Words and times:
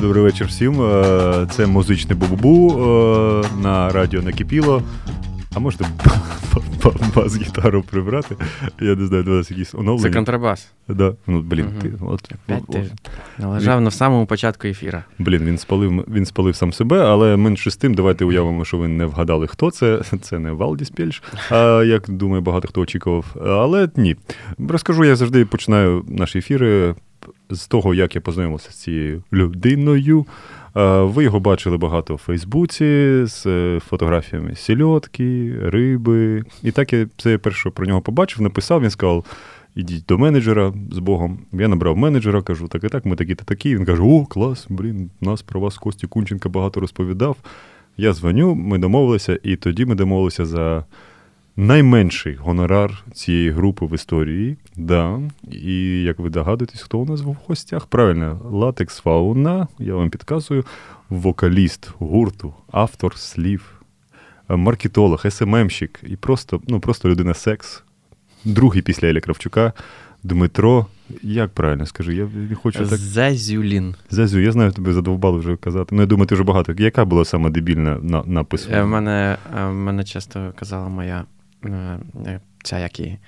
Добрий 0.00 0.22
вечір 0.22 0.46
всім. 0.46 0.82
Е, 0.82 1.46
Це 1.50 1.66
музичне 1.66 2.14
бу-бу 2.14 2.72
е, 2.72 3.48
на 3.62 3.90
радіо 3.90 4.22
накипіло. 4.22 4.82
А 5.54 5.58
можете 5.58 5.84
бас-гітару 7.16 7.82
прибрати? 7.82 8.36
Я 8.80 8.94
не 8.94 9.06
знаю, 9.06 9.22
до 9.24 9.30
вас 9.30 9.50
якісь 9.50 9.74
оновлення. 9.74 10.02
Це 10.10 10.10
контрабас. 10.16 10.72
Да. 10.88 11.14
Ну, 11.26 11.40
блін, 11.42 11.66
Мгм. 11.66 11.74
ти, 11.82 11.92
от, 12.00 12.32
Опять 12.48 12.66
ти 12.66 12.90
належав 13.38 13.80
на 13.80 13.90
самому 13.90 14.26
початку 14.26 14.68
ефіра. 14.68 15.04
Блін, 15.18 15.44
він 15.44 15.58
спалив, 15.58 16.04
він 16.08 16.26
спалив 16.26 16.56
сам 16.56 16.72
себе, 16.72 17.04
але 17.04 17.36
менше 17.36 17.70
з 17.70 17.76
тим, 17.76 17.94
давайте 17.94 18.24
уявимо, 18.24 18.64
що 18.64 18.76
ви 18.78 18.88
не 18.88 19.06
вгадали, 19.06 19.46
хто 19.46 19.70
це. 19.70 20.00
Це 20.22 20.38
не 20.38 20.52
Валдіс 20.52 20.90
Пельш, 20.90 21.22
а 21.50 21.82
як 21.86 22.10
думаю, 22.10 22.42
багато 22.42 22.68
хто 22.68 22.80
очікував. 22.80 23.24
Але 23.46 23.88
ні. 23.96 24.16
Розкажу, 24.68 25.04
я 25.04 25.16
завжди 25.16 25.44
починаю 25.44 26.04
наші 26.08 26.38
ефіри 26.38 26.94
з 27.50 27.66
того, 27.66 27.94
як 27.94 28.14
я 28.14 28.20
познайомився 28.20 28.70
з 28.70 28.74
цією 28.74 29.22
людиною. 29.32 30.26
Ви 30.74 31.24
його 31.24 31.40
бачили 31.40 31.76
багато 31.76 32.14
в 32.14 32.18
Фейсбуці 32.18 33.22
з 33.24 33.46
е, 33.46 33.80
фотографіями 33.88 34.54
сільотки, 34.56 35.54
риби. 35.62 36.44
І 36.62 36.70
так 36.70 36.92
я 36.92 37.06
це 37.16 37.38
перше 37.38 37.70
про 37.70 37.86
нього 37.86 38.00
побачив, 38.00 38.42
написав, 38.42 38.82
він 38.82 38.90
сказав. 38.90 39.24
Ідіть 39.74 40.04
до 40.08 40.18
менеджера 40.18 40.72
з 40.92 40.98
Богом. 40.98 41.38
Я 41.52 41.68
набрав 41.68 41.96
менеджера, 41.96 42.42
кажу, 42.42 42.68
так 42.68 42.84
і 42.84 42.88
так, 42.88 43.04
ми 43.06 43.16
такі-то 43.16 43.44
такі. 43.44 43.76
Він 43.76 43.84
каже: 43.84 44.02
О, 44.02 44.24
клас, 44.24 44.66
блін, 44.68 45.10
нас 45.20 45.42
про 45.42 45.60
вас 45.60 45.78
Кості 45.78 46.06
Кунченка 46.06 46.48
багато 46.48 46.80
розповідав. 46.80 47.36
Я 47.96 48.12
дзвоню, 48.12 48.54
ми 48.54 48.78
домовилися, 48.78 49.38
і 49.42 49.56
тоді 49.56 49.84
ми 49.84 49.94
домовилися 49.94 50.44
за 50.46 50.84
найменший 51.60 52.34
гонорар 52.34 53.04
цієї 53.12 53.50
групи 53.50 53.86
в 53.86 53.94
історії. 53.94 54.56
Да. 54.76 55.20
І 55.52 56.02
як 56.02 56.18
ви 56.18 56.30
догадуєтесь, 56.30 56.82
хто 56.82 56.98
у 56.98 57.06
нас 57.06 57.20
в 57.20 57.36
гостях? 57.46 57.86
Правильно, 57.86 58.40
Латекс 58.44 59.00
Фауна, 59.00 59.68
я 59.78 59.94
вам 59.94 60.10
підказую, 60.10 60.64
вокаліст 61.08 61.90
гурту, 61.98 62.54
автор 62.72 63.16
слів, 63.16 63.82
маркетолог, 64.48 65.30
СММщик 65.30 66.00
і 66.06 66.16
просто, 66.16 66.60
ну, 66.68 66.80
просто 66.80 67.08
людина 67.08 67.34
секс. 67.34 67.82
Другий 68.44 68.82
після 68.82 69.08
Еля 69.08 69.20
Кравчука, 69.20 69.72
Дмитро. 70.22 70.86
Як 71.22 71.50
правильно 71.50 71.86
скажи? 71.86 72.14
Я 72.14 72.28
не 72.50 72.54
хочу 72.54 72.78
так. 72.78 72.98
Зезюлін. 72.98 73.94
Зазю, 74.10 74.38
я 74.38 74.52
знаю, 74.52 74.72
тебе 74.72 74.92
задовбали 74.92 75.38
вже 75.38 75.56
казати. 75.56 75.94
Ну, 75.94 76.00
я 76.00 76.06
думаю, 76.06 76.26
ти 76.26 76.34
вже 76.34 76.44
багато. 76.44 76.74
Яка 76.78 77.04
була 77.04 77.24
саме 77.24 77.50
дебільна 77.50 77.98
на, 78.02 78.22
напис? 78.26 78.68
Е, 78.70 78.84
мене, 78.84 79.36
е, 79.58 79.66
мене 79.66 80.04
часто 80.04 80.52
казала 80.56 80.88
моя 80.88 81.24
ця 82.62 82.78
як 82.78 83.00
і. 83.00 83.18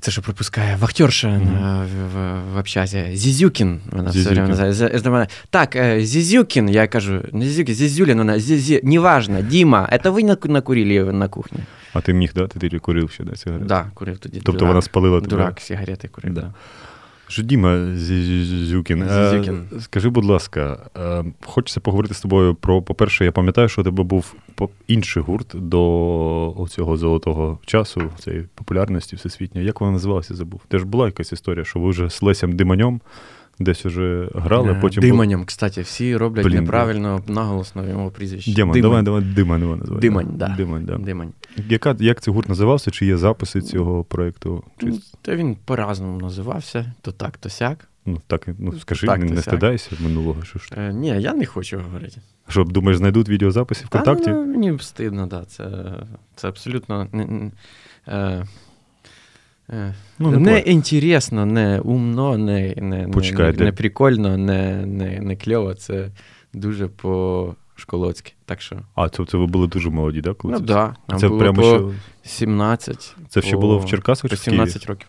Це 0.00 0.10
що 0.10 0.22
пропускає 0.22 0.76
вахтерша 0.76 1.28
mm-hmm. 1.28 1.84
в, 1.84 2.14
в, 2.14 2.42
в 2.54 2.56
общазі. 2.58 3.04
Зізюкін. 3.12 3.80
Вона 3.92 4.10
все 4.10 4.18
Зізюкін. 4.18 4.34
время 4.34 4.48
називає. 4.48 4.72
З- 4.72 4.98
з- 4.98 5.02
до 5.02 5.10
мене, 5.10 5.26
Так, 5.50 5.76
е, 5.76 6.04
Зізюкін, 6.04 6.68
я 6.68 6.86
кажу, 6.86 7.22
не 7.32 7.44
Зізюкін, 7.44 7.74
Зізюлін, 7.74 8.18
вона, 8.18 8.38
Зізі, 8.38 8.80
неважно, 8.82 9.42
Діма, 9.42 9.88
це 10.02 10.10
ви 10.10 10.22
наку- 10.22 10.50
накурили 10.50 11.12
на 11.12 11.28
кухні? 11.28 11.58
А 11.92 12.00
ти 12.00 12.12
міг, 12.12 12.32
да? 12.34 12.46
Ти 12.46 12.58
тоді 12.58 12.78
курив 12.78 13.10
ще, 13.10 13.24
да, 13.24 13.36
сигарети? 13.36 13.66
Да, 13.66 13.90
курив 13.94 14.18
тоді. 14.18 14.36
Тобто 14.44 14.52
дурак. 14.52 14.68
вона 14.68 14.82
спалила 14.82 15.20
тебе? 15.20 15.30
Дурак, 15.30 15.60
сигарети 15.60 16.08
курив, 16.08 16.34
Да. 16.34 16.40
да. 16.40 16.54
Що 17.30 17.42
Діма 17.42 17.96
Зюкін, 17.96 19.02
е, 19.02 19.56
скажи, 19.80 20.08
будь 20.08 20.24
ласка, 20.24 20.78
е, 20.96 21.24
хочеться 21.44 21.80
поговорити 21.80 22.14
з 22.14 22.20
тобою 22.20 22.54
про, 22.54 22.82
по-перше, 22.82 23.24
я 23.24 23.32
пам'ятаю, 23.32 23.68
що 23.68 23.80
у 23.80 23.84
тебе 23.84 24.02
був 24.02 24.34
інший 24.86 25.22
гурт 25.22 25.46
до 25.54 26.66
цього 26.70 26.96
золотого 26.96 27.58
часу, 27.66 28.02
цієї 28.18 28.44
популярності 28.54 29.16
всесвітньої. 29.16 29.66
Як 29.66 29.80
вона 29.80 29.92
називалася, 29.92 30.34
забув? 30.34 30.60
Теж 30.68 30.82
була 30.82 31.06
якась 31.06 31.32
історія, 31.32 31.64
що 31.64 31.80
ви 31.80 31.90
вже 31.90 32.10
з 32.10 32.22
Лесям 32.22 32.52
Диманьом 32.52 33.00
десь 33.60 33.86
уже 33.86 34.28
грали, 34.34 34.74
потім... 34.80 35.00
був- 35.00 35.10
Диманем, 35.10 35.44
кстати, 35.44 35.80
всі 35.80 36.16
роблять 36.16 36.44
Блін, 36.46 36.56
неправильно 36.60 37.22
наголосно 37.28 37.88
його 37.88 38.10
прізвище. 38.10 38.52
Діман, 38.52 38.72
Димань. 38.72 38.82
давай, 38.82 39.02
давай, 39.22 39.34
Диман 39.34 39.60
його 39.62 39.76
називай. 39.76 40.00
Димань, 40.00 40.28
да. 40.34 40.48
Димань, 40.56 40.84
да. 40.84 40.98
Димань. 40.98 41.32
Яка, 41.68 41.96
як 42.00 42.20
цей 42.20 42.34
гурт 42.34 42.48
називався? 42.48 42.90
Чи 42.90 43.06
є 43.06 43.16
записи 43.16 43.60
цього 43.62 44.04
проєкту? 44.04 44.64
Чи, 44.78 44.86
Ну, 44.86 44.98
Та 45.22 45.36
він 45.36 45.56
по-разному 45.64 46.18
називався, 46.20 46.92
то 47.02 47.12
так, 47.12 47.36
то 47.38 47.48
сяк. 47.48 47.88
ну, 48.06 48.20
так, 48.26 48.48
ну, 48.58 48.72
скажи, 48.78 49.06
так, 49.06 49.18
не, 49.18 49.24
не 49.30 49.42
стидайся 49.42 49.90
минулого. 50.00 50.42
Що 50.42 50.58
ж. 50.58 50.68
Е, 50.76 50.92
ні, 50.92 51.08
я 51.08 51.32
не 51.34 51.46
хочу 51.46 51.78
говорити. 51.78 52.20
Що, 52.48 52.64
думаєш, 52.64 52.98
знайдуть 52.98 53.28
відеозаписи 53.28 53.84
Та, 53.88 54.00
ВКонтакті? 54.00 54.30
ну, 54.30 54.46
мені 54.46 54.78
стидно, 54.80 55.26
да. 55.26 55.44
Це, 55.44 55.66
це 56.36 56.48
абсолютно 56.48 57.06
е, 57.14 57.50
е, 58.08 58.46
Ну, 60.18 60.30
не, 60.40 60.58
інтересно, 60.58 61.46
не 61.46 61.80
умно, 61.80 62.38
не, 62.38 62.74
не, 62.76 63.06
не, 63.06 63.52
не 63.52 63.72
прикольно, 63.72 64.38
не, 64.38 64.86
не, 64.86 65.20
не 65.20 65.36
кльово. 65.36 65.74
Це 65.74 66.08
дуже 66.52 66.88
по-школоцьки. 66.88 68.32
Так 68.44 68.60
що, 68.60 68.76
А, 68.94 69.08
це, 69.08 69.24
це 69.24 69.36
ви 69.36 69.46
були 69.46 69.66
дуже 69.66 69.90
молоді, 69.90 70.22
так? 70.22 70.44
ну 70.44 70.50
так, 70.52 70.62
да, 70.62 70.96
Це 71.18 71.28
було 71.28 71.40
прямо 71.40 71.62
по 71.62 71.68
що. 71.68 71.92
17. 72.22 73.16
Це 73.28 73.42
ще 73.42 73.52
по- 73.52 73.60
було 73.60 73.78
в 73.78 73.86
Черкасах 73.86 74.30
чи 74.30 74.36
в 74.36 74.44
Києві? 74.44 74.56
17 74.56 74.86
років. 74.86 75.08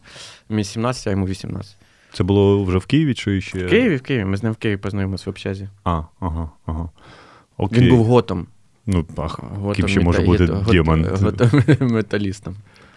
Мені 0.50 0.64
17, 0.64 1.08
а 1.08 1.12
йому 1.12 1.26
18. 1.28 1.78
Це 2.14 2.24
було 2.24 2.64
вже 2.64 2.78
в 2.78 2.86
Києві 2.86 3.14
чи 3.14 3.42
ще? 3.42 3.66
В 3.66 3.70
Києві, 3.70 3.96
в 3.96 4.02
Києві. 4.02 4.26
Ми 4.26 4.38
з 4.38 4.44
ним 4.44 4.54
в 4.54 4.56
Києві 4.56 4.78
познайомилися 4.78 5.24
в 5.26 5.30
общазі. 5.30 5.70
А, 5.84 6.02
ага, 6.20 6.50
ага. 6.66 6.90
Окей. 7.58 7.80
Він 7.80 7.90
був 7.90 8.06
готом. 8.06 8.48
Ну, 8.86 9.06
ах, 9.18 9.40
ким 9.76 9.88
ще 9.88 10.00
може 10.00 10.22
бути 10.22 10.48
демон? 10.48 11.06
готом 11.06 11.50
металістом. 11.80 12.56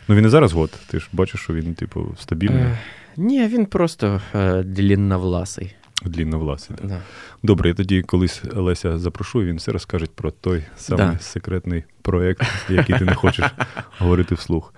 Ну 0.08 0.14
він 0.14 0.24
і 0.24 0.28
зараз 0.28 0.52
год. 0.52 0.70
Ти 0.86 1.00
ж 1.00 1.08
бачиш, 1.12 1.40
що 1.40 1.54
він, 1.54 1.74
типу, 1.74 2.14
стабільний, 2.20 2.62
Е, 2.62 2.78
Ні, 3.16 3.46
він 3.46 3.66
просто 3.66 4.20
е, 4.34 4.62
длінновласий. 4.62 5.74
длінновласий. 6.04 6.76
Да. 6.82 6.88
Да. 6.88 7.00
Добре, 7.42 7.68
я 7.68 7.74
тоді 7.74 8.02
колись 8.02 8.42
Леся 8.54 8.98
запрошу, 8.98 9.42
і 9.42 9.46
він 9.46 9.56
все 9.56 9.72
розкаже 9.72 10.06
про 10.14 10.30
той 10.30 10.62
самий 10.76 11.06
Да. 11.06 11.18
секретний 11.18 11.84
проєкт, 12.02 12.42
який 12.68 12.98
ти 12.98 13.04
не 13.04 13.14
хочеш 13.14 13.46
говорити 13.98 14.34
вслух. 14.34 14.74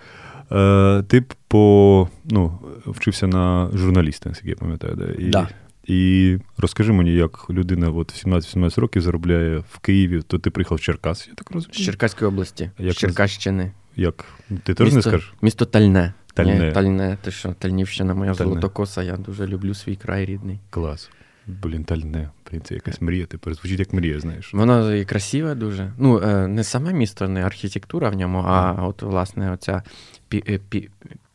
Е, 0.52 1.02
ти 1.08 1.24
по, 1.48 2.08
ну, 2.24 2.58
вчився 2.86 3.26
на 3.26 3.70
журналіста, 3.74 4.28
наскільки 4.28 4.50
я 4.50 4.56
пам'ятаю. 4.56 4.94
Да? 4.94 5.04
І, 5.18 5.30
Да. 5.30 5.48
і 5.86 6.38
розкажи 6.58 6.92
мені, 6.92 7.12
як 7.14 7.46
людина 7.50 7.88
от, 7.90 8.24
17-18 8.26 8.80
років 8.80 9.02
заробляє 9.02 9.58
в 9.72 9.78
Києві, 9.78 10.22
то 10.26 10.38
ти 10.38 10.50
приїхав 10.50 10.78
в 10.78 10.80
Черкас, 10.80 11.28
я 11.28 11.34
так 11.34 11.50
розумію. 11.50 11.74
З. 11.74 11.84
Черкаської 11.84 12.28
області, 12.28 12.70
Як 12.78 12.92
з 12.94 12.96
Черкащини. 12.96 13.70
Як? 13.96 14.24
Ти 14.62 14.74
теж 14.74 14.94
не 14.94 15.02
скажеш? 15.02 15.34
місто 15.42 15.64
Тальне. 15.64 16.12
Тальне. 16.34 16.66
Ні, 16.66 16.72
Тальне, 16.72 17.18
ти 17.22 17.30
що, 17.30 17.52
Тальнівщина, 17.52 18.14
моя 18.14 18.34
Тальне. 18.34 18.50
золотокоса, 18.50 19.02
я 19.02 19.16
дуже 19.16 19.46
люблю 19.46 19.74
свій 19.74 19.96
край 19.96 20.24
рідний. 20.24 20.58
Клас. 20.70 21.10
Блін, 21.46 21.84
тальне. 21.84 22.30
Це 22.64 22.74
якась 22.74 23.00
мрія, 23.00 23.26
тепер 23.26 23.54
звучить 23.54 23.78
як 23.78 23.92
мрія, 23.92 24.20
знаєш. 24.20 24.54
Воно 24.54 24.94
і 24.94 25.04
красиве 25.04 25.54
дуже. 25.54 25.92
Ну, 25.98 26.20
е, 26.20 26.46
не 26.46 26.64
саме 26.64 26.92
місто, 26.92 27.28
не 27.28 27.42
архітектура 27.42 28.10
в 28.10 28.16
ньому, 28.16 28.38
а 28.46 28.72
от, 28.72 29.02
власне, 29.02 29.52
оця 29.52 29.82
пі, 30.28 30.44
е, 30.48 30.58
пі, 30.68 30.88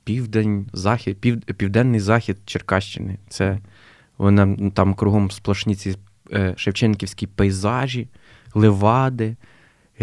південь, 0.03 0.69
захід, 0.73 1.17
пів, 1.17 1.41
південний 1.41 1.99
захід 1.99 2.37
Черкащини. 2.45 3.17
Це 3.29 3.59
вона 4.17 4.71
там 4.73 4.93
кругом 4.93 5.31
сплошні 5.31 5.75
ці 5.75 5.95
е, 6.33 6.53
шевченківські 6.57 7.27
пейзажі, 7.27 8.07
левади, 8.53 9.35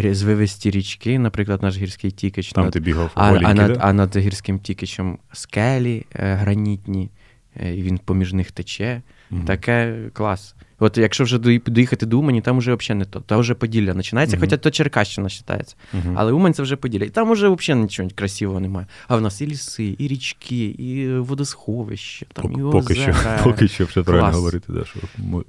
звивисті 0.02 0.70
річки, 0.70 1.18
наприклад, 1.18 1.62
наш 1.62 1.76
гірський 1.76 2.10
тікич. 2.10 2.52
Там 2.52 2.64
над- 2.64 2.72
ти 2.72 2.80
бігав 2.80 3.10
а, 3.14 3.28
голіньки, 3.30 3.50
а, 3.50 3.54
над, 3.54 3.72
да? 3.72 3.78
а 3.82 3.92
над 3.92 4.16
гірським 4.16 4.58
тікичем 4.58 5.18
скелі 5.32 6.06
е, 6.14 6.34
гранітні, 6.34 7.10
е, 7.56 7.74
і 7.74 7.82
він 7.82 7.98
поміж 7.98 8.32
них 8.32 8.52
тече. 8.52 9.02
Мгм. 9.30 9.44
Таке 9.44 9.96
клас. 10.12 10.54
От 10.80 10.98
якщо 10.98 11.24
вже 11.24 11.38
доїхати 11.38 12.06
до 12.06 12.18
Умані, 12.18 12.40
там 12.40 12.58
вже 12.58 12.74
взагалі 12.74 12.98
не 12.98 13.04
то. 13.04 13.20
Там 13.20 13.40
вже 13.40 13.54
Поділля 13.54 13.94
починається, 13.94 14.36
Мгм. 14.36 14.46
хоча 14.46 14.56
то 14.56 14.70
Черкащина 14.70 15.28
вважається. 15.48 15.76
Мгм. 15.92 16.14
Але 16.16 16.32
Умань 16.32 16.54
це 16.54 16.62
вже 16.62 16.76
Поділля. 16.76 17.04
І 17.04 17.08
там 17.08 17.32
вже 17.32 17.48
взагалі 17.48 17.82
нічого 17.82 18.08
красивого 18.14 18.60
немає. 18.60 18.86
А 19.08 19.16
в 19.16 19.20
нас 19.20 19.40
і 19.40 19.46
ліси, 19.46 19.94
і 19.98 20.08
річки, 20.08 20.64
і 20.66 21.18
водосховище, 21.18 22.26
там, 22.32 22.52
і 22.52 22.72
Поки 22.72 22.94
що, 22.94 23.14
поки 23.44 23.68
що 23.68 23.84
все 23.84 24.02
правильно 24.02 24.36
говорити, 24.36 24.72
да, 24.72 24.84
що 24.84 25.00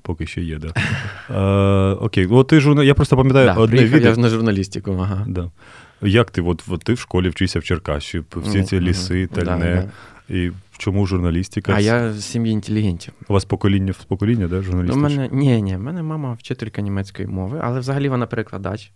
поки 0.02 0.28
що 0.28 0.42
є, 0.42 0.58
да. 0.58 0.74
Е, 1.30 1.94
окей, 1.94 2.28
от 2.28 2.48
ти 2.48 2.60
журна... 2.60 2.84
я 2.84 2.94
просто 2.94 3.18
пам'ятаю 3.18 3.46
Да, 3.46 3.54
одне 3.54 3.84
відео. 3.86 4.10
я 4.10 4.16
на 4.18 4.30
журналістику. 4.30 4.92
Ага. 5.02 5.26
Да. 5.28 5.52
Як 6.02 6.32
ти, 6.32 6.42
от, 6.42 6.64
от 6.68 6.84
ти 6.84 6.94
в 6.94 7.00
школі 7.00 7.30
вчишся 7.30 7.60
в 7.60 7.64
Черкащі, 7.64 8.22
всі 8.36 8.64
ці 8.64 8.80
ліси, 8.80 9.28
тальне, 9.28 9.90
да. 10.30 10.36
і 10.36 10.52
чому 10.80 11.06
журналістика? 11.06 11.74
А 11.76 11.80
я 11.80 12.14
з 12.14 12.26
сім'ї 12.26 12.54
інтелігентів. 12.54 13.14
У 13.28 13.34
вас 13.34 13.46
покоління 13.46 13.92
в 13.92 14.04
покоління, 14.04 14.48
да, 14.48 14.62
журналістів? 14.62 15.02
Ну, 15.02 15.10
мене 15.10 15.30
ні, 15.32 15.62
ні, 15.62 15.76
в 15.76 15.80
мене 15.80 16.04
мама 16.04 16.34
вчителька 16.34 16.82
німецької 16.82 17.28
мови, 17.28 17.60
але 17.64 17.80
взагалі 17.80 18.10
вона 18.10 18.26
перекладач. 18.26 18.92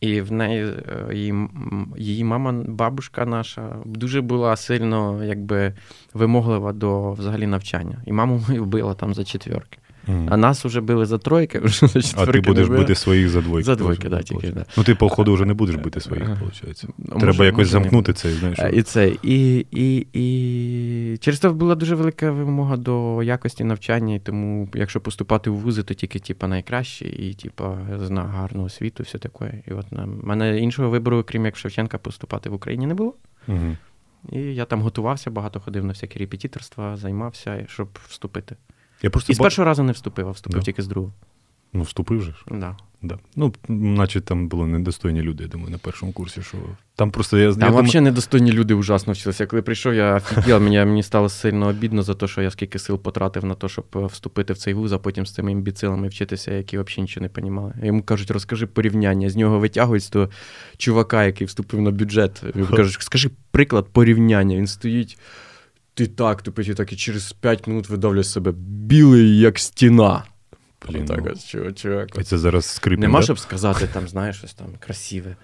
І 0.00 0.20
в 0.20 0.32
неї 0.32 0.64
е, 0.64 1.14
її, 1.14 1.34
її 1.96 2.24
мама, 2.24 2.52
бабушка 2.52 3.26
наша, 3.26 3.76
дуже 3.84 4.20
була 4.20 4.56
сильно 4.56 5.24
якби 5.24 5.74
вимоглива 6.14 6.72
до 6.72 7.12
взагалі 7.12 7.46
навчання. 7.46 8.02
І 8.06 8.12
маму 8.12 8.42
мою 8.48 8.64
вбила 8.64 8.94
там 8.94 9.14
за 9.14 9.24
четверки. 9.24 9.78
Mm. 10.08 10.28
А 10.30 10.36
нас 10.36 10.64
вже 10.64 10.80
били 10.80 11.06
за 11.06 11.18
тройки, 11.18 11.58
вже 11.64 11.86
за 11.86 12.22
А 12.22 12.26
ти 12.26 12.40
будеш 12.40 12.68
бити 12.68 12.94
своїх 12.94 13.28
за 13.28 13.40
двойки. 13.40 13.64
За 13.64 13.74
двойки, 13.74 14.10
так, 14.10 14.24
тільки. 14.24 14.50
Да. 14.50 14.64
Ну, 14.76 14.84
ти, 14.84 14.94
по 14.94 15.08
ходу, 15.08 15.34
вже 15.34 15.44
не 15.44 15.54
будеш 15.54 15.76
бити 15.76 16.00
своїх, 16.00 16.28
виходить. 16.28 16.84
Ну, 16.98 17.06
Треба 17.06 17.26
може, 17.26 17.44
якось 17.44 17.58
може 17.58 17.70
замкнути 17.70 18.12
цей, 18.12 18.32
знаєш. 18.32 18.58
І 18.72 18.82
це. 18.82 19.12
І, 19.22 19.66
і, 19.70 20.06
і 20.12 21.16
через 21.18 21.38
це 21.38 21.48
була 21.48 21.74
дуже 21.74 21.94
велика 21.94 22.30
вимога 22.30 22.76
до 22.76 23.22
якості 23.22 23.64
навчання, 23.64 24.14
і 24.14 24.18
тому, 24.18 24.68
якщо 24.74 25.00
поступати 25.00 25.50
в 25.50 25.54
вузи, 25.54 25.82
то 25.82 25.94
тільки 25.94 26.18
типа, 26.18 26.48
найкраще, 26.48 27.08
і 27.08 27.34
типа, 27.34 27.78
зна 27.98 28.22
гарну 28.22 28.64
освіту, 28.64 29.02
все 29.02 29.18
таке. 29.18 29.62
І 29.68 29.72
от 29.72 29.86
в 29.92 30.26
мене 30.26 30.58
іншого 30.58 30.90
вибору, 30.90 31.24
крім 31.28 31.44
як 31.44 31.56
Шевченка, 31.56 31.98
поступати 31.98 32.50
в 32.50 32.54
Україні 32.54 32.86
не 32.86 32.94
було. 32.94 33.14
Угу. 33.48 33.76
І 34.32 34.38
я 34.38 34.64
там 34.64 34.82
готувався, 34.82 35.30
багато 35.30 35.60
ходив 35.60 35.84
на 35.84 35.92
всякі 35.92 36.18
репетиторства, 36.18 36.96
займався, 36.96 37.64
щоб 37.68 37.98
вступити. 38.08 38.56
Я 39.02 39.10
просто 39.10 39.32
І 39.32 39.36
з 39.36 39.38
першого 39.38 39.66
разу 39.66 39.82
не 39.82 39.92
вступив, 39.92 40.28
а 40.28 40.30
вступив 40.30 40.60
да. 40.60 40.64
тільки 40.64 40.82
з 40.82 40.86
другого. 40.86 41.12
Ну, 41.72 41.82
вступив 41.82 42.22
же 42.22 42.32
ж. 42.32 42.44
Да. 42.50 42.76
Да. 43.02 43.18
Ну, 43.36 43.52
наче 43.68 44.20
там 44.20 44.48
були 44.48 44.66
недостойні 44.66 45.22
люди, 45.22 45.42
я 45.42 45.48
думаю, 45.48 45.70
на 45.70 45.78
першому 45.78 46.12
курсі. 46.12 46.42
що 46.42 46.58
Там 46.96 47.10
просто 47.10 47.38
я 47.38 47.52
Там 47.52 47.60
я 47.60 47.68
взагалі 47.68 47.86
думаю... 47.86 48.02
недостойні 48.02 48.52
люди 48.52 48.74
ужасно 48.74 49.12
вчилися. 49.12 49.46
Коли 49.46 49.62
прийшов, 49.62 49.94
я 49.94 50.14
офігел, 50.14 50.60
мені, 50.60 50.78
мені 50.78 51.02
стало 51.02 51.28
сильно 51.28 51.68
обідно 51.68 52.02
за 52.02 52.14
те, 52.14 52.26
що 52.26 52.42
я 52.42 52.50
скільки 52.50 52.78
сил 52.78 52.98
потратив 52.98 53.44
на 53.44 53.54
те, 53.54 53.68
щоб 53.68 53.84
е, 53.96 54.06
вступити 54.06 54.52
в 54.52 54.58
цей 54.58 54.74
вуз, 54.74 54.92
а 54.92 54.98
потім 54.98 55.26
з 55.26 55.34
цими 55.34 55.52
імбіцилами 55.52 56.08
вчитися, 56.08 56.52
які 56.52 56.78
взагалі 56.78 57.02
нічого 57.02 57.26
не 57.26 57.30
розуміли. 57.34 57.72
Йому 57.82 58.02
кажуть, 58.02 58.30
розкажи 58.30 58.66
порівняння. 58.66 59.30
З 59.30 59.36
нього 59.36 59.58
витягують 59.58 60.04
з 60.04 60.08
того 60.08 60.28
чувака, 60.76 61.24
який 61.24 61.46
вступив 61.46 61.80
на 61.80 61.90
бюджет. 61.90 62.42
Кажуть, 62.76 63.02
скажи 63.02 63.30
приклад 63.50 63.86
порівняння. 63.92 64.56
Він 64.56 64.66
стоїть. 64.66 65.18
Ти 65.94 66.06
так, 66.06 66.42
тупить, 66.42 66.68
і 66.68 66.74
так, 66.74 66.92
і 66.92 66.96
через 66.96 67.32
5 67.32 67.66
минут 67.66 67.88
видавлює 67.88 68.24
себе 68.24 68.52
білий, 68.56 69.38
як 69.38 69.58
стіна. 69.58 70.24
Блін, 70.88 71.06
так, 71.06 71.20
ну, 71.24 71.32
ось, 71.32 71.44
чувак, 71.74 72.08
І 72.18 72.22
Це 72.22 72.38
зараз 72.38 72.66
скрипне. 72.66 73.06
Нема, 73.06 73.18
да? 73.18 73.24
щоб 73.24 73.38
сказати, 73.38 73.88
там, 73.92 74.08
знаєш, 74.08 74.36
щось 74.36 74.54
там 74.54 74.66
красиве. 74.80 75.36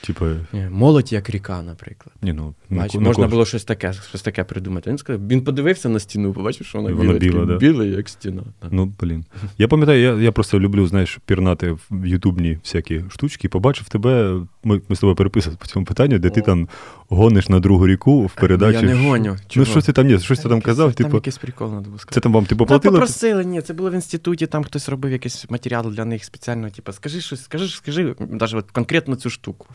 Типа... 0.00 0.26
Молодь 0.70 1.12
як 1.12 1.30
ріка, 1.30 1.62
наприклад. 1.62 2.14
Ні, 2.22 2.32
ну, 2.32 2.54
Бач, 2.70 2.94
на, 2.94 3.00
можна 3.00 3.24
на 3.24 3.28
було 3.28 3.44
щось 3.44 3.64
таке 3.64 3.92
щось 3.92 4.22
таке 4.22 4.44
придумати. 4.44 4.90
Він 4.90 4.98
сказав, 4.98 5.28
він 5.28 5.40
подивився 5.40 5.88
на 5.88 6.00
стіну, 6.00 6.32
побачив, 6.32 6.66
що 6.66 6.78
вона, 6.78 6.94
вона 6.94 7.12
біла, 7.12 7.44
да. 7.44 7.56
біла, 7.56 7.84
як 7.84 8.08
стіна. 8.08 8.42
Ну, 8.70 8.92
блін. 9.00 9.24
Я 9.58 9.68
пам'ятаю, 9.68 10.00
я 10.00 10.22
я 10.22 10.32
просто 10.32 10.60
люблю, 10.60 10.86
знаєш, 10.86 11.18
пірнати 11.26 11.76
в 11.90 12.06
ютубні 12.06 12.58
всякі 12.64 13.04
штучки. 13.10 13.48
Побачив 13.48 13.88
тебе, 13.88 14.40
ми, 14.64 14.80
ми 14.88 14.96
з 14.96 14.98
тобою 14.98 15.16
переписували 15.16 15.58
по 15.60 15.66
цьому 15.66 15.86
питанню, 15.86 16.18
де 16.18 16.28
О. 16.28 16.30
ти 16.30 16.40
там 16.40 16.68
гониш 17.08 17.48
на 17.48 17.60
другу 17.60 17.86
ріку 17.86 18.26
в 18.26 18.34
передачі. 18.34 18.86
Я 18.86 18.94
не 18.94 19.08
гоню. 19.08 19.36
Чого? 19.48 19.66
Ну, 19.66 19.72
щось 19.72 19.84
ти 19.84 19.92
там 19.92 20.06
ні, 20.06 20.18
щось 20.18 20.40
ти 20.40 20.48
там 20.48 20.60
казав. 20.60 20.94
Там 20.94 21.04
типу... 21.06 21.16
якийсь 21.16 21.38
прикол 21.38 21.72
надо 21.72 21.84
було 21.84 21.98
сказати. 21.98 22.14
Це 22.14 22.20
там 22.20 22.32
вам 22.32 22.46
типу, 22.46 22.66
платили? 22.66 22.92
Та 22.92 23.00
попросили, 23.00 23.44
ні, 23.44 23.62
це 23.62 23.74
було 23.74 23.90
в 23.90 23.94
інституті, 23.94 24.46
там 24.46 24.64
хтось 24.64 24.88
робив 24.88 25.12
якийсь 25.12 25.50
матеріал 25.50 25.90
для 25.90 26.04
них 26.04 26.24
спеціально, 26.24 26.70
типу, 26.70 26.92
скажи 26.92 27.20
щось, 27.20 27.44
скажи, 27.44 27.68
скажи, 27.68 28.14
навіть 28.18 28.70
конкретно 28.72 29.16
цю 29.16 29.30
штуку. 29.30 29.66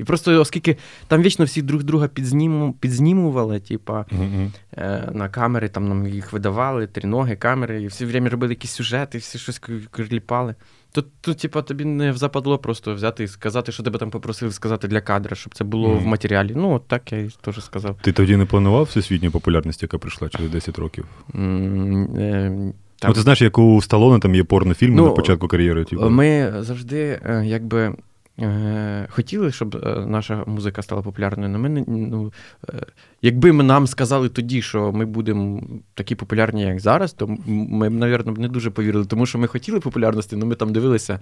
І 0.00 0.04
просто 0.04 0.40
оскільки 0.40 0.76
там 1.08 1.22
вічно 1.22 1.44
всі 1.44 1.62
друг 1.62 1.82
друга 1.82 2.08
підзніму, 2.08 2.72
підзнімували, 2.72 3.60
типа, 3.60 4.04
е, 4.76 5.08
на 5.12 5.28
камери, 5.28 5.68
там 5.68 5.88
нам 5.88 6.06
їх 6.06 6.32
видавали, 6.32 6.86
тріноги, 6.86 7.36
камери, 7.36 7.82
і 7.82 7.86
всі 7.86 8.04
время 8.04 8.28
робили 8.28 8.52
якісь 8.52 8.70
сюжети, 8.70 9.18
всі 9.18 9.38
щось 9.38 9.58
кліпали. 9.90 10.54
Тут, 10.92 11.06
тут, 11.20 11.38
типа, 11.38 11.62
тобі 11.62 11.84
не 11.84 12.12
западло 12.12 12.58
просто 12.58 12.94
взяти 12.94 13.24
і 13.24 13.28
сказати, 13.28 13.72
що 13.72 13.82
тебе 13.82 13.98
там 13.98 14.10
попросили 14.10 14.52
сказати 14.52 14.88
для 14.88 15.00
кадра, 15.00 15.36
щоб 15.36 15.54
це 15.54 15.64
було 15.64 15.88
mm. 15.88 15.98
в 15.98 16.06
матеріалі. 16.06 16.52
Ну, 16.56 16.74
от 16.74 16.88
так 16.88 17.12
я 17.12 17.18
і 17.18 17.30
теж 17.40 17.64
сказав. 17.64 17.96
Ти 18.02 18.12
тоді 18.12 18.36
не 18.36 18.44
планував 18.44 18.84
всесвітню 18.84 19.30
популярність, 19.30 19.82
яка 19.82 19.98
прийшла 19.98 20.28
через 20.28 20.50
10 20.50 20.78
років? 20.78 21.04
Mm, 21.34 22.18
е, 22.18 22.72
там... 22.98 23.08
Ну, 23.08 23.14
ти 23.14 23.20
знаєш, 23.20 23.42
як 23.42 23.58
у 23.58 23.82
Сталоне 23.82 24.20
там 24.20 24.34
є 24.34 24.44
порнофільми 24.44 24.96
ну, 24.96 25.04
на 25.04 25.10
початку 25.10 25.48
кар'єри. 25.48 25.84
Типу. 25.84 26.10
Ми 26.10 26.54
завжди, 26.58 27.20
е, 27.24 27.42
якби. 27.46 27.94
Е, 28.40 29.06
хотіли, 29.10 29.52
щоб 29.52 29.76
е, 29.76 30.06
наша 30.06 30.44
музика 30.46 30.82
стала 30.82 31.02
популярною, 31.02 31.50
але 31.50 31.58
ми 31.58 31.84
ну, 31.88 32.32
е, 32.68 32.86
якби 33.22 33.52
ми 33.52 33.64
нам 33.64 33.86
сказали 33.86 34.28
тоді, 34.28 34.62
що 34.62 34.92
ми 34.92 35.04
будемо 35.04 35.62
такі 35.94 36.14
популярні, 36.14 36.62
як 36.62 36.80
зараз, 36.80 37.12
то 37.12 37.26
ми 37.46 37.88
б, 37.88 37.92
мабуть, 37.92 38.38
не 38.38 38.48
дуже 38.48 38.70
повірили, 38.70 39.04
тому 39.04 39.26
що 39.26 39.38
ми 39.38 39.46
хотіли 39.46 39.80
популярності, 39.80 40.36
але 40.36 40.44
ми 40.44 40.54
там 40.54 40.72
дивилися 40.72 41.18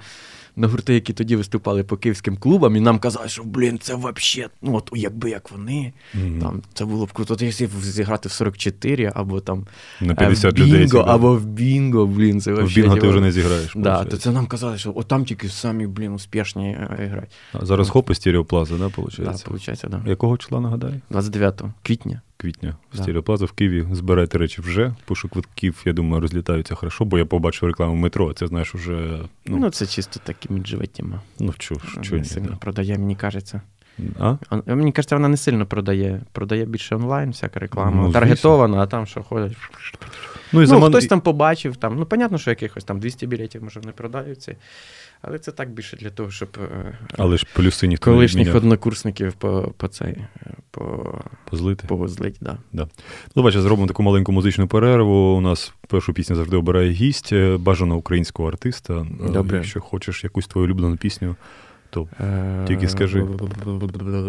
на 0.56 0.68
гурти, 0.68 0.94
які 0.94 1.12
тоді 1.12 1.36
виступали 1.36 1.84
по 1.84 1.96
київським 1.96 2.36
клубам, 2.36 2.76
і 2.76 2.80
нам 2.80 2.98
казали, 2.98 3.28
що 3.28 3.42
блін, 3.44 3.78
це 3.78 3.94
взагалі, 3.94 4.50
ну 4.62 4.74
от 4.74 4.90
якби 4.94 5.30
як 5.30 5.50
вони, 5.50 5.92
mm-hmm. 6.14 6.40
там 6.40 6.62
це 6.74 6.84
було 6.84 7.06
б 7.06 7.12
круто, 7.12 7.36
зіграти 7.82 8.28
в 8.28 8.32
44 8.32 9.12
або 9.14 9.40
там 9.40 9.66
на 10.00 10.14
50 10.14 10.52
в 10.52 10.56
бінго, 10.56 10.76
людей, 10.76 11.02
або 11.06 11.36
в 11.36 11.46
бінго, 11.46 12.06
блін, 12.06 12.40
це 12.40 12.52
В 12.52 12.74
бінго 12.74 12.96
ти 12.96 13.08
вже 13.08 13.20
не 13.20 13.32
зіграєш. 13.32 13.72
Да, 13.76 14.04
то 14.04 14.16
це 14.16 14.30
нам 14.30 14.46
казали, 14.46 14.78
що 14.78 14.92
от 14.96 15.08
там 15.08 15.24
тільки 15.24 15.48
самі, 15.48 15.86
блін, 15.86 16.12
успішні 16.12 16.78
грають. 17.08 17.30
А 17.52 17.66
зараз 17.66 17.90
хоп 17.90 18.10
і 18.10 18.14
стереоплаза, 18.14 18.78
да, 18.78 18.86
виходить? 18.86 19.20
Да, 19.20 19.30
виходить, 19.30 19.84
да. 19.88 20.02
Якого 20.06 20.36
числа 20.36 20.60
нагадай? 20.60 21.00
29 21.10 21.62
квітня. 21.82 22.20
Квітня 22.36 22.76
да. 22.94 23.02
стереоплаза 23.02 23.44
в 23.44 23.52
Києві. 23.52 23.86
Збирайте 23.92 24.38
речі 24.38 24.62
вже. 24.62 24.94
Пишу 25.04 25.28
квитків, 25.28 25.82
я 25.84 25.92
думаю, 25.92 26.20
розлітаються 26.20 26.74
хорошо, 26.74 27.04
бо 27.04 27.18
я 27.18 27.24
побачив 27.24 27.68
рекламу 27.68 27.94
метро. 27.94 28.30
а 28.30 28.34
Це 28.34 28.46
знаєш 28.46 28.74
уже. 28.74 29.18
Ну, 29.46 29.56
ну 29.56 29.70
це 29.70 29.86
чисто 29.86 30.20
так 30.24 30.50
іміджова 30.50 30.86
тема. 30.86 31.20
Ну, 31.38 31.54
чо, 31.58 31.76
що 32.02 32.16
не 32.16 32.24
сильно 32.24 32.48
да. 32.50 32.56
продає, 32.56 32.98
мені 32.98 33.16
кажеться. 33.16 33.60
А? 34.18 34.36
Мені 34.66 34.92
кажеться, 34.92 35.16
вона 35.16 35.28
не 35.28 35.36
сильно 35.36 35.66
продає. 35.66 36.20
Продає 36.32 36.64
більше 36.64 36.96
онлайн, 36.96 37.30
всяка 37.30 37.60
реклама. 37.60 38.06
Ну, 38.06 38.12
Таргетована, 38.12 38.78
а 38.78 38.86
там 38.86 39.06
що 39.06 39.22
ходять. 39.22 39.56
Ну, 40.52 40.60
і 40.60 40.64
ну 40.64 40.66
заман... 40.66 40.90
Хтось 40.90 41.06
там 41.06 41.20
побачив, 41.20 41.76
там, 41.76 41.96
ну, 41.98 42.06
понятно, 42.06 42.38
що 42.38 42.50
якихось 42.50 42.84
там 42.84 43.00
200 43.00 43.26
білетів, 43.26 43.62
може, 43.62 43.80
не 43.80 43.92
продаються. 43.92 44.56
Але 45.22 45.38
це 45.38 45.52
так 45.52 45.70
більше 45.70 45.96
для 45.96 46.10
того, 46.10 46.30
щоб 46.30 46.48
е, 46.62 46.98
Але 47.16 47.36
ж 47.36 47.46
плюси 47.54 47.86
ніхто 47.86 48.04
колишніх 48.04 48.54
однокурсників 48.54 49.32
по 49.32 49.74
по 49.76 49.88
цей 49.88 50.16
по, 50.70 51.14
позлити. 51.50 51.86
Позлить, 51.86 52.36
да. 52.40 52.58
Да. 52.72 52.88
Ну, 53.36 53.42
бачите, 53.42 53.62
зробимо 53.62 53.88
таку 53.88 54.02
маленьку 54.02 54.32
музичну 54.32 54.68
перерву. 54.68 55.36
У 55.36 55.40
нас 55.40 55.72
першу 55.88 56.12
пісню 56.12 56.36
завжди 56.36 56.56
обирає 56.56 56.90
гість, 56.90 57.32
е, 57.32 57.56
бажано 57.56 57.96
українського 57.96 58.48
артиста. 58.48 59.06
Добре. 59.32 59.56
Якщо 59.56 59.80
хочеш 59.80 60.24
якусь 60.24 60.46
твою 60.46 60.66
улюблену 60.66 60.96
пісню. 60.96 61.36
То 61.90 62.08
тільки 62.66 62.88
скажи. 62.88 63.26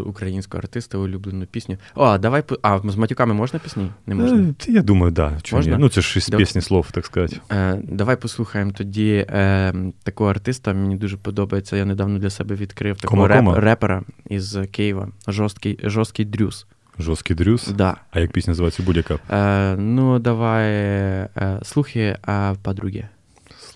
Українського 0.05 0.59
артиста, 0.61 0.97
улюблену 0.97 1.45
пісню. 1.45 1.77
О, 1.95 2.05
а 2.05 2.17
давай. 2.17 2.43
А 2.61 2.79
з 2.83 2.95
матюками 2.95 3.33
можна 3.33 3.59
пісні? 3.59 3.91
Не 4.07 4.15
можна? 4.15 4.53
Я 4.67 4.81
думаю. 4.81 5.11
Да. 5.11 5.37
Можна? 5.51 5.77
Ну, 5.77 5.89
це 5.89 6.01
ж 6.01 6.19
із 6.19 6.29
пісні 6.29 6.61
слов, 6.61 6.91
так 6.91 7.05
сказати. 7.05 7.37
Давай 7.83 8.15
послухаємо 8.15 8.71
тоді 8.71 9.25
е, 9.29 9.73
такого 10.03 10.29
артиста. 10.29 10.73
Мені 10.73 10.95
дуже 10.95 11.17
подобається. 11.17 11.77
Я 11.77 11.85
недавно 11.85 12.19
для 12.19 12.29
себе 12.29 12.55
відкрив 12.55 12.97
такого 12.97 13.27
реп, 13.27 13.47
репера 13.55 14.03
із 14.29 14.57
Києва. 14.71 15.09
Жорсткий, 15.27 15.79
жорсткий 15.83 16.25
дрюс. 16.25 16.67
Жорсткий 16.99 17.35
дрюс? 17.35 17.67
Да. 17.67 17.95
А 18.11 18.19
як 18.19 18.31
пісня 18.31 18.51
називається 18.51 18.83
будь-яка? 18.83 19.19
Е, 19.31 19.75
Ну, 19.77 20.19
давай 20.19 20.71
е, 20.71 21.59
слухи 21.63 22.17
о 22.27 22.55
подругі. 22.63 23.05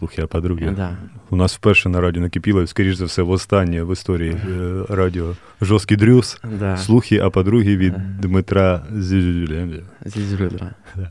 Слухи 0.02 0.22
о 0.22 0.28
подругі. 0.28 0.70
Да. 0.76 0.96
У 1.30 1.36
нас 1.36 1.54
вперше 1.54 1.88
на 1.88 2.00
радіо 2.00 2.22
накипіло, 2.22 2.66
скоріш 2.66 2.96
за 2.96 3.04
все, 3.04 3.22
востаннє 3.22 3.82
в 3.82 3.92
історії 3.92 4.30
е, 4.30 4.82
радіо 4.88 5.36
Жорсткий 5.60 5.96
дрюс. 5.96 6.40
Да. 6.58 6.76
Слухи 6.76 7.20
о 7.20 7.30
подругі 7.30 7.76
від 7.76 8.20
Дмитра 8.20 8.86
Зізюля. 8.92 9.68
Зізюля. 10.04 10.74
Да. 10.96 11.10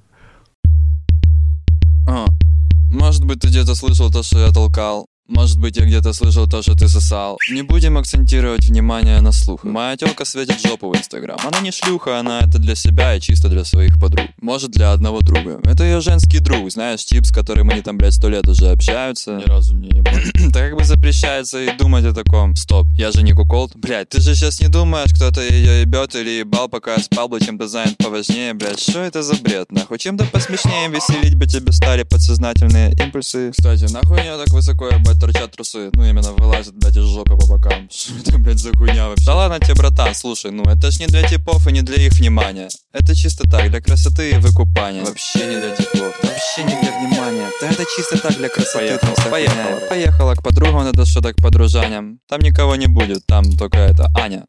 Может 2.90 3.26
быть, 3.26 3.40
ты 3.42 3.48
где-то 3.50 3.76
слышал 3.76 4.12
то, 4.12 4.24
что 4.24 4.40
я 4.40 4.52
толкал. 4.52 5.08
Может 5.29 5.61
быть, 5.61 5.77
я 5.77 5.85
где-то 5.85 6.13
слышал 6.13 6.49
то, 6.49 6.63
что 6.63 6.77
ты 6.77 6.89
сосал. 6.89 7.39
Не 7.49 7.63
будем 7.63 7.97
акцентировать 7.97 8.67
внимание 8.67 9.21
на 9.21 9.31
слух. 9.31 9.63
Моя 9.63 9.97
телка 9.97 10.25
светит 10.25 10.61
жопу 10.61 10.91
в 10.91 10.97
Инстаграм. 10.97 11.39
Она 11.45 11.61
не 11.61 11.71
шлюха, 11.71 12.19
она 12.19 12.41
это 12.41 12.59
для 12.59 12.75
себя 12.75 13.15
и 13.15 13.21
чисто 13.21 13.49
для 13.49 13.65
своих 13.65 14.01
подруг. 14.01 14.27
Может, 14.41 14.73
для 14.73 14.91
одного 14.91 15.21
друга. 15.21 15.61
Это 15.63 15.85
ее 15.85 16.01
женский 16.01 16.41
друг, 16.41 16.71
знаешь, 16.73 17.05
тип, 17.05 17.25
с 17.25 17.31
которым 17.31 17.71
они 17.71 17.83
там, 17.83 17.99
блядь, 17.99 18.15
сто 18.15 18.29
лет 18.29 18.49
уже 18.49 18.71
общаются. 18.71 19.37
Ни 19.37 19.49
разу 19.49 19.77
не 19.77 19.91
ебал. 19.99 20.13
так 20.53 20.71
как 20.71 20.79
бы 20.79 20.85
запрещается 20.85 21.63
и 21.63 21.77
думать 21.77 22.05
о 22.05 22.13
таком. 22.13 22.57
Стоп, 22.57 22.89
я 22.99 23.13
же 23.13 23.23
не 23.23 23.33
куколд. 23.33 23.77
Блядь, 23.77 24.09
ты 24.09 24.21
же 24.21 24.35
сейчас 24.35 24.61
не 24.61 24.69
думаешь, 24.69 25.15
кто-то 25.15 25.41
ее 25.41 25.83
ебет 25.83 26.17
или 26.17 26.41
ебал, 26.41 26.69
пока 26.69 26.95
я 26.95 26.99
спал, 26.99 27.29
бы 27.29 27.41
чем-то 27.41 27.69
занят 27.69 27.97
поважнее, 27.97 28.55
блядь. 28.55 28.81
Что 28.81 28.99
это 28.99 29.23
за 29.23 29.37
бред, 29.37 29.71
нахуй? 29.71 29.99
Чем-то 29.99 30.25
посмешнее 30.27 30.89
веселить 30.89 31.37
бы 31.37 31.47
тебе 31.47 31.71
стали 31.73 32.03
подсознательные 32.03 32.93
импульсы. 32.95 33.53
Кстати, 33.53 33.91
нахуй 33.93 34.25
я 34.25 34.37
так 34.37 34.51
высоко 34.51 34.89
ебать 34.89 35.12
ебать, 35.13 35.21
торчат 35.21 35.53
трусы. 35.53 35.91
Ну, 35.93 36.05
именно 36.05 36.33
вылазят, 36.33 36.75
блядь, 36.75 36.97
из 36.97 37.05
жопы 37.05 37.37
по 37.37 37.47
бокам. 37.47 37.89
Что 37.91 38.15
это, 38.19 38.39
блядь, 38.39 38.59
за 38.59 38.73
хуйня 38.77 39.09
вообще? 39.09 39.25
Да 39.27 39.35
ладно 39.35 39.59
тебе, 39.61 39.75
братан, 39.75 40.15
слушай, 40.15 40.51
ну, 40.51 40.63
это 40.65 40.91
ж 40.91 41.01
не 41.01 41.07
для 41.07 41.27
типов 41.29 41.67
и 41.67 41.73
не 41.73 41.83
для 41.83 41.97
их 41.97 42.13
внимания. 42.13 42.69
Это 42.93 43.15
чисто 43.15 43.49
так, 43.51 43.71
для 43.71 43.81
красоты 43.81 44.31
и 44.31 44.35
выкупания. 44.35 45.05
Вообще 45.05 45.47
не 45.47 45.61
для 45.61 45.77
типов, 45.77 46.15
вообще 46.23 46.65
не 46.65 46.81
для 46.81 46.99
внимания. 46.99 47.49
Да 47.61 47.69
это 47.69 47.85
чисто 47.97 48.19
так, 48.19 48.37
для 48.37 48.49
красоты. 48.49 48.99
Поехала, 48.99 49.31
поехала. 49.31 49.81
Поехала 49.89 50.35
к 50.35 50.43
подругам, 50.43 50.87
это 50.87 51.05
что 51.07 51.21
так 51.21 51.37
к 51.37 51.43
подружаням. 51.43 52.19
Там 52.29 52.41
никого 52.41 52.77
не 52.77 52.87
будет, 52.87 53.27
там 53.27 53.53
только 53.53 53.79
это 53.79 54.09
Аня. 54.19 54.47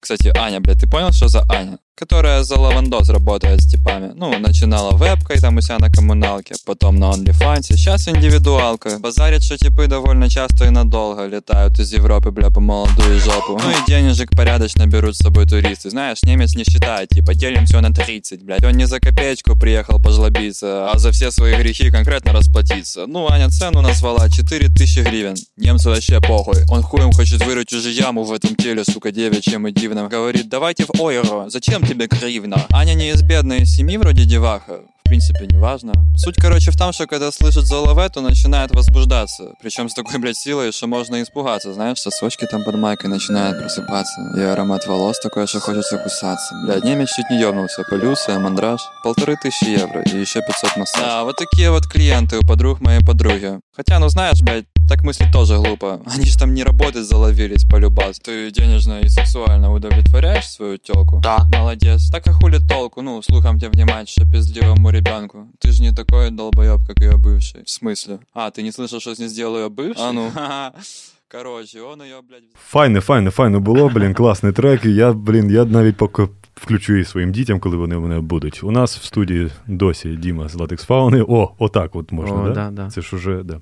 Кстати, 0.00 0.32
Аня, 0.36 0.60
блядь, 0.60 0.80
ты 0.80 0.90
понял, 0.90 1.12
что 1.12 1.28
за 1.28 1.44
Аня? 1.48 1.78
Которая 1.94 2.42
за 2.42 2.58
лавандос 2.58 3.10
работает 3.10 3.60
с 3.60 3.66
типами. 3.66 4.12
Ну, 4.14 4.38
начинала 4.38 4.96
вебкой 4.96 5.38
там 5.40 5.58
у 5.58 5.60
себя 5.60 5.78
на 5.78 5.90
коммуналке, 5.90 6.54
потом 6.64 6.96
на 6.96 7.10
OnlyFans, 7.10 7.62
сейчас 7.62 8.08
индивидуалка. 8.08 8.98
Базарит, 8.98 9.44
что 9.44 9.58
типы 9.58 9.86
довольно 9.86 10.30
часто 10.30 10.64
и 10.64 10.70
надолго 10.70 11.26
летают 11.26 11.78
из 11.78 11.92
Европы, 11.92 12.30
бля, 12.30 12.48
по 12.48 12.60
молодую 12.60 13.20
жопу. 13.20 13.60
Ну 13.62 13.70
и 13.70 13.86
денежек 13.86 14.30
порядочно 14.34 14.86
берут 14.86 15.16
с 15.16 15.18
собой 15.18 15.46
туристы. 15.46 15.90
Знаешь, 15.90 16.22
немец 16.22 16.54
не 16.54 16.64
считает, 16.64 17.10
типа, 17.10 17.34
делим 17.34 17.66
все 17.66 17.80
на 17.80 17.92
30, 17.92 18.42
блядь. 18.42 18.64
Он 18.64 18.72
не 18.72 18.86
за 18.86 18.98
копеечку 18.98 19.58
приехал 19.58 20.00
пожлобиться, 20.00 20.90
а 20.90 20.98
за 20.98 21.12
все 21.12 21.30
свои 21.30 21.56
грехи 21.56 21.90
конкретно 21.90 22.32
расплатиться. 22.32 23.06
Ну, 23.06 23.30
Аня 23.30 23.50
цену 23.50 23.82
назвала 23.82 24.30
4000 24.30 25.00
гривен. 25.00 25.34
Немцу 25.56 25.90
вообще 25.90 26.20
похуй. 26.20 26.64
Он 26.68 26.82
хуем 26.82 27.12
хочет 27.12 27.44
вырыть 27.44 27.72
уже 27.72 27.90
яму 27.90 28.24
в 28.24 28.32
этом 28.32 28.56
теле, 28.56 28.82
сука, 28.84 29.12
девичьем 29.12 29.66
и 29.68 29.72
дивном. 29.72 30.08
Говорит, 30.08 30.48
давайте 30.48 30.84
в 30.84 31.00
ойро. 31.00 31.50
Зачем 31.50 31.81
тебе 31.86 32.06
гривна? 32.06 32.56
Аня 32.70 32.94
не 32.94 33.10
из 33.10 33.22
бедной 33.22 33.66
семьи 33.66 33.96
вроде 33.96 34.24
деваха. 34.24 34.80
В 35.04 35.08
принципе, 35.12 35.46
не 35.46 35.58
важно. 35.58 35.92
Суть, 36.16 36.36
короче, 36.36 36.70
в 36.70 36.76
том, 36.78 36.92
что 36.92 37.06
когда 37.06 37.30
слышит 37.30 37.66
золове, 37.66 38.08
то 38.08 38.22
начинает 38.22 38.70
возбуждаться. 38.70 39.52
Причем 39.60 39.90
с 39.90 39.94
такой, 39.94 40.18
блядь, 40.18 40.38
силой, 40.38 40.72
что 40.72 40.86
можно 40.86 41.22
испугаться. 41.22 41.74
Знаешь, 41.74 41.98
сосочки 41.98 42.46
там 42.46 42.64
под 42.64 42.76
майкой 42.76 43.10
начинают 43.10 43.58
просыпаться. 43.58 44.32
И 44.36 44.40
аромат 44.40 44.86
волос 44.86 45.20
такой, 45.20 45.46
что 45.46 45.60
хочется 45.60 45.98
кусаться. 45.98 46.54
Блядь, 46.64 46.84
немец 46.84 47.10
чуть 47.10 47.28
не 47.30 47.38
ёбнулся. 47.40 47.82
Полюция, 47.90 48.38
мандраж. 48.38 48.80
Полторы 49.04 49.36
тысячи 49.36 49.68
евро 49.68 50.00
и 50.00 50.18
еще 50.18 50.40
500 50.40 50.76
массаж. 50.78 51.02
Да, 51.02 51.24
вот 51.24 51.36
такие 51.36 51.70
вот 51.70 51.86
клиенты 51.86 52.38
у 52.38 52.46
подруг 52.46 52.80
моей 52.80 53.00
подруги. 53.04 53.60
Хотя, 53.76 53.98
ну 53.98 54.08
знаешь, 54.08 54.40
блядь, 54.40 54.64
так 54.91 55.03
мыслить 55.03 55.31
тоже 55.33 55.57
глупо. 55.57 55.99
Они 56.05 56.25
же 56.25 56.37
там 56.37 56.53
не 56.53 56.63
работать 56.63 57.05
заловились 57.05 57.65
полюбас. 57.65 58.19
Ты 58.19 58.51
денежно 58.51 58.99
и 59.01 59.09
сексуально 59.09 59.73
удовлетворяешь 59.73 60.49
свою 60.49 60.77
телку? 60.77 61.19
Да. 61.21 61.45
Молодец. 61.53 62.09
Так 62.09 62.27
а 62.27 62.31
хули 62.31 62.59
толку? 62.59 63.01
Ну, 63.01 63.21
слухом 63.21 63.59
тебе 63.59 63.71
внимать, 63.71 64.09
что 64.09 64.25
пиздливому 64.25 64.89
ребенку. 64.89 65.47
Ты 65.59 65.71
же 65.71 65.81
не 65.81 65.91
такой 65.91 66.31
долбоеб, 66.31 66.79
как 66.87 67.01
ее 67.01 67.17
бывший. 67.17 67.65
В 67.65 67.69
смысле? 67.69 68.19
А, 68.33 68.49
ты 68.49 68.63
не 68.63 68.71
слышал, 68.71 68.99
что 69.01 69.13
с 69.13 69.19
ней 69.19 69.27
сделал 69.27 69.57
ее 69.57 69.69
бывший? 69.69 70.01
А 70.01 70.11
ну. 70.13 70.31
Короче, 71.29 71.81
он 71.81 72.01
ее, 72.01 72.21
блядь... 72.29 72.43
Файне, 72.53 73.01
файне, 73.01 73.31
файне 73.31 73.59
було, 73.59 73.89
блін, 73.89 74.13
класний 74.13 74.51
трек. 74.51 74.85
І 74.85 74.95
я, 74.95 75.13
блін, 75.13 75.51
я 75.51 75.65
навіть 75.65 75.97
поки 75.97 76.27
включу 76.55 76.93
її 76.93 77.05
своїм 77.05 77.31
дітям, 77.31 77.59
коли 77.59 77.77
вони 77.77 77.95
у 77.95 78.01
мене 78.01 78.19
будуть. 78.19 78.63
У 78.63 78.71
нас 78.71 78.97
в 78.97 79.03
студії 79.03 79.49
досі 79.67 80.09
Діма 80.09 80.49
з 80.49 80.55
Latex 80.55 80.85
Фауни. 80.85 81.25
О, 81.27 81.51
отак 81.59 81.95
от 81.95 82.11
можна, 82.11 82.35
О, 82.35 82.47
да? 82.47 82.53
да, 82.53 82.71
да. 82.71 82.89
Це 82.89 83.01
ж 83.01 83.15
уже, 83.15 83.43
да. 83.43 83.59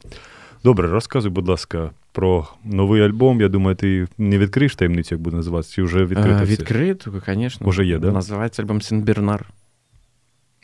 Добре, 0.65 0.89
розказуй, 0.89 1.31
будь 1.31 1.49
ласка, 1.49 1.91
про 2.13 2.49
новий 2.65 3.03
альбом. 3.03 3.41
Я 3.41 3.49
думаю, 3.49 3.77
ти 3.77 4.09
не 4.19 4.39
відкриєш 4.39 4.77
таємницю, 4.77 5.15
як 5.15 5.23
буде 5.23 5.37
називатися, 5.37 5.75
чи 5.75 5.83
вже 5.83 6.05
відкрито 6.05 6.43
Е. 6.43 6.45
Відкрито, 6.45 7.13
звісно. 7.27 7.67
Уже 7.67 7.85
є, 7.85 7.99
да? 7.99 8.13
Називається 8.13 8.63
альбом 8.63 8.79
Сен-Бернар. 8.79 9.41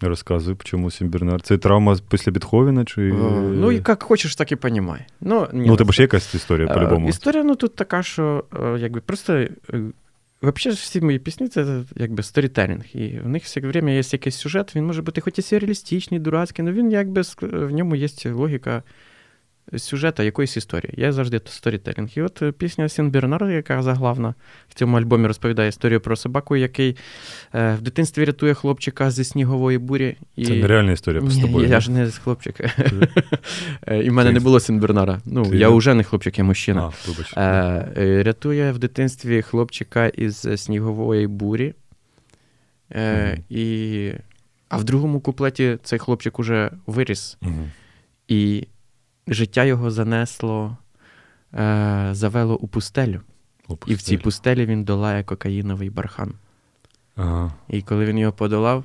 Розказуй, 0.00 0.56
чому 0.64 0.90
Сен-Бернар. 0.90 1.40
Це 1.40 1.58
травма 1.58 1.96
після 2.10 2.32
Бетховена, 2.32 2.84
чи... 2.84 3.08
Е, 3.08 3.12
Ну, 3.42 3.72
як 3.72 4.02
хочеш, 4.02 4.36
так 4.36 4.52
і 4.52 4.56
понімай. 4.56 5.00
Ну, 5.20 5.48
ні, 5.52 5.66
Ну, 5.68 5.76
тебе 5.76 5.92
ж 5.92 6.02
є 6.02 6.04
якась 6.04 6.34
історія, 6.34 6.68
Е, 6.70 6.74
по-любому. 6.74 7.08
Історія, 7.08 7.42
ну 7.44 7.54
тут 7.56 7.74
така, 7.74 8.02
що 8.02 8.44
якби 8.78 9.00
просто. 9.00 9.32
е, 9.32 9.48
Взагалі, 10.42 10.76
всі 10.76 11.00
мої 11.00 11.18
пісні 11.18 11.48
це 11.48 11.82
якби 11.96 12.22
сторітелінг. 12.22 12.84
І 12.94 13.18
в 13.18 13.28
них 13.28 13.44
все 13.44 13.60
время 13.60 13.90
є 13.90 14.02
якийсь 14.12 14.36
сюжет, 14.36 14.76
він 14.76 14.86
може 14.86 15.02
бути 15.02 15.20
хоч 15.20 15.38
і 15.38 15.42
сюрреалістичний, 15.42 16.20
дурацький, 16.20 16.64
але 16.64 16.72
він 16.72 16.90
якби 16.90 17.22
в 17.42 17.70
ньому 17.70 17.96
є 17.96 18.08
логіка 18.24 18.82
сюжета 19.76 20.22
якоїсь 20.22 20.56
історії. 20.56 20.94
Я 20.96 21.12
завжди 21.12 21.40
сторітелінг. 21.44 22.08
І 22.16 22.22
от 22.22 22.42
е, 22.42 22.52
пісня 22.52 22.88
Сен-Бернар, 22.88 23.50
яка 23.50 23.82
заглавна 23.82 24.34
в 24.68 24.74
цьому 24.74 24.96
альбомі 24.96 25.26
розповідає 25.26 25.68
історію 25.68 26.00
про 26.00 26.16
собаку, 26.16 26.56
який 26.56 26.96
е, 27.54 27.74
в 27.74 27.80
дитинстві 27.80 28.24
рятує 28.24 28.54
хлопчика 28.54 29.10
зі 29.10 29.24
снігової 29.24 29.78
бурі. 29.78 30.16
І... 30.36 30.46
Це 30.46 30.54
нереальна 30.54 30.92
історія 30.92 31.30
з 31.30 31.38
тобою. 31.38 31.68
Я 31.68 31.80
ж 31.80 31.90
не 31.90 32.10
хлопчик. 32.10 32.60
Е, 33.86 34.04
І 34.04 34.10
в 34.10 34.12
мене 34.12 34.32
не 34.32 34.40
було 34.40 34.60
Сенбернара. 34.60 35.20
Ну, 35.24 35.54
я 35.54 35.68
вже 35.68 35.94
не 35.94 36.04
хлопчик, 36.04 36.38
я 36.38 36.44
мужчина. 36.44 36.92
Рятує 37.96 38.72
в 38.72 38.78
дитинстві 38.78 39.42
хлопчика 39.42 40.06
із 40.06 40.48
снігової 40.56 41.26
бурі. 41.26 41.74
І... 43.48 44.12
А 44.68 44.76
в 44.76 44.84
другому 44.84 45.20
куплеті 45.20 45.78
цей 45.82 45.98
хлопчик 45.98 46.38
уже 46.38 46.70
виріс, 46.86 47.38
і 48.28 48.66
життя 49.28 49.64
його 49.64 49.90
занесло, 49.90 50.76
е, 51.54 52.08
завело 52.12 52.56
у 52.56 52.68
пустелю. 52.68 53.20
І 53.86 53.94
в 53.94 54.02
цій 54.02 54.18
пустелі 54.18 54.66
він 54.66 54.84
долає 54.84 55.24
кокаїновий 55.24 55.90
бархан. 55.90 56.32
Ага. 57.16 57.52
І 57.68 57.82
коли 57.82 58.04
він 58.06 58.18
його 58.18 58.32
подолав, 58.32 58.84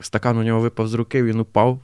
стакан 0.00 0.38
у 0.38 0.42
нього 0.42 0.60
випав 0.60 0.88
з 0.88 0.94
руки, 0.94 1.22
він 1.22 1.40
упав, 1.40 1.80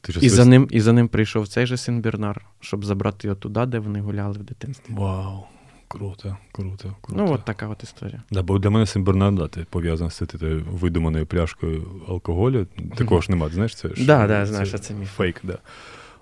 Ти 0.00 0.12
і 0.20 0.28
за 0.28 0.44
ним, 0.44 0.68
і 0.70 0.80
за 0.80 0.92
ним 0.92 1.08
прийшов 1.08 1.48
цей 1.48 1.66
же 1.66 1.76
син 1.76 2.00
Бернар, 2.00 2.44
щоб 2.60 2.84
забрати 2.84 3.28
його 3.28 3.40
туди, 3.40 3.66
де 3.66 3.78
вони 3.78 4.00
гуляли 4.00 4.38
в 4.38 4.42
дитинстві. 4.42 4.94
Вау, 4.94 5.44
круто, 5.88 6.36
круто, 6.52 6.96
круто. 7.00 7.24
Ну, 7.24 7.32
от 7.32 7.44
така 7.44 7.68
от 7.68 7.82
історія. 7.82 8.22
Да, 8.30 8.42
бо 8.42 8.58
для 8.58 8.70
мене 8.70 8.86
Симбернар, 8.86 9.32
да, 9.32 9.48
ти 9.48 9.66
пов'язаний 9.70 10.10
з 10.10 10.22
цією 10.26 10.64
видуманою 10.70 11.26
пляшкою 11.26 12.02
алкоголю. 12.08 12.66
Такого 12.96 13.20
ж 13.20 13.30
немає, 13.30 13.52
знаєш, 13.52 13.74
це 13.74 13.88
ж 13.88 14.06
Да, 14.06 14.26
да, 14.26 14.46
знаєш, 14.46 14.80
це 14.80 14.94
міф. 14.94 15.12
фейк, 15.16 15.40
да. 15.42 15.58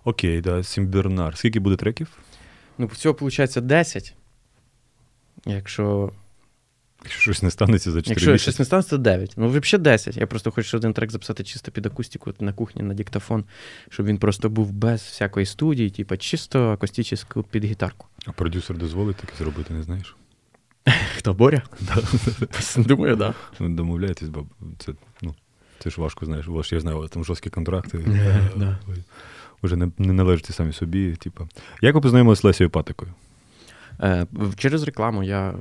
Окей, 0.04 0.40
да, 0.40 0.62
Сімбернар. 0.62 1.36
Скільки 1.36 1.60
буде 1.60 1.76
треків? 1.76 2.08
Ну, 2.78 2.86
всього 2.86 3.16
виходить 3.20 3.66
10. 3.66 4.14
Якщо, 5.46 6.12
Якщо 7.02 7.20
щось 7.20 7.42
не 7.42 7.50
станеться 7.50 7.90
за 7.90 7.98
4 8.02 8.12
якщо 8.12 8.32
місяці. 8.32 8.42
щось 8.42 8.58
не 8.58 8.64
станеться, 8.64 8.90
то 8.90 8.98
9. 8.98 9.34
Ну, 9.36 9.48
взагалі 9.48 9.82
10. 9.84 10.16
Я 10.16 10.26
просто 10.26 10.50
хочу 10.50 10.76
один 10.76 10.92
трек 10.92 11.10
записати 11.10 11.44
чисто 11.44 11.70
під 11.70 11.86
акустику 11.86 12.32
на 12.40 12.52
кухні 12.52 12.82
на 12.82 12.94
диктофон, 12.94 13.44
щоб 13.88 14.06
він 14.06 14.18
просто 14.18 14.50
був 14.50 14.72
без 14.72 15.00
всякої 15.00 15.46
студії, 15.46 15.90
типу, 15.90 16.16
чисто 16.16 16.70
акустичну 16.70 17.42
під 17.42 17.64
гітарку. 17.64 18.06
А 18.26 18.32
продюсер 18.32 18.78
дозволить 18.78 19.16
таке 19.16 19.32
зробити, 19.38 19.74
не 19.74 19.82
знаєш? 19.82 20.16
Хто 21.16 21.34
Боря? 21.34 21.62
Думаю, 22.76 23.16
так. 23.16 23.34
Ну, 23.60 23.68
Домовляєтесь, 23.68 24.28
бо 24.28 24.46
це, 24.78 24.92
ну, 25.22 25.34
це 25.78 25.90
ж 25.90 26.00
важко, 26.00 26.26
знаєш. 26.26 26.48
У 26.48 26.52
вас, 26.52 26.72
я 26.72 26.80
знаю, 26.80 27.08
там 27.08 27.24
жорсткі 27.24 27.50
контракти. 27.50 27.98
Да. 28.56 28.78
Ви 28.86 28.96
Вже 29.62 29.76
не, 29.76 29.90
не 29.98 30.12
належите 30.12 30.52
самі 30.52 30.72
собі. 30.72 31.12
Типу. 31.16 31.48
Як 31.82 31.94
ви 31.94 32.00
познайомилися 32.00 32.40
з 32.40 32.44
Лесією 32.44 32.70
Патикою? 32.70 33.12
Е, 34.02 34.26
Через 34.56 34.82
рекламу 34.82 35.22
я 35.22 35.54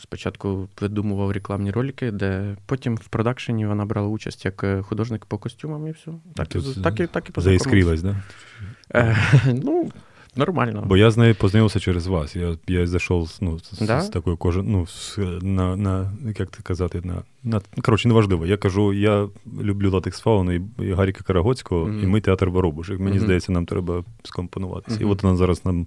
спочатку 0.00 0.68
придумував 0.74 1.30
рекламні 1.30 1.70
ролики, 1.70 2.10
де 2.10 2.56
потім 2.66 2.96
в 2.96 3.08
продакшені 3.08 3.66
вона 3.66 3.84
брала 3.84 4.08
участь 4.08 4.44
як 4.44 4.64
е, 4.64 4.82
художник 4.82 5.24
по 5.26 5.38
костюмам 5.38 5.86
і 5.86 5.90
все. 5.90 6.10
Так, 6.34 6.48
так, 6.48 6.62
так, 6.82 7.00
і, 7.00 7.06
так 7.06 7.28
і 7.28 7.32
познайомилися. 7.32 7.70
Заіскрілась, 7.70 8.02
да? 8.02 8.16
Е, 8.94 9.16
Ну, 9.62 9.90
нормально. 10.36 10.84
Бо 10.86 10.96
я 10.96 11.10
з 11.10 11.16
нею 11.16 11.34
познайомився 11.34 11.80
через 11.80 12.06
вас. 12.06 12.36
Я, 12.36 12.56
я 12.66 12.86
зайшов 12.86 13.38
ну, 13.40 13.58
з, 13.58 13.78
Да? 13.80 14.00
з 14.00 14.08
такою 14.08 14.36
кожен, 14.36 14.66
ну, 14.72 14.86
з, 14.86 15.18
на, 15.42 15.76
на, 15.76 16.12
як 16.38 16.50
це 16.50 16.62
казати, 16.62 17.00
на, 17.04 17.22
на, 17.42 17.60
коротше, 17.82 18.08
неважливо. 18.08 18.46
Я 18.46 18.56
кажу, 18.56 18.92
я 18.92 19.28
люблю 19.62 19.90
латекс 19.90 20.20
фауну 20.20 20.52
і, 20.52 20.62
і 20.78 20.92
Гаріка 20.92 21.24
Карагоцького, 21.24 21.86
Мгм. 21.86 22.02
і 22.02 22.06
ми 22.06 22.20
театр 22.20 22.50
Воробушек. 22.50 22.98
Мені 23.00 23.16
Мгм. 23.16 23.24
здається, 23.24 23.52
нам 23.52 23.66
треба 23.66 24.04
скомпонуватися. 24.22 24.98
І 25.00 25.04
от 25.04 25.22
вона 25.22 25.36
зараз 25.36 25.64
нам, 25.64 25.86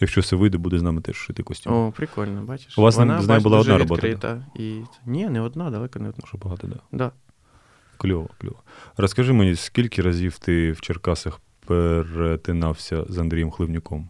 якщо 0.00 0.20
все 0.20 0.36
вийде, 0.36 0.58
буде 0.58 0.78
з 0.78 0.82
нами 0.82 1.00
теж 1.00 1.16
шити 1.16 1.42
костюм. 1.42 1.72
О, 1.72 1.92
прикольно, 1.96 2.42
бачиш. 2.42 2.78
У 2.78 2.82
вас 2.82 2.96
вона, 2.96 3.22
з 3.22 3.28
нею 3.28 3.40
була 3.40 3.58
одна 3.58 3.78
робота, 3.78 4.06
відкрита. 4.08 4.46
І... 4.56 4.80
Ні, 5.06 5.28
не 5.28 5.40
одна, 5.40 5.70
далеко 5.70 5.98
не 5.98 6.08
одна. 6.08 6.26
Що 6.26 6.38
багато, 6.38 6.66
да. 6.66 6.76
Да. 6.92 7.10
Кльово, 7.96 8.28
кльово. 8.40 8.56
Розкажи 8.96 9.32
мені, 9.32 9.54
скільки 9.56 10.02
разів 10.02 10.38
ти 10.38 10.72
в 10.72 10.80
Черкасах 10.80 11.40
перетинався 11.70 13.04
з 13.08 13.18
Андрієм 13.18 13.50
Хливнюком? 13.50 14.08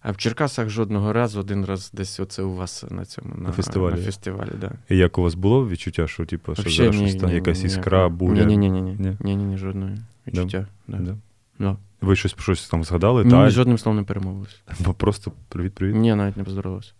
А 0.00 0.12
в 0.12 0.16
Черкасах 0.16 0.68
жодного 0.68 1.12
разу, 1.12 1.40
один 1.40 1.64
раз 1.64 1.90
десь 1.92 2.20
оце 2.20 2.42
у 2.42 2.54
вас 2.54 2.84
на 2.90 3.04
цьому 3.04 3.34
на, 3.34 3.42
На 3.42 3.52
фестивалі. 3.52 3.94
На 3.94 4.02
фестивалі 4.02 4.50
да. 4.60 4.72
І 4.88 4.96
як 4.96 5.18
у 5.18 5.22
вас 5.22 5.34
було 5.34 5.68
відчуття, 5.68 6.06
що, 6.06 6.26
типу, 6.26 6.54
що 6.54 6.70
зараз 6.70 6.96
щось 6.96 7.16
там, 7.16 7.30
якась 7.30 7.64
іскра, 7.64 8.08
буря? 8.08 8.44
Ні, 8.44 8.56
ні, 8.56 8.70
ні, 8.70 8.82
ні, 8.82 8.96
Ні? 8.98 9.16
ні, 9.20 9.36
ні, 9.36 9.44
ні, 9.44 9.56
жодної 9.56 9.98
відчуття. 10.26 10.66
Да. 10.88 10.98
Да? 10.98 11.16
Да. 11.58 11.76
Ви 12.00 12.16
щось, 12.16 12.34
щось 12.38 12.68
там 12.68 12.84
згадали? 12.84 13.24
Ні, 13.24 13.30
Та, 13.30 13.50
жодним 13.50 13.78
словом 13.78 13.96
не 13.96 14.04
перемовилися. 14.04 14.56
Бо 14.80 14.94
просто 14.94 15.32
привіт-привіт. 15.48 15.96
Ні, 15.96 16.14
навіть 16.14 16.36
не 16.36 16.44
поздоровався. 16.44 16.92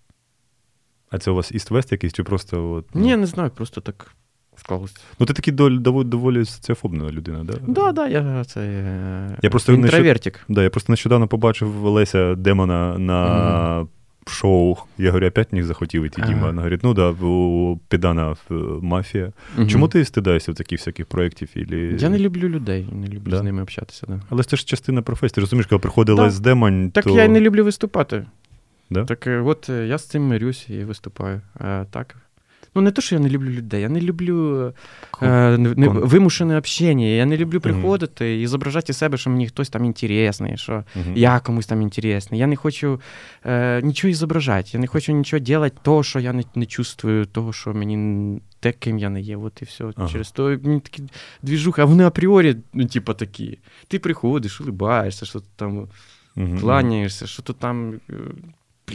А 1.11 1.19
це 1.19 1.31
у 1.31 1.35
вас 1.35 1.53
іст-вест 1.53 1.93
якийсь, 1.93 2.13
чи 2.13 2.23
просто 2.25 2.73
от, 2.73 2.87
ну, 2.95 3.01
Ні, 3.01 3.17
не 3.17 3.27
знаю, 3.27 3.51
просто 3.51 3.81
так 3.81 4.15
склалось. 4.57 4.95
Ну, 5.19 5.27
ти 5.27 5.33
такий 5.33 5.55
доволі, 5.55 5.79
доволі, 5.79 6.07
доволі 6.07 6.45
соціофобна 6.45 7.11
людина, 7.11 7.45
да? 7.45 7.53
Да, 7.67 7.93
да, 7.93 8.09
я 8.09 8.45
це 8.45 8.61
е, 8.61 9.39
Я 9.43 9.51
просто 9.51 9.73
інтровертик. 9.73 10.45
Да, 10.49 10.63
я 10.63 10.71
просто 10.71 10.93
нещодавно 10.93 11.29
побачив 11.29 11.85
Леся 11.85 12.35
Демона 12.35 12.99
на 12.99 13.87
шоу. 14.27 14.77
Я 14.99 15.11
говорю, 15.11 15.27
опять 15.27 15.53
не 15.53 15.65
захотів 15.65 16.05
іти 16.05 16.23
Ага. 16.23 16.33
Діма. 16.33 16.47
Вона 16.47 16.61
говорить, 16.61 16.81
ну 16.83 16.95
да, 16.95 17.11
у 17.11 17.77
Підана 17.89 18.37
е, 18.51 18.55
мафія. 18.83 19.33
Мгм. 19.57 19.69
Чому 19.69 19.89
ти 19.89 20.05
стидаєшся 20.05 20.53
в 20.53 20.55
таких 20.55 20.79
всяких 20.79 21.07
проєктів? 21.07 21.49
Ілі... 21.55 21.97
Я 21.99 22.09
не 22.09 22.19
люблю 22.19 22.49
людей, 22.49 22.89
не 22.93 23.07
люблю 23.07 23.31
Да? 23.31 23.39
з 23.39 23.43
ними 23.43 23.63
общатися. 23.63 24.07
Да. 24.09 24.21
Але 24.29 24.43
це 24.43 24.57
ж 24.57 24.65
частина 24.65 25.03
професії. 25.03 25.35
Ти 25.35 25.41
розумієш, 25.41 25.67
коли 25.67 25.79
приходить 25.79 26.17
Да. 26.17 26.23
Лесь 26.23 26.41
Демон, 26.41 26.91
Так 26.91 27.05
то... 27.05 27.11
я 27.11 27.25
й 27.25 27.29
не 27.29 27.41
люблю 27.41 27.65
виступати. 27.65 28.27
Да? 28.91 29.05
Так 29.05 29.27
е, 29.27 29.41
от 29.41 29.69
я 29.69 29.99
з 29.99 30.09
цим 30.09 30.23
мирюсь 30.23 30.67
і 30.71 30.85
виступаю. 30.85 31.41
А, 31.55 31.85
так. 31.91 32.17
Ну, 32.75 32.83
не 32.83 32.91
те, 32.91 33.03
що 33.03 33.15
я 33.15 33.21
не 33.21 33.29
люблю 33.29 33.51
людей, 33.51 33.81
я 33.83 33.89
не 33.89 34.01
люблю 34.01 34.67
е, 35.23 35.59
не, 35.59 35.75
не, 35.75 35.89
вимушене 35.89 36.59
общення. 36.59 37.07
Я 37.07 37.27
не 37.27 37.37
люблю 37.37 37.61
приходити 37.61 38.41
і 38.41 38.47
зображати 38.47 38.93
себе, 38.93 39.19
що 39.19 39.31
мені 39.31 39.49
хтось 39.49 39.71
там 39.71 39.85
інтересний, 39.85 40.57
що 40.57 40.85
Мгм. 40.95 41.17
я 41.17 41.41
комусь 41.41 41.67
там 41.67 41.83
інтересний. 41.83 42.41
Я 42.41 42.47
не 42.47 42.57
хочу 42.57 43.01
е, 43.47 43.83
нічого 43.83 44.15
зображати. 44.15 44.71
Я 44.73 44.81
не 44.81 44.87
хочу 44.87 45.13
нічого 45.13 45.45
робити, 45.55 45.77
того, 45.83 46.03
що 46.03 46.21
я 46.21 46.33
не, 46.33 46.45
не 46.55 46.67
чувствую, 46.67 47.27
того, 47.27 47.53
що 47.53 47.75
мені 47.75 48.41
те, 48.61 48.73
ким 48.73 48.99
я 48.99 49.11
не 49.11 49.21
є. 49.21 49.37
От 49.37 49.63
і 49.63 49.65
все. 49.65 49.85
Ага. 49.97 50.09
Через 50.09 50.31
то 50.31 50.59
мені 50.63 50.81
такі 50.81 51.03
двіжуха, 51.43 51.83
а 51.83 51.85
вони 51.85 52.05
апріорі, 52.05 52.57
ну, 52.73 52.87
типу, 52.87 53.15
такі. 53.15 53.59
Ти 53.89 53.99
приходиш, 53.99 54.61
улибаєшся, 54.61 55.27
що 55.27 55.41
ти 55.41 55.47
там 55.57 55.89
Мгм. 56.37 56.59
кланяєшся, 56.61 57.27
що 57.27 57.43
то 57.43 57.53
там. 57.53 57.95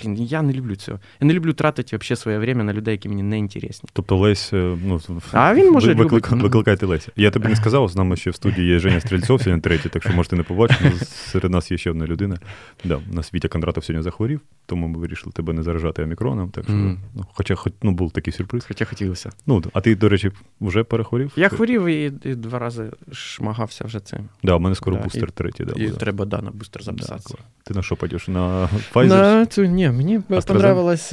Блін, 0.04 0.16
я 0.24 0.42
не 0.42 0.54
люблю 0.54 0.76
цього. 0.76 1.00
Я 1.22 1.28
не 1.28 1.34
люблю 1.34 1.54
тратити 1.54 1.96
вообще 1.96 2.16
своє 2.16 2.38
время 2.38 2.64
на 2.64 2.74
людей, 2.74 2.92
які 2.92 3.10
мені 3.10 3.24
не 3.24 3.40
інтересні. 3.40 3.90
Тобто 3.94 4.18
Лесь, 4.18 4.54
е, 4.54 4.78
ну, 4.86 5.02
А 5.32 5.54
він, 5.54 5.72
може, 5.72 5.94
ви- 5.94 6.04
виклик- 6.06 6.42
викликайте 6.42 6.86
Леся. 6.86 7.12
Я 7.16 7.32
тобі 7.32 7.48
не 7.48 7.56
сказав, 7.62 7.90
з 7.90 7.96
нами 7.96 8.16
ще 8.16 8.30
в 8.30 8.36
студії 8.36 8.68
є 8.68 8.80
Женя 8.80 9.00
Стрільцов, 9.02 9.42
сьогодні 9.42 9.62
третій, 9.62 9.90
так 9.90 10.04
що 10.04 10.14
можете 10.14 10.36
не 10.36 10.44
побачити. 10.44 10.92
Ну, 10.94 10.98
Серед 11.06 11.52
нас 11.52 11.72
є 11.72 11.78
ще 11.78 11.92
одна 11.92 12.06
людина. 12.08 12.38
Да, 12.86 13.00
у 13.12 13.14
нас 13.16 13.34
Вітя 13.34 13.48
Кондратов 13.48 13.84
сьогодні 13.84 14.04
захворів, 14.04 14.42
тому 14.66 14.88
ми 14.88 15.00
вирішили 15.00 15.32
тебе 15.32 15.54
не 15.54 15.64
заражати 15.64 16.04
омікроном. 16.04 16.50
Так 16.50 16.64
що, 16.64 16.74
Мгм. 16.74 17.00
ну, 17.16 17.26
хоча 17.34 17.56
хоч, 17.56 17.74
ну, 17.84 17.92
був 17.92 18.12
такий 18.12 18.34
сюрприз. 18.34 18.66
Хоча 18.68 18.86
хотілося. 18.86 19.30
Ну, 19.48 19.64
а 19.74 19.82
ти, 19.82 19.96
до 19.96 20.10
речі, 20.10 20.32
вже 20.62 20.84
перехворів? 20.84 21.32
Я 21.36 21.50
хворів 21.50 21.86
і, 21.86 22.06
і 22.24 22.36
два 22.36 22.60
рази 22.60 22.92
шмагався 23.12 23.86
вже 23.86 24.00
цим. 24.00 24.20
Да, 24.44 24.56
у 24.56 24.60
мене 24.60 24.76
скоро 24.76 24.98
Да, 24.98 25.04
бустер 25.04 25.30
і- 25.30 25.32
третій. 25.32 25.66
Да, 25.66 25.74
і 25.76 25.86
буде. 25.86 25.98
треба 25.98 26.26
да, 26.26 26.42
на 26.42 26.52
бустер 26.52 26.84
записатися. 26.84 27.36
Да, 27.38 27.44
ти 27.64 27.74
на 27.74 27.82
що 27.84 27.96
пойдеш? 27.96 28.28
На 28.28 28.70
Pfizer? 28.94 29.08
На 29.08 29.46
цю, 29.46 29.66
ні, 29.66 29.87
мені 29.92 30.20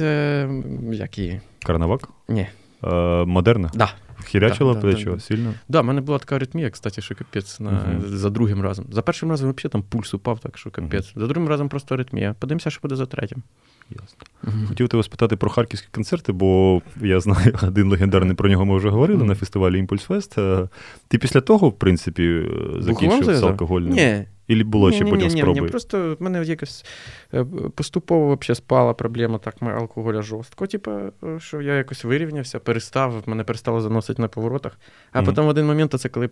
е, 0.01 0.49
як 0.91 1.17
її. 1.17 1.41
Карнавак? 1.65 2.09
Ні. 2.29 2.47
Е, 2.83 3.25
Модерна? 3.25 3.71
Да. 3.73 3.89
Хірячила 4.25 4.73
Да, 4.73 4.79
плечо 4.79 5.09
да, 5.09 5.15
да. 5.15 5.19
сильно? 5.19 5.53
Да, 5.69 5.81
в 5.81 5.85
мене 5.85 6.01
була 6.01 6.17
така 6.19 6.35
аритмія, 6.35 6.69
кстати, 6.69 7.01
що 7.01 7.15
капець 7.15 7.59
на, 7.59 7.71
Мгм. 7.71 8.01
за 8.05 8.29
другим 8.29 8.61
разом. 8.61 8.85
За 8.91 9.01
першим 9.01 9.29
разом 9.29 9.49
взагалі 9.49 9.71
там 9.71 9.83
пульс 9.83 10.13
упав, 10.13 10.39
так 10.39 10.57
що 10.57 10.71
капець. 10.71 11.13
За 11.15 11.27
другим 11.27 11.49
разом 11.49 11.69
просто 11.69 11.95
аритмія. 11.95 12.35
Подивимося, 12.39 12.69
що 12.69 12.79
буде 12.81 12.95
за 12.95 13.05
третім. 13.05 13.43
Ясно. 13.89 14.57
Хотів 14.67 14.87
тебе 14.89 15.03
спитати 15.03 15.35
про 15.35 15.49
харківські 15.49 15.87
концерти, 15.91 16.31
бо 16.31 16.81
я 17.01 17.19
знаю 17.19 17.55
один 17.67 17.89
легендарний 17.89 18.35
про 18.35 18.49
нього 18.49 18.65
ми 18.65 18.77
вже 18.77 18.89
говорили 18.89 19.23
на 19.23 19.35
фестивалі 19.35 19.79
Імпульс 19.79 20.03
Фест. 20.03 20.37
Е, 20.37 20.69
Ти 21.07 21.17
після 21.17 21.41
того, 21.41 21.69
в 21.69 21.79
принципі, 21.79 22.23
е, 22.23 22.47
закінчив 22.79 23.35
з 23.35 23.43
алкогольним? 23.43 23.93
Ні, 23.93 24.25
Ілі 24.47 24.63
було 24.63 24.91
ще 24.91 25.03
ні, 25.03 25.11
потім 25.11 25.27
ні, 25.27 25.33
ні, 25.33 25.41
спроби? 25.41 25.61
ні, 25.61 25.67
просто 25.67 26.15
в 26.19 26.23
мене 26.23 26.43
якось 26.43 26.85
е, 27.33 27.45
поступово 27.75 28.25
вообще 28.25 28.55
спала 28.55 28.93
проблема 28.93 29.37
так 29.37 29.55
алкоголя 29.61 30.21
жорстко. 30.21 30.67
Типу, 30.67 30.91
що 31.37 31.61
я 31.61 31.73
якось 31.75 32.03
вирівнявся, 32.03 32.59
перестав, 32.59 33.23
мене 33.25 33.43
перестало 33.43 33.81
заносити 33.81 34.21
на 34.21 34.27
поворотах. 34.27 34.77
А 35.11 35.21
Мгм. 35.21 35.25
потім 35.29 35.43
в 35.45 35.47
один 35.47 35.65
момент, 35.65 35.95
це 35.99 36.09
коли 36.09 36.27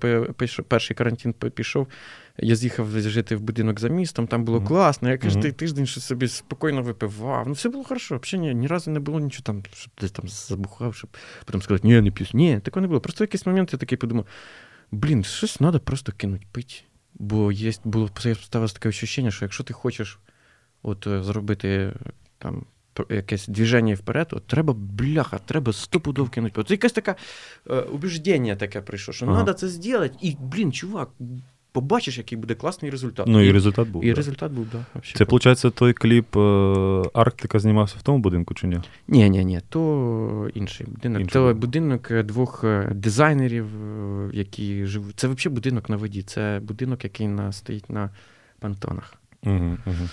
перший 0.68 0.96
карантин 0.96 1.34
пішов, 1.34 1.88
я 2.38 2.56
з'їхав 2.56 2.88
жити 2.90 3.36
в 3.36 3.42
будинок 3.42 3.80
за 3.80 3.88
містом, 3.88 4.28
там 4.28 4.44
було 4.46 4.58
Мгм. 4.58 4.68
класно. 4.68 5.10
Я 5.10 5.18
кожен 5.18 5.42
Мгм. 5.42 5.52
тиждень 5.52 5.86
щось 5.86 6.06
собі 6.06 6.28
спокійно 6.28 6.82
випивав. 6.82 7.48
Ну, 7.48 7.54
все 7.54 7.70
було 7.70 7.84
хорошо. 7.84 8.20
Взагалі 8.24 8.48
ні, 8.48 8.54
ні 8.56 8.68
разу 8.68 8.92
не 8.92 9.00
було 9.00 9.20
нічого 9.20 9.44
там, 9.44 9.64
щоб 9.74 9.94
десь 10.02 10.12
там 10.12 10.28
забухав, 10.28 10.96
щоб 10.96 11.10
потім 11.46 11.62
сказати, 11.62 11.88
ні, 11.88 11.94
я 11.94 12.02
не 12.02 12.12
п'ю. 12.12 12.28
Ні, 12.34 12.60
такого 12.60 12.82
не 12.82 12.88
було. 12.88 13.00
Просто 13.02 13.24
в 13.24 13.26
якийсь 13.28 13.46
момент 13.46 13.74
я 13.74 13.80
такий 13.80 13.98
подумав: 13.98 14.26
блін, 14.92 15.24
щось 15.24 15.58
треба 15.58 15.80
просто 15.80 16.12
кинути 16.18 16.46
пити. 16.52 16.74
Бо 17.16 17.52
є, 17.52 17.72
було 17.84 18.10
ставилось 18.44 18.74
таке 18.74 18.90
відчуття, 18.90 19.32
що 19.32 19.46
якщо 19.46 19.64
ти 19.64 19.74
хочеш 19.74 20.20
от, 20.84 21.08
е, 21.08 21.24
зробити 21.24 21.70
е, 21.70 21.94
там 22.38 22.66
якесь 23.10 23.48
движення 23.48 23.96
вперед, 23.96 24.28
от 24.32 24.48
треба 24.48 24.74
бляха, 24.78 25.40
треба 25.46 25.74
стопудов 25.74 26.30
кинути. 26.30 26.62
От 26.62 26.72
якесь 26.72 26.92
таке 26.92 27.16
е, 27.70 27.80
убіждення 27.80 28.56
таке 28.56 28.82
прийшло, 28.82 29.14
що 29.14 29.26
Ага. 29.26 29.36
треба 29.36 29.54
це 29.54 29.68
зробити, 29.68 30.14
і, 30.22 30.38
блін, 30.42 30.72
чувак, 30.72 31.10
побачиш, 31.72 32.18
який 32.18 32.38
буде 32.38 32.56
класний 32.56 32.92
результат. 32.92 33.28
Ну 33.28 33.42
і 33.42 33.52
результат 33.52 33.88
був. 33.90 34.06
і 34.06 34.10
да. 34.10 34.16
результат 34.16 34.52
був, 34.52 34.68
да, 34.72 34.86
вообще. 34.94 35.18
Це, 35.18 35.24
виходить, 35.24 35.76
той 35.76 35.94
кліп 35.94 36.38
е, 36.38 36.40
Арктика 37.14 37.60
знімався 37.60 37.96
в 38.00 38.02
тому 38.02 38.18
будинку 38.18 38.54
чи 38.54 38.68
ні? 38.68 38.80
Ні, 39.08 39.30
ні, 39.30 39.46
ні, 39.46 39.62
то 39.70 40.50
інший 40.54 40.88
будинок. 40.90 41.22
Інший 41.22 41.34
то 41.34 41.54
будинок. 41.54 42.12
е, 42.12 42.24
двох 42.24 42.66
дизайнерів, 42.92 43.66
які 44.34 44.86
живуть. 44.86 45.20
Це 45.20 45.28
взагалі 45.28 45.56
будинок 45.56 45.90
на 45.90 45.96
воді. 45.96 46.24
Це 46.24 46.62
будинок, 46.64 47.04
який 47.04 47.28
на, 47.28 47.52
стоїть 47.52 47.90
на 47.90 48.10
пантонах. 48.60 49.14
Угу, 49.44 49.78
угу. 49.86 50.10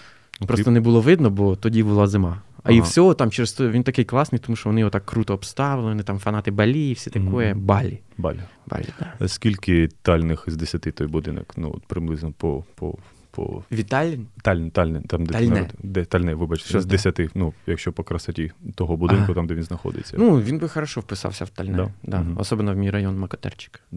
Просто 0.47 0.71
не 0.71 0.81
було 0.81 1.01
видно, 1.01 1.31
бо 1.31 1.57
тоді 1.57 1.83
була 1.83 2.07
зима. 2.07 2.43
А 2.63 2.73
і 2.73 2.79
Ага. 2.79 2.85
все, 2.85 3.15
там 3.15 3.31
через 3.31 3.53
то 3.53 3.71
він 3.71 3.83
такий 3.83 4.05
класний, 4.05 4.39
тому 4.39 4.57
що 4.57 4.69
вони 4.69 4.85
отак 4.85 5.07
круто 5.07 5.35
обставлені, 5.35 6.03
там 6.03 6.19
фанати 6.19 6.51
Балі 6.51 6.91
і 6.91 6.93
все 6.93 7.11
таке. 7.11 7.25
Мгм. 7.25 7.61
Балі. 7.61 8.01
Балі. 8.19 8.41
Балі, 8.67 8.87
да. 9.19 9.29
Скільки 9.29 9.89
тальних 10.03 10.45
з 10.47 10.57
10 10.57 10.83
той 10.95 11.07
будинок? 11.07 11.53
Ну, 11.57 11.81
приблизно 11.87 12.33
по. 12.33 12.65
по, 12.75 12.95
по... 13.31 13.63
Віталін? 13.73 14.27
Тальне, 14.43 14.71
тальне, 14.71 15.03
там, 15.09 15.27
де 15.27 15.33
Тальне. 15.33 15.49
народ- 15.55 15.75
Де, 15.83 16.05
тальне, 16.05 16.35
вибачте, 16.35 16.69
Що 16.69 16.81
з 16.81 16.87
десяти, 16.87 17.23
10, 17.23 17.37
ну, 17.37 17.53
якщо 17.67 17.93
по 17.93 18.05
красоті 18.05 18.53
того 18.75 18.97
будинку, 18.97 19.23
Ага. 19.25 19.35
там, 19.35 19.47
де 19.47 19.55
він 19.55 19.63
знаходиться. 19.63 20.17
Ну, 20.19 20.41
він 20.41 20.59
би 20.59 20.69
хорошо 20.69 21.01
вписався 21.01 21.45
в 21.45 21.49
Тальне. 21.51 21.77
Да. 21.77 21.91
Да. 22.03 22.21
Угу. 22.21 22.41
Особливо 22.41 22.73
в 22.73 22.77
мій 22.77 22.91
район 22.91 23.19
Макатерчик. 23.19 23.81
Е, 23.93 23.97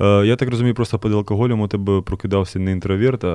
я 0.00 0.36
так 0.36 0.48
розумію, 0.50 0.74
просто 0.74 0.98
під 0.98 1.12
алкоголем 1.12 1.60
у 1.60 1.68
тебе 1.68 2.00
прокидався 2.00 2.58
не 2.58 2.72
інтроверт, 2.72 3.24
а 3.24 3.28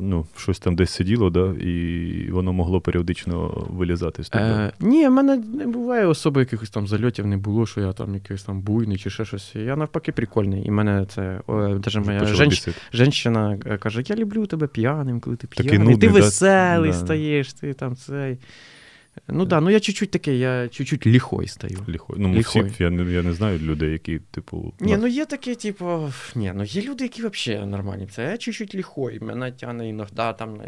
ну, 0.00 0.26
щось 0.36 0.58
там 0.58 0.76
десь 0.76 0.90
сиділо, 0.90 1.30
да, 1.30 1.54
і 1.60 2.30
воно 2.30 2.52
могло 2.52 2.80
періодично 2.80 3.64
вилізати 3.70 4.22
з 4.24 4.28
тебе. 4.28 4.44
Е, 4.44 4.72
ні, 4.80 5.08
в 5.08 5.10
мене 5.10 5.36
не 5.36 5.66
буває 5.66 6.06
особо 6.06 6.40
якихось 6.40 6.70
там 6.70 6.86
зальотів 6.86 7.26
не 7.26 7.36
було, 7.36 7.66
що 7.66 7.80
я 7.80 7.92
там 7.92 8.14
якийсь 8.14 8.42
там 8.42 8.60
буйний 8.60 8.98
чи 8.98 9.10
ще 9.10 9.24
щось. 9.24 9.54
Я 9.56 9.76
навпаки 9.76 10.12
прикольний. 10.12 10.66
І 10.66 10.70
мене 10.70 11.06
це 11.14 11.40
о, 11.46 11.68
даже 11.68 12.00
моя 12.00 12.24
женщ... 12.24 12.68
женщина 12.92 13.58
е, 13.66 13.78
каже: 13.78 14.02
Я 14.06 14.16
люблю 14.16 14.46
тебе 14.46 14.66
п'яним, 14.66 15.20
коли 15.20 15.36
ти 15.36 15.46
п'яний. 15.46 15.72
ти 15.72 15.78
нудний, 15.78 16.08
да? 16.08 16.14
веселий 16.14 16.90
Да. 16.90 16.96
стаєш, 16.96 17.52
ти 17.52 17.72
там 17.74 17.96
цей. 17.96 18.38
Ну 19.28 19.38
так, 19.38 19.48
да, 19.48 19.60
ну 19.60 19.70
я 19.70 19.80
чуть-чуть 19.80 20.10
такий, 20.10 20.38
я 20.38 20.68
чуть-чуть 20.68 21.06
ліхой 21.06 21.46
стаю. 21.48 21.78
Ліхой. 21.88 22.16
Ну, 22.20 22.28
ми 22.28 22.40
всі, 22.40 22.72
я, 22.78 22.90
не, 22.90 23.12
я 23.12 23.22
не 23.22 23.32
знаю 23.32 23.58
людей, 23.58 23.92
які, 23.92 24.18
типу. 24.18 24.72
Ні, 24.80 24.96
ну 24.96 25.06
є 25.06 25.26
такі, 25.26 25.54
типу, 25.54 26.12
ні, 26.34 26.52
ну 26.54 26.64
є 26.64 26.82
люди, 26.82 27.04
які 27.04 27.26
взагалі 27.26 27.66
нормальні. 27.66 28.06
Це 28.06 28.22
я 28.24 28.36
чуть-чуть 28.38 28.74
ліхой. 28.74 29.20
Мене 29.20 29.52
тягне 29.52 29.88
іноді 29.88 30.12
там 30.14 30.56
на 30.56 30.64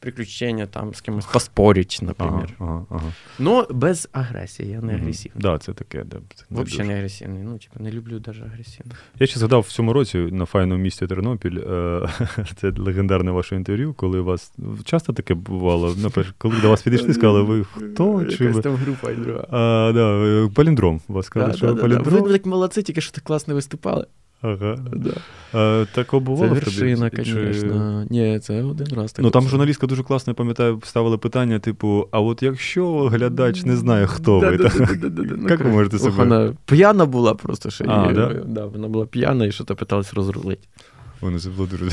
приключення 0.00 0.66
там 0.66 0.94
з 0.94 1.00
кимось 1.00 1.26
поспорить, 1.26 1.98
наприклад. 2.02 2.50
ага, 2.58 2.86
ага. 2.90 3.12
Ну, 3.38 3.66
без 3.70 4.08
агресії, 4.12 4.70
я 4.70 4.80
не 4.80 4.94
агресивний. 4.94 5.42
Да, 5.42 5.58
це 5.58 5.72
таке, 5.72 6.04
да. 6.04 6.16
Це 6.34 6.44
не 6.50 6.62
Взагалі 6.62 6.70
дуже. 6.70 6.84
не 6.84 6.94
агресивний. 6.94 7.42
Ну, 7.42 7.58
типу, 7.58 7.84
не 7.84 7.90
люблю 7.90 8.22
навіть 8.26 8.42
агресивно. 8.42 8.92
Я 9.20 9.26
ще 9.26 9.38
згадав 9.38 9.60
в 9.60 9.72
цьому 9.72 9.92
році 9.92 10.18
на 10.18 10.44
файному 10.44 10.82
місті 10.82 11.06
Тернопіль. 11.06 11.58
е, 11.58 12.08
Це 12.56 12.70
легендарне 12.76 13.30
ваше 13.30 13.56
інтерв'ю, 13.56 13.94
коли 13.94 14.20
вас 14.20 14.52
часто 14.84 15.12
таке 15.12 15.34
бувало. 15.34 15.94
Наприклад, 15.96 16.34
коли 16.38 16.60
до 16.60 16.68
вас 16.70 16.82
підійшли, 16.82 17.14
сказали, 17.14 17.42
ви 17.42 17.65
хто? 17.74 18.24
Чи 18.24 18.44
Якась 18.44 18.56
ви? 18.56 18.62
там 18.62 18.74
група 18.74 19.10
і 19.10 19.14
друга. 19.14 19.46
А, 19.50 19.92
да, 19.94 20.24
е, 20.24 20.48
паліндром. 20.54 21.00
Вас 21.08 21.26
сказали, 21.26 21.52
Да, 21.52 21.58
що 21.58 21.66
да, 21.72 21.82
паліндром. 21.82 22.22
Ви 22.22 22.32
так 22.32 22.46
молодці, 22.46 22.82
тільки 22.82 23.00
що 23.00 23.12
так 23.12 23.24
класно 23.24 23.54
виступали. 23.54 24.06
Ага. 24.42 24.76
Да. 24.92 25.10
А, 25.52 25.84
тако 25.94 26.18
Це 26.18 26.24
бувало 26.24 26.54
в 26.54 26.60
тобі? 26.60 26.80
вершина, 26.80 27.10
Чи- 27.10 27.24
звісно. 27.24 28.06
Ні, 28.10 28.38
це 28.38 28.62
один 28.62 28.86
раз. 28.96 29.14
Ну 29.18 29.30
там 29.30 29.48
журналістка 29.48 29.86
дуже 29.86 30.02
класно, 30.02 30.30
я 30.30 30.34
пам'ятаю, 30.34 30.80
ставила 30.84 31.18
питання, 31.18 31.58
типу: 31.58 32.08
а 32.10 32.20
от 32.20 32.42
якщо 32.42 32.98
глядач 33.06 33.64
не 33.64 33.76
знає, 33.76 34.06
хто 34.06 34.40
ви, 34.40 34.58
то 34.58 34.70
як 35.48 35.60
ви 35.64 35.70
можете 35.70 35.98
себе? 35.98 36.14
Вона 36.16 36.52
п'яна 36.66 37.06
була 37.06 37.34
просто 37.34 37.70
ще. 37.70 37.84
А, 37.88 38.10
і, 38.10 38.14
да? 38.14 38.34
Да, 38.46 38.66
вона 38.66 38.88
була 38.88 39.06
п'яна 39.06 39.46
і 39.46 39.52
що-то 39.52 39.76
питалась 39.76 40.14
розрулити. 40.14 40.68
Вони 41.20 41.38
це 41.38 41.50
було 41.50 41.68
дуже 41.68 41.90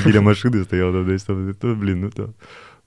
біля 0.04 0.20
машини 0.20 0.64
стояла 0.64 1.02
десь 1.04 1.24
там. 1.24 1.54
То, 1.60 1.74
блін, 1.74 2.00
ну 2.00 2.10
то. 2.10 2.28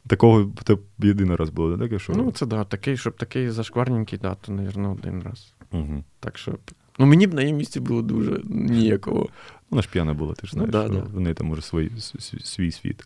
Такого 0.07 0.51
це 0.63 0.77
єдиний 0.99 1.35
раз 1.35 1.49
було, 1.49 1.77
таке, 1.77 1.99
що. 1.99 2.13
Ну, 2.13 2.31
це 2.31 2.45
да, 2.45 2.63
такий, 2.63 2.97
щоб 2.97 3.17
такий 3.17 3.49
зашкварненький, 3.49 4.19
да, 4.19 4.35
то, 4.35 4.51
мабуть, 4.51 4.99
один 4.99 5.23
раз. 5.23 5.53
Угу. 5.71 6.03
Так 6.19 6.37
що. 6.37 6.57
Ну, 6.99 7.05
мені 7.05 7.27
б 7.27 7.33
на 7.33 7.41
її 7.41 7.53
місці 7.53 7.79
було 7.79 8.01
дуже 8.01 8.41
ніякого. 8.49 9.29
Вона 9.69 9.81
ж 9.81 9.89
п'яна 9.91 10.13
була, 10.13 10.33
ти 10.33 10.47
ж 10.47 10.57
Ну, 10.57 10.67
знаєш, 10.67 10.89
да, 10.89 10.93
що 10.93 11.05
да. 11.07 11.17
в 11.17 11.19
неї 11.19 11.35
там 11.35 11.47
може 11.47 11.61
свій, 11.61 11.91
свій 12.43 12.71
світ. 12.71 13.05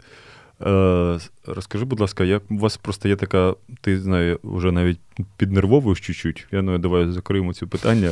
Е, 0.62 1.20
Розкажи, 1.48 1.86
будь 1.86 2.00
ласка, 2.00 2.24
як 2.24 2.44
у 2.52 2.58
вас 2.58 2.78
просто 2.78 3.10
є 3.10 3.16
така, 3.16 3.56
ти 3.82 4.00
знаю, 4.00 4.40
вже 4.44 4.72
навіть 4.72 5.00
піднервовуєш 5.38 6.00
чуть-чуть. 6.00 6.48
Я 6.52 6.62
ну, 6.62 6.78
давай 6.78 7.12
закриємо 7.12 7.54
цю 7.54 7.68
питання. 7.68 8.12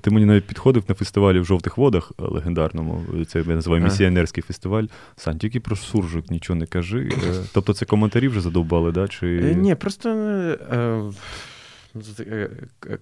Ти 0.00 0.10
мені 0.10 0.26
навіть 0.26 0.44
підходив 0.44 0.84
на 0.88 0.94
фестивалі 0.94 1.40
в 1.40 1.44
жовтих 1.44 1.78
водах 1.78 2.12
легендарному. 2.18 3.04
Це 3.26 3.38
я 3.38 3.54
називаю 3.54 3.82
місіонерський 3.82 4.42
фестиваль. 4.42 4.84
Сан, 5.16 5.38
тільки 5.38 5.60
про 5.60 5.76
суржик 5.76 6.30
нічого 6.30 6.58
не 6.58 6.66
кажи. 6.66 7.08
Е, 7.12 7.34
тобто 7.52 7.74
це 7.74 7.84
коментарі 7.84 8.28
вже 8.28 8.40
задовбали, 8.40 8.92
да? 8.92 9.08
Чи... 9.08 9.26
Е, 9.26 9.54
Ні, 9.54 9.74
просто. 9.74 10.08
Е, 10.08 10.58
е, 10.72 11.12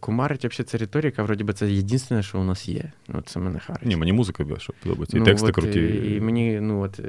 Кумарить 0.01 0.45
взагалі 0.45 0.67
це 0.69 0.79
риторика, 0.79 1.23
вроді 1.23 1.45
би, 1.45 1.53
це 1.53 1.71
єдине, 1.71 2.23
що 2.23 2.41
у 2.41 2.45
нас 2.45 2.69
є. 2.69 2.93
Ну, 3.09 3.23
Це 3.27 3.41
мене 3.41 3.59
харить. 3.59 3.87
Ні, 3.87 3.97
мені 3.97 4.13
музика 4.13 4.45
більше 4.45 4.73
подобається. 4.83 5.17
І 5.17 5.21
ну, 5.21 5.27
тексти 5.27 5.49
от, 5.49 5.55
круті. 5.55 6.15
І 6.17 6.21
мені, 6.21 6.61
ну 6.61 6.81
от, 6.81 7.01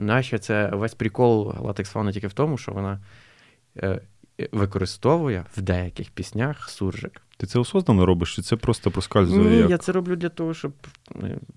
нащо 0.00 0.38
це 0.38 0.70
весь 0.72 0.94
прикол 0.94 1.54
латекс 1.60 1.90
фауна 1.90 2.12
тільки 2.12 2.26
в 2.26 2.32
тому, 2.32 2.58
що 2.58 2.72
вона 2.72 3.00
е, 3.76 4.00
використовує 4.52 5.44
в 5.56 5.62
деяких 5.62 6.10
піснях 6.10 6.70
суржик. 6.70 7.22
Ти 7.36 7.46
це 7.46 7.58
осознано 7.58 8.06
робиш, 8.06 8.36
чи 8.36 8.42
це 8.42 8.56
просто 8.56 8.90
проскальзує? 8.90 9.50
Ні, 9.50 9.56
як? 9.56 9.70
я 9.70 9.78
це 9.78 9.92
роблю 9.92 10.16
для 10.16 10.28
того, 10.28 10.54
щоб. 10.54 10.72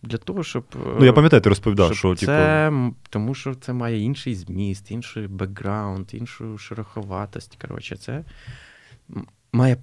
Для 0.02 0.18
того, 0.18 0.44
щоб 0.44 0.64
ну, 1.00 1.06
я 1.06 1.14
пам'ятаю, 1.14 1.42
ти 1.42 1.50
розповідав, 1.50 1.96
що 1.96 2.16
це, 2.16 2.70
типу... 2.70 2.96
Тому 3.10 3.36
що 3.36 3.56
це 3.56 3.74
має 3.74 4.00
інший 4.00 4.36
зміст, 4.36 4.92
інший 4.92 5.28
бекграунд, 5.28 6.14
іншу 6.14 6.58
шероховатость. 6.58 7.58
Коротше, 7.62 7.96
це 7.96 8.24
має 9.54 9.78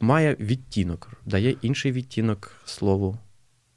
має 0.00 0.36
відтінок, 0.40 1.10
дає 1.24 1.56
інший 1.62 1.92
відтінок 1.92 2.52
слову. 2.64 3.18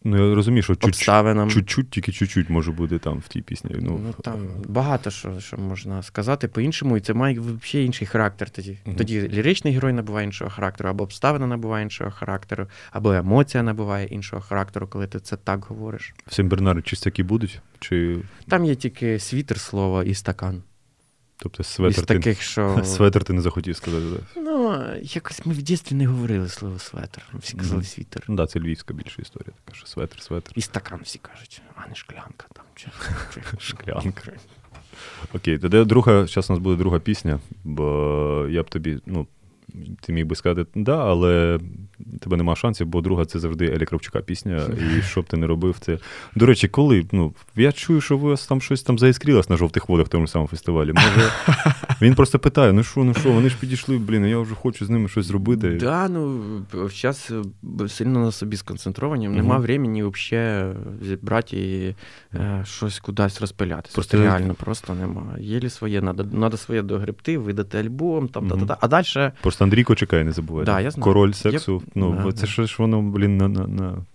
Ну, 0.04 0.30
я 0.30 0.36
розумію, 0.36 0.64
що 0.64 0.76
чуть-чуть, 0.76 1.90
тільки 1.90 2.12
чуть-чуть 2.12 2.50
може 2.50 2.72
бути 2.72 3.00
там 3.00 3.20
в 3.20 3.28
тій 3.28 3.42
пісні. 3.42 3.76
Ну, 3.80 4.02
ну 4.04 4.14
там 4.24 4.48
багато 4.68 5.12
що 5.12 5.40
що 5.40 5.58
можна 5.58 6.04
сказати 6.04 6.48
по-іншому, 6.48 6.98
і 6.98 7.02
це 7.02 7.14
має 7.14 7.40
взагалі 7.40 7.86
інший 7.86 8.08
характер. 8.08 8.50
Тоді 8.50 8.78
угу. 8.86 8.96
Тоді 8.98 9.22
ліричний 9.22 9.74
герой 9.74 9.94
набуває 9.94 10.26
іншого 10.26 10.52
характеру, 10.52 10.90
або 10.90 11.04
обставина 11.04 11.48
набуває 11.48 11.84
іншого 11.84 12.12
характеру, 12.12 12.68
або 12.92 13.14
емоція 13.14 13.64
набуває 13.64 14.08
іншого 14.08 14.42
характеру, 14.42 14.88
коли 14.88 15.08
ти 15.08 15.20
це 15.20 15.38
так 15.38 15.66
говориш. 15.66 16.14
В 16.28 16.32
Сен-Бернари 16.32 16.82
чистяки 16.82 17.24
будуть? 17.24 17.62
Чи... 17.80 18.18
Там 18.48 18.66
є 18.66 18.76
тільки 18.76 19.20
світер 19.20 19.60
слова 19.60 20.04
і 20.04 20.14
стакан. 20.14 20.64
Тобто 21.42 21.64
светр, 21.64 22.00
Із 22.00 22.06
таких, 22.06 22.42
що... 22.42 22.82
светр 22.86 23.24
ти 23.24 23.34
не 23.34 23.42
захотів 23.42 23.76
сказати. 23.76 24.06
Да? 24.12 24.42
Ну, 24.42 24.84
якось 25.02 25.46
ми 25.46 25.54
в 25.54 25.62
дітстві 25.62 25.96
не 25.96 26.08
говорили 26.08 26.50
слово 26.50 26.80
светр. 26.80 27.22
Всі 27.34 27.58
казали 27.58 27.84
світер. 27.84 28.24
Ну, 28.28 28.36
да, 28.36 28.48
це 28.48 28.60
львівська 28.60 28.94
більша 28.94 29.22
історія, 29.22 29.54
така 29.66 29.78
що 29.78 29.88
светр, 29.88 30.22
светр. 30.22 30.52
І 30.56 30.62
стакан 30.62 31.00
всі 31.04 31.20
кажуть, 31.20 31.62
а 31.76 31.88
не 31.90 31.96
шклянка 31.96 32.48
там. 32.54 32.66
Чи... 32.76 32.88
Шклянка. 33.60 34.32
Окей, 35.34 35.58
тоді 35.58 35.84
друга, 35.84 36.28
зараз 36.28 36.50
у 36.50 36.54
нас 36.54 36.62
буде 36.62 36.78
друга 36.78 37.00
пісня, 37.00 37.40
бо 37.64 38.48
я 38.50 38.64
б 38.64 38.70
тобі, 38.70 39.00
ну, 39.06 39.28
ти 40.02 40.14
міг 40.14 40.26
би 40.26 40.36
сказати, 40.36 40.70
да, 40.76 41.06
але 41.06 41.60
тебе 42.20 42.38
нема 42.38 42.56
шансів, 42.56 42.88
бо 42.88 43.02
друга 43.02 43.26
це 43.26 43.40
завжди 43.40 43.66
Елі 43.66 43.86
Кравчука 43.86 44.22
пісня. 44.22 44.62
І 44.98 45.02
що 45.10 45.22
б 45.22 45.26
ти 45.26 45.38
не 45.38 45.48
робив, 45.48 45.76
це. 45.80 45.98
До 46.36 46.46
речі, 46.46 46.68
коли? 46.68 47.06
Ну, 47.12 47.34
Я 47.56 47.72
чую, 47.72 48.02
що 48.02 48.18
ви 48.18 48.36
там 48.50 48.62
щось 48.62 48.84
там 48.84 49.00
заіскрілось 49.00 49.50
на 49.50 49.58
жовтих 49.58 49.90
водах 49.90 50.06
в 50.06 50.10
тому 50.10 50.28
самому 50.28 50.48
фестивалі. 50.48 50.94
Може, 50.94 51.32
Він 52.02 52.16
просто 52.16 52.40
питає: 52.40 52.74
ну 52.74 52.84
що, 52.84 53.04
ну 53.04 53.14
що, 53.14 53.32
вони 53.32 53.50
ж 53.50 53.56
підійшли, 53.60 53.98
блін, 53.98 54.26
я 54.26 54.40
вже 54.40 54.56
хочу 54.56 54.86
з 54.86 54.90
ними 54.90 55.08
щось 55.08 55.26
зробити. 55.26 55.76
Да, 55.76 56.10
ну 56.10 56.42
зараз 57.02 57.34
сильно 57.88 58.20
на 58.20 58.32
собі 58.32 58.58
сконцентровані, 58.58 59.28
угу. 59.28 59.38
нема 59.38 59.58
времени 59.58 60.04
взагалі 60.04 60.74
зібрати 61.02 61.58
і 61.58 61.96
е, 62.38 62.64
щось 62.66 63.00
кудись 63.00 63.42
розпилятися. 63.42 63.96
Просто 63.96 64.18
реально 64.18 64.54
просто 64.54 64.94
нема. 64.94 65.36
Єлі 65.40 65.70
своє, 65.70 66.02
треба 66.02 66.58
своє 66.58 66.82
догребти, 66.82 67.38
видати 67.38 67.78
альбом, 67.78 68.28
там, 68.28 68.44
угу. 68.44 68.60
та-та-та. 68.60 68.78
а 68.82 68.88
далі. 68.88 69.32
Просто 69.60 69.66
Андрійко 69.66 69.96
чекає, 69.96 70.24
не 70.24 70.32
забувай. 70.32 70.66
Да, 70.66 70.82
я 70.82 70.92
знаю. 70.92 71.04
Король 71.04 71.32
сексу. 71.32 71.84
Я... 71.86 71.92
Ну, 71.96 72.22
да, 72.26 72.32
це 72.32 72.48
да. 72.58 72.68
ж 72.68 72.76
воно, 72.80 73.02
блін, 73.02 73.38
на, 73.38 73.48
на, 73.48 73.68
на. 73.68 74.06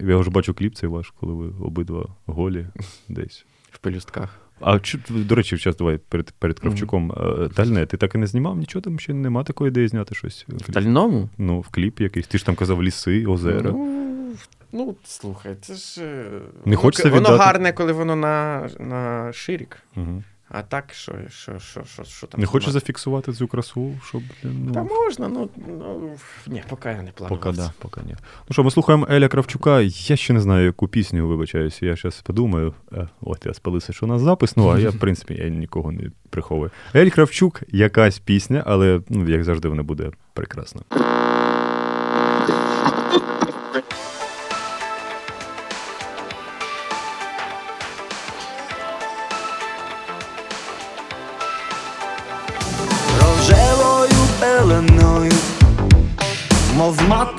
Я 0.00 0.16
вже 0.16 0.30
бачу 0.30 0.54
кліп 0.54 0.74
цей 0.74 0.88
ваш, 0.88 1.12
коли 1.20 1.34
ви 1.34 1.64
обидва 1.66 2.08
голі 2.26 2.66
десь. 3.08 3.44
В 3.70 3.78
пелюстках. 3.78 4.38
А 4.60 4.78
чу, 4.78 4.98
до 5.08 5.34
речі, 5.34 5.56
зараз 5.56 5.76
давай 5.76 5.98
перед 5.98 6.30
перед 6.38 6.58
Кравчуком. 6.58 7.12
Mm-hmm. 7.12 7.54
Тальне, 7.54 7.86
ти 7.86 7.96
так 7.96 8.14
і 8.14 8.18
не 8.18 8.26
знімав? 8.26 8.56
Нічого 8.56 8.82
там 8.82 8.98
ще 8.98 9.14
нема 9.14 9.44
такої 9.44 9.68
ідеї 9.68 9.88
зняти 9.88 10.14
щось. 10.14 10.46
В 10.48 10.72
тальному? 10.72 11.28
Ну, 11.38 11.60
в 11.60 11.68
кліп 11.68 12.00
якийсь. 12.00 12.26
Ти 12.26 12.38
ж 12.38 12.46
там 12.46 12.54
казав 12.54 12.82
ліси, 12.82 13.26
озера. 13.26 13.70
Ну, 13.72 14.34
ну 14.72 14.96
слухай, 15.04 15.56
це 15.60 15.74
ж. 15.74 16.02
Е, 16.02 16.40
не 16.64 16.76
хочеться 16.76 17.10
Воно 17.10 17.20
віддати... 17.20 17.44
гарне, 17.44 17.72
коли 17.72 17.92
воно 17.92 18.16
на 18.16 18.68
на 18.80 19.32
ширік. 19.32 19.78
Угу. 19.96 20.22
А 20.54 20.62
так, 20.62 20.84
що 20.92 21.12
що, 21.28 21.58
що, 21.58 21.84
що, 21.84 22.04
що 22.04 22.26
там? 22.26 22.40
Не 22.40 22.46
хочеш 22.46 22.70
зафіксувати 22.70 23.32
цю 23.32 23.48
красу, 23.48 23.94
щоб. 24.04 24.22
Ну... 24.42 24.72
Та 24.72 24.82
можна, 24.82 25.28
ну 25.28 25.48
ну 25.68 26.10
ні, 26.46 26.62
поки 26.68 26.88
я 26.88 27.02
не 27.02 27.10
планую. 27.10 27.40
Поки 27.40 27.56
да, 27.56 27.72
поки 27.78 28.00
ні. 28.06 28.14
Ну 28.48 28.52
що, 28.52 28.64
ми 28.64 28.70
слухаємо 28.70 29.06
Еля 29.10 29.28
Кравчука. 29.28 29.80
Я 29.80 30.16
ще 30.16 30.32
не 30.32 30.40
знаю, 30.40 30.64
яку 30.64 30.88
пісню 30.88 31.28
вибачаюся. 31.28 31.86
Я 31.86 31.96
зараз 31.96 32.20
подумаю. 32.20 32.74
Е, 32.92 33.08
от 33.20 33.46
я 33.46 33.54
спалився, 33.54 33.92
що 33.92 34.06
у 34.06 34.08
нас 34.08 34.22
запис. 34.22 34.56
Ну 34.56 34.68
а 34.68 34.78
я, 34.78 34.90
в 34.90 34.96
принципі, 34.98 35.34
я 35.34 35.48
нікого 35.48 35.92
не 35.92 36.10
приховую. 36.30 36.70
Ель 36.94 37.10
Кравчук, 37.10 37.62
якась 37.68 38.18
пісня, 38.18 38.62
але 38.66 39.00
ну, 39.08 39.28
як 39.28 39.44
завжди, 39.44 39.68
вона 39.68 39.82
буде 39.82 40.10
прекрасна. 40.32 40.82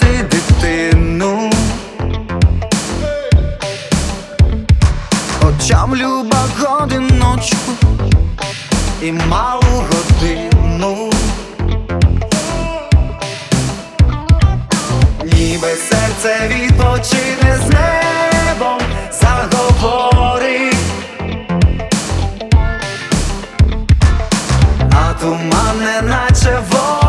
Мати 0.04 0.24
дитину, 0.24 1.50
очам 5.42 5.96
люба 5.96 6.46
годиночку 6.60 7.72
і 9.02 9.12
малу 9.12 9.84
годину, 9.89 11.12
ніби 15.24 15.68
серце 15.68 16.48
відпочине 16.48 17.58
з 17.66 17.70
небом 17.70 18.80
заговорить. 19.22 20.78
А 24.92 25.13
туман 25.22 25.78
не 25.78 26.02
наче 26.02 26.60
ворог 26.70 27.03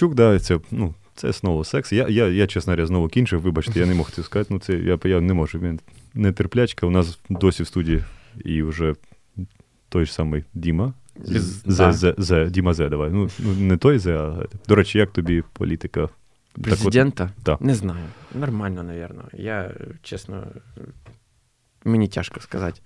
Кравчук, 0.00 0.14
да, 0.14 0.38
це, 0.38 0.60
ну, 0.70 0.94
це 1.14 1.32
знову 1.32 1.64
секс. 1.64 1.92
Я, 1.92 2.08
я, 2.08 2.28
я 2.28 2.46
чесно 2.46 2.70
говоря, 2.70 2.86
знову 2.86 3.08
кінчив, 3.08 3.40
вибачте, 3.40 3.80
я 3.80 3.86
не 3.86 3.94
мог 3.94 4.10
це 4.10 4.22
сказати. 4.22 4.54
Ну, 4.54 4.60
це 4.60 4.74
я, 4.74 4.98
я 5.04 5.20
не 5.20 5.34
можу. 5.34 5.58
Він 5.58 5.80
нетерплячка. 6.14 6.86
У 6.86 6.90
нас 6.90 7.18
досі 7.30 7.62
в 7.62 7.66
студії 7.66 8.04
і 8.44 8.62
вже 8.62 8.94
той 9.88 10.06
ж 10.06 10.12
самий 10.12 10.44
Діма. 10.54 10.92
З- 11.24 11.62
З, 11.66 11.76
да. 11.76 11.92
з, 11.92 12.14
з, 12.18 12.50
Діма 12.50 12.74
Зе, 12.74 12.88
давай. 12.88 13.10
Ну, 13.10 13.28
ну, 13.38 13.52
не 13.54 13.76
той 13.76 13.98
Зе, 13.98 14.16
а. 14.18 14.46
До 14.68 14.74
речі, 14.74 14.98
як 14.98 15.12
тобі 15.12 15.42
політика? 15.52 16.00
Так 16.00 16.10
от, 16.56 16.64
Президента? 16.64 17.30
Не 17.60 17.74
знаю. 17.74 18.04
Нормально, 18.34 18.82
напевно. 18.82 19.24
Я, 19.32 19.74
чесно, 20.02 20.46
мені 21.84 22.08
тяжко 22.08 22.40
сказати. 22.40 22.80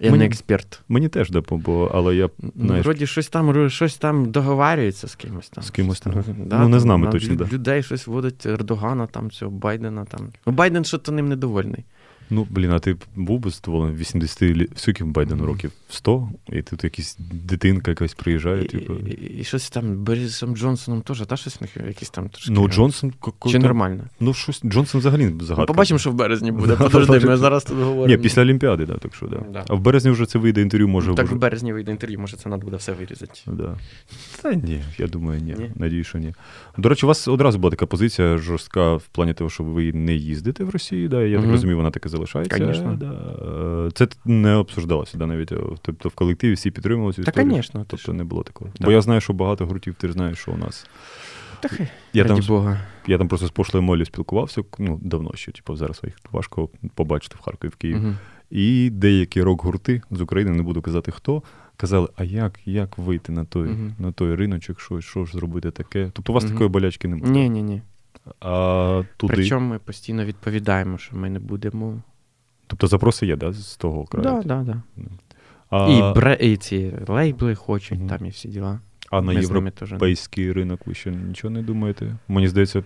Я 0.00 0.10
Мені- 0.10 0.18
не 0.18 0.26
експерт. 0.26 0.80
Мені 0.88 1.08
теж, 1.08 1.30
допомогло, 1.30 1.90
але 1.94 2.16
я 2.16 2.28
Ну, 2.38 2.52
знаєш, 2.56 2.84
вроді 2.84 3.06
щось 3.06 3.28
там, 3.28 3.70
щось 3.70 3.96
там 3.96 4.30
договарюється 4.30 5.08
з 5.08 5.14
кимось 5.14 5.48
там. 5.48 5.64
З 5.64 5.70
кимось 5.70 6.00
там. 6.00 6.24
Да, 6.38 6.58
Ну, 6.58 6.68
не 6.68 6.80
з 6.80 6.84
нами 6.84 7.10
точно, 7.10 7.34
да. 7.34 7.48
Людей 7.52 7.82
щось 7.82 8.06
водить 8.06 8.46
Ердогана, 8.46 9.06
там 9.06 9.30
цього 9.30 9.50
Байдена. 9.50 10.04
Там. 10.04 10.20
Ну, 10.46 10.52
Байден 10.52 10.84
що-то 10.84 11.12
ним 11.12 11.28
недовольний. 11.28 11.84
Ну, 12.30 12.46
блін, 12.50 12.70
а 12.72 12.78
ти 12.78 12.96
був 13.16 13.40
би 13.40 13.50
задоволений 13.50 13.96
80 13.96 14.42
лі... 14.42 14.68
скільки 14.76 15.04
Байдену 15.04 15.46
років? 15.46 15.72
100? 15.88 16.28
І 16.52 16.62
тут 16.62 16.84
якась 16.84 17.16
дитинка 17.18 17.90
якась 17.90 18.14
приїжджає, 18.14 18.64
І, 18.64 18.68
типу. 18.68 18.94
і, 18.94 19.10
і, 19.10 19.38
і 19.40 19.44
щось 19.44 19.70
там 19.70 19.96
Борисом 20.04 20.56
Джонсоном 20.56 21.02
теж, 21.02 21.20
та 21.26 21.36
щось 21.36 21.60
в 21.60 21.62
них 21.62 21.76
якісь 21.88 22.10
там 22.10 22.28
трошки. 22.28 22.52
Ну, 22.52 22.68
Джонсон. 22.68 23.12
Чи 23.46 23.52
там- 23.52 23.62
нормально? 23.62 24.04
Ну, 24.20 24.34
щось 24.34 24.60
Джонсон 24.64 24.98
взагалі 24.98 25.24
загадка. 25.40 25.54
Ну, 25.62 25.66
побачимо, 25.66 25.98
що 25.98 26.10
в 26.10 26.14
березні 26.14 26.52
буде. 26.52 26.76
Подожди, 26.76 27.20
ми 27.20 27.36
зараз 27.36 27.64
тут 27.64 27.76
говоримо. 27.78 28.06
Ні, 28.06 28.16
після 28.18 28.42
Олімпіади, 28.42 28.86
да, 28.86 28.94
так 28.98 29.14
що 29.14 29.26
да. 29.26 29.42
Да. 29.52 29.64
А 29.68 29.74
в 29.74 29.80
березні 29.80 30.10
вже 30.10 30.26
це 30.26 30.38
вийде 30.38 30.60
інтерв'ю, 30.62 30.88
може 30.88 31.14
Так 31.14 31.26
вже- 31.26 31.34
в 31.34 31.38
березні 31.38 31.72
вийде 31.72 31.90
інтерв'ю, 31.90 32.18
може 32.20 32.36
це 32.36 32.42
треба 32.42 32.56
буде 32.58 32.76
все 32.76 32.92
вирізати. 32.92 33.40
Да. 33.46 33.76
Та 34.42 34.54
ні, 34.54 34.82
я 34.98 35.06
думаю, 35.06 35.40
ні. 35.40 35.54
Ні? 35.58 35.70
Надію, 35.74 36.04
що 36.04 36.18
ні. 36.18 36.34
До 36.78 36.88
речі, 36.88 37.06
у 37.06 37.08
вас 37.08 37.28
одразу 37.28 37.58
була 37.58 37.70
така 37.70 37.86
позиція 37.86 38.38
жорстка 38.38 38.94
в 38.94 39.06
плані 39.06 39.34
того, 39.34 39.50
що 39.50 39.64
ви 39.64 39.92
не 39.92 40.14
їздите 40.14 40.64
в 40.64 40.70
Росію, 40.70 41.08
да? 41.08 41.22
я 41.22 41.36
так 41.36 41.42
Мгм. 41.44 41.52
розумію, 41.52 41.76
вона 41.76 41.90
таки 41.90 42.08
залишається. 42.16 42.58
Конечно. 42.58 42.94
Да. 42.96 43.90
Це 43.94 44.08
не 44.24 44.54
обсуждалося, 44.54 45.18
да, 45.18 45.26
навіть. 45.26 45.52
е, 45.52 45.56
Тобто 45.82 46.08
в 46.08 46.14
колективі 46.14 46.52
всі 46.52 46.70
підтримували 46.70 47.12
цю 47.12 47.22
Та, 47.24 47.30
історію. 47.30 47.54
звісно, 47.54 47.80
ти 47.80 47.86
Тобто 47.90 48.02
що. 48.02 48.12
не 48.12 48.24
було 48.24 48.42
такого. 48.42 48.70
Так. 48.74 48.86
Бо 48.86 48.92
я 48.92 49.00
знаю, 49.00 49.20
що 49.20 49.32
багато 49.32 49.66
гуртів, 49.66 49.94
ти 49.94 50.06
ж 50.06 50.12
знаєш, 50.12 50.38
що 50.38 50.52
у 50.52 50.56
нас. 50.56 50.86
Так, 51.60 51.80
Я 52.12 52.24
там, 52.24 52.40
Бога. 52.48 52.80
я 53.06 53.18
там 53.18 53.28
просто 53.28 53.46
з 53.46 53.50
пошлою 53.50 53.82
молі 53.82 54.04
спілкувався, 54.04 54.62
ну, 54.78 55.00
давно 55.02 55.30
ще, 55.34 55.52
типу, 55.52 55.76
зараз 55.76 56.00
їх 56.04 56.14
важко 56.32 56.68
побачити 56.94 57.36
в 57.38 57.42
Харкові, 57.42 57.70
в 57.70 57.76
Києві. 57.76 57.98
Мгм. 57.98 58.16
І 58.50 58.90
деякі 58.90 59.42
рок-гурти 59.42 60.02
з 60.10 60.20
України, 60.20 60.50
не 60.52 60.62
буду 60.62 60.82
казати 60.82 61.10
хто, 61.12 61.42
казали, 61.76 62.08
а 62.16 62.24
як, 62.24 62.60
як 62.64 62.98
вийти 62.98 63.32
на 63.32 63.44
той, 63.44 63.68
Мгм. 63.68 63.94
на 63.98 64.12
той 64.12 64.34
риночок, 64.34 64.80
що, 64.80 65.00
що 65.00 65.24
ж 65.24 65.32
зробити 65.32 65.70
таке? 65.70 66.10
Тобто 66.12 66.32
у 66.32 66.34
вас 66.34 66.44
Мгм. 66.44 66.52
такої 66.52 66.70
болячки 66.70 67.08
немає. 67.08 67.32
Ні, 67.32 67.48
ні, 67.48 67.62
ні. 67.62 67.82
А 68.40 69.02
туди. 69.16 69.32
Причому 69.34 69.68
ми 69.68 69.78
постійно 69.78 70.24
відповідаємо, 70.24 70.98
що 70.98 71.16
ми 71.16 71.30
не 71.30 71.38
будемо. 71.38 72.02
Тобто 72.66 72.86
запроси 72.86 73.26
є, 73.26 73.36
да, 73.36 73.52
з 73.52 73.76
того 73.76 74.04
краю? 74.04 74.24
Да, 74.24 74.42
да, 74.42 74.62
да. 74.62 74.82
А, 75.70 75.88
І, 75.88 76.14
бре... 76.14 76.38
і 76.40 76.56
ці 76.56 76.92
лейбли 77.08 77.54
хочуть, 77.54 77.98
Мгм. 77.98 78.08
там 78.08 78.26
і 78.26 78.28
всі 78.28 78.48
діла. 78.48 78.80
а 79.10 79.16
на 79.20 79.32
Ми 79.32 79.34
теж. 79.34 79.42
європейський 79.90 80.52
ринок 80.52 80.80
ви 80.86 80.94
ще 80.94 81.10
нічого 81.10 81.50
не 81.54 81.62
думаєте? 81.62 82.16
Мені 82.28 82.48
здається, 82.48 82.84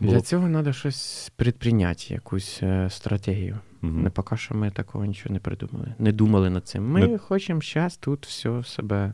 Для 0.00 0.20
цього 0.20 0.48
треба 0.48 0.72
щось 0.72 1.32
предприйняти, 1.36 2.14
якусь 2.14 2.60
е, 2.62 2.90
стратегію. 2.90 3.58
Мгм. 3.82 4.02
Не 4.02 4.10
поки 4.10 4.36
що 4.36 4.54
ми 4.54 4.70
такого 4.70 5.04
нічого 5.04 5.32
не 5.32 5.38
придумали. 5.40 5.94
Не 5.98 6.12
думали 6.12 6.50
над 6.50 6.66
цим. 6.68 6.90
Ми 6.90 7.06
Не- 7.06 7.18
хочемо 7.18 7.60
зараз 7.60 7.96
тут 7.96 8.26
все 8.26 8.62
себе 8.64 9.12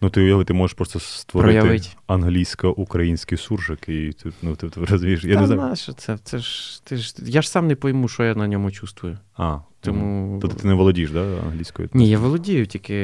Ну, 0.00 0.10
ти 0.10 0.20
уяви, 0.20 0.44
ти 0.44 0.52
можеш 0.52 0.74
просто 0.74 1.00
створити 1.00 1.58
проявити. 1.60 1.88
англійсько-український 2.06 3.38
суржик, 3.38 3.88
і 3.88 4.12
ти, 4.12 4.30
ну, 4.42 4.56
ти, 4.56 4.68
ти 4.68 4.80
розумієш, 4.84 5.24
я 5.24 5.34
Та 5.34 5.40
не 5.40 5.46
знаю. 5.46 5.60
нащо 5.62 5.92
це? 5.92 6.18
Це 6.24 6.38
ж 6.38 6.84
ти 6.84 6.96
ж 6.96 7.14
я 7.22 7.42
ж 7.42 7.50
сам 7.50 7.66
не 7.66 7.74
пойму, 7.74 8.08
що 8.08 8.24
я 8.24 8.34
на 8.34 8.46
ньому 8.48 8.70
чувствую. 8.70 9.18
А, 9.36 9.58
Тому 9.80 10.38
Тобто 10.42 10.56
ти 10.56 10.68
не 10.68 10.74
володієш, 10.74 11.10
да, 11.10 11.20
англійською? 11.46 11.88
ні, 11.92 12.08
я 12.08 12.18
володію, 12.18 12.66
тільки 12.66 12.94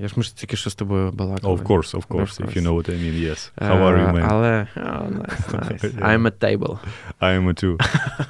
я 0.00 0.08
ж 0.08 0.14
ми 0.16 0.22
ж 0.22 0.36
тільки 0.36 0.56
що 0.56 0.70
з 0.70 0.74
тобою 0.74 1.12
балакали. 1.12 1.54
Of 1.54 1.62
course, 1.62 1.94
of 1.94 2.06
course, 2.06 2.40
Of 2.40 2.46
if 2.46 2.56
you 2.56 2.62
know 2.62 2.74
what 2.74 2.90
I 2.90 2.94
mean, 2.94 3.30
yes. 3.30 3.50
Е, 3.58 3.64
How 3.64 3.78
are 3.78 3.98
you, 3.98 4.12
man? 4.14 4.26
Але 4.30 4.66
oh, 4.76 5.08
nice, 5.18 5.82
nice. 5.82 5.98
I'm 6.00 6.26
a 6.26 6.30
table. 6.30 6.78
I 7.20 7.40
am 7.40 7.48
a 7.48 7.64
two. 7.64 7.76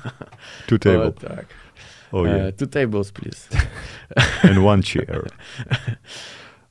Two 0.69 0.87
table. 0.87 1.07
О, 1.09 1.11
так. 1.11 1.45
Oh, 2.13 2.27
Е, 2.27 2.31
yeah. 2.31 2.63
Two 2.63 2.77
tables, 2.77 3.13
please. 3.21 3.57
And 4.45 4.59
one 4.65 4.83
chair. 4.83 5.21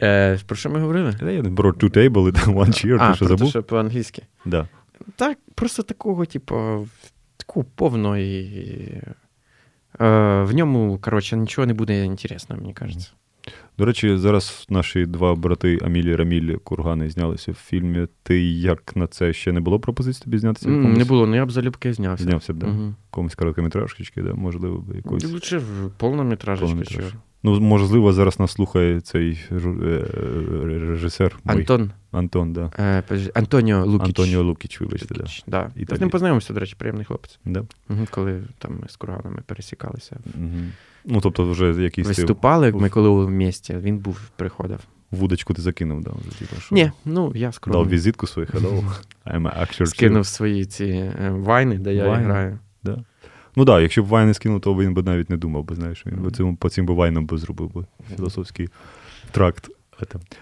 Е, 0.03 0.39
Про 0.45 0.55
що 0.55 0.69
ми 0.69 0.79
говорили? 0.79 1.13
Та 1.19 1.31
Я 1.31 1.41
не 1.41 1.49
бро 1.49 1.71
two 1.71 1.97
table 1.97 2.29
і 2.29 2.31
one 2.51 2.67
chair, 2.69 2.97
а, 2.99 3.09
ти 3.09 3.15
що 3.15 3.25
про 3.25 3.35
те, 3.35 3.37
забув? 3.37 3.49
що 3.49 3.63
по-англійськи. 3.63 4.21
Да. 4.45 4.67
Так, 5.15 5.37
просто 5.55 5.83
такого, 5.83 6.25
типу, 6.25 6.87
такого 7.37 7.65
повного 7.75 8.17
і. 8.17 8.41
Е, 10.01 10.41
в 10.43 10.53
ньому, 10.53 10.97
коротше, 11.01 11.37
нічого 11.37 11.67
не 11.67 11.73
буде 11.73 12.05
інтересного, 12.05 12.61
мені 12.61 12.73
кажеться. 12.73 13.11
До 13.77 13.85
речі, 13.85 14.17
зараз 14.17 14.65
наші 14.69 15.05
два 15.05 15.35
брати 15.35 15.79
Амілі 15.81 16.11
і 16.11 16.15
Раміль 16.15 16.55
Кургани 16.55 17.09
знялися 17.09 17.51
в 17.51 17.55
фільмі. 17.55 18.07
Ти 18.23 18.43
як 18.51 18.95
на 18.95 19.07
це 19.07 19.33
ще 19.33 19.51
не 19.51 19.59
було 19.59 19.79
пропозиції 19.79 20.23
тобі 20.23 20.37
знятися? 20.37 20.69
в. 20.69 20.71
Не 20.71 21.03
було, 21.05 21.27
ну 21.27 21.35
я 21.35 21.45
б 21.45 21.51
залюбки 21.51 21.93
знявся. 21.93 22.23
Знявся 22.23 22.53
б, 22.53 22.57
да? 22.57 22.67
Угу. 22.67 22.95
Комусь 23.09 23.35
короткометражки, 23.35 24.21
да? 24.21 24.33
можливо, 24.33 24.77
би 24.77 24.95
якось. 24.95 25.25
Лучше 25.25 25.57
в 25.57 25.91
повнометражечку. 25.97 26.67
Повнометраж. 26.67 27.13
Ну, 27.45 27.59
можливо, 27.59 28.13
зараз 28.13 28.39
нас 28.39 28.51
слухає 28.51 29.01
цей 29.01 29.39
е, 29.51 29.55
е, 29.55 30.03
режисер 30.63 31.39
мой. 31.43 31.57
Антон, 31.57 31.91
Антон, 32.11 32.53
да. 32.53 32.71
е, 32.79 33.03
Антоніо 33.33 33.85
Лукіч. 33.85 34.07
Антоніо 34.07 34.43
Лукіч, 34.43 34.81
вибачте. 34.81 35.15
Лукіч, 35.15 35.43
да. 35.47 35.71
І 35.75 35.85
Я 35.89 35.97
з 35.97 35.99
ним 35.99 36.09
познайомився, 36.09 36.53
до 36.53 36.59
речі, 36.59 36.75
приємний 36.77 37.05
хлопець. 37.05 37.39
да. 37.45 37.63
Угу, 37.89 37.99
коли 38.11 38.41
там 38.59 38.77
ми 38.81 38.87
з 38.89 38.95
курганами 38.95 39.39
пересікалися. 39.45 40.17
Мгм. 40.35 40.71
Ну, 41.05 41.21
тобто, 41.21 41.49
вже 41.49 41.83
якийсь 41.83 42.07
ти 42.07 42.13
Виступали, 42.13 42.71
ми 42.71 42.89
коли 42.89 43.09
в 43.25 43.29
місті, 43.29 43.75
він 43.81 43.97
був, 43.97 44.19
приходив. 44.35 44.79
вудочку 45.11 45.53
ти 45.53 45.61
закинув, 45.61 46.03
да, 46.03 46.11
вже, 46.27 46.39
типу, 46.39 46.61
що 46.61 46.75
Ні, 46.75 46.91
ну 47.05 47.31
я 47.35 47.47
дав 47.47 47.53
скромно. 47.53 47.85
візитку 47.85 48.27
свою, 48.27 48.47
hello, 48.47 48.83
I'm 49.25 49.41
a 49.41 49.59
actor. 49.61 49.85
Скинув 49.85 50.25
свої 50.25 50.65
ці 50.65 51.11
вайни, 51.29 51.77
де 51.77 51.93
я 51.93 52.07
Вайни. 52.07 52.25
граю. 52.25 52.59
Ну 53.55 53.65
так, 53.65 53.75
да, 53.75 53.81
якщо 53.81 54.03
б 54.03 54.05
Вайн 54.05 54.27
не 54.27 54.33
скинув, 54.33 54.61
то 54.61 54.73
він 54.73 54.93
би 54.93 55.03
навіть 55.03 55.29
не 55.29 55.37
думав, 55.37 55.63
би, 55.63 55.75
знаєш, 55.75 56.05
він 56.05 56.21
би 56.21 56.31
цим, 56.31 56.55
по 56.55 56.69
цим 56.69 56.85
би 56.85 56.93
Вайном 56.93 57.25
би 57.25 57.37
зробив 57.37 57.73
би 57.73 57.85
філософський 58.15 58.69
тракт. 59.31 59.69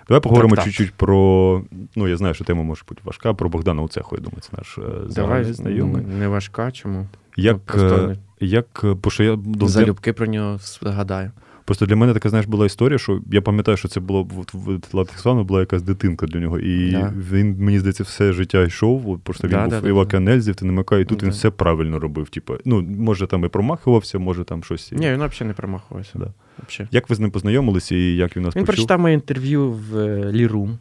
Давай 0.07 0.21
поговоримо 0.21 0.55
так, 0.55 0.65
чуть-чуть 0.65 0.93
про. 0.93 1.63
Ну, 1.95 2.07
я 2.07 2.17
знаю, 2.17 2.33
що 2.33 2.43
тема 2.43 2.63
може 2.63 2.83
бути 2.89 3.01
важка, 3.03 3.33
про 3.33 3.49
Богдана 3.49 3.81
Уцеху, 3.81 4.15
я 4.15 4.21
думаю, 4.21 4.41
це 4.41 4.49
наш 4.57 4.77
е, 4.77 4.81
Давай 4.81 5.09
загальний 5.09 5.53
знайомий. 5.53 6.05
не 6.05 6.27
важка, 6.27 6.71
чому? 6.71 7.07
Як, 7.37 7.59
просто 7.59 8.09
е, 8.09 8.17
як, 8.39 8.81
е, 8.83 8.93
бо 8.93 9.09
що 9.09 9.23
я 9.23 9.37
Залюбки 9.61 10.13
про 10.13 10.25
нього 10.25 10.59
згадаю. 10.81 11.31
Просто 11.65 11.85
для 11.85 11.95
мене 11.95 12.13
така, 12.13 12.29
знаєш, 12.29 12.47
була 12.47 12.65
історія, 12.65 12.97
що 12.97 13.21
я 13.31 13.41
пам'ятаю, 13.41 13.77
що 13.77 13.87
це 13.87 13.99
було 13.99 14.23
в 14.53 14.77
Латексану 14.93 15.43
була 15.43 15.59
якась 15.59 15.81
дитинка 15.81 16.25
для 16.25 16.39
нього. 16.39 16.59
І 16.59 16.91
Да. 16.91 17.13
він, 17.31 17.55
мені 17.59 17.79
здається, 17.79 18.03
все 18.03 18.33
життя 18.33 18.63
йшов. 18.63 19.09
От, 19.09 19.21
просто 19.21 19.47
він 19.47 19.53
Да, 19.55 19.61
був 19.61 19.69
да, 19.69 19.81
да, 19.81 19.89
Івака. 19.89 20.19
Нельзів, 20.19 20.55
ти 20.55 20.65
намикає, 20.65 21.01
і 21.01 21.05
тут 21.05 21.19
Да. 21.19 21.25
він 21.25 21.31
все 21.31 21.49
правильно 21.49 21.99
робив. 21.99 22.29
Типу, 22.29 22.53
ну, 22.65 22.81
може, 22.81 23.27
там 23.27 23.45
і 23.45 23.47
промахувався, 23.47 24.19
може 24.19 24.43
там 24.43 24.63
щось. 24.63 24.91
Ні, 24.91 25.11
він 25.11 25.15
взагалі 25.15 25.47
не 25.47 25.53
промахувався. 25.53 26.11
Да. 26.15 26.33
Вообще. 26.57 26.87
Як 26.91 27.09
ви 27.09 27.15
з 27.15 27.19
ним 27.19 27.31
познайомилися 27.31 27.95
і 27.95 28.15
як 28.15 28.35
він 28.37 28.43
нас 28.43 28.55
Він 28.55 28.63
почув? 28.63 28.75
прочитав 28.75 28.99
моє 28.99 29.13
інтерв'ю 29.13 29.71
в 29.71 29.97
е, 29.97 30.31
Лірум, 30.31 30.77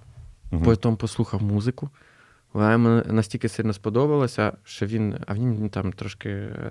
Мгм. 0.53 0.63
потім 0.63 0.97
послухав 0.97 1.43
музику. 1.43 1.89
Вона 2.53 2.73
йому 2.73 3.03
настільки 3.11 3.49
сильно 3.49 3.73
сподобалася, 3.73 4.53
що 4.65 4.87
він, 4.87 5.15
а 5.27 5.35
він 5.35 5.69
там 5.69 5.93
трошки 5.93 6.29
е, 6.29 6.71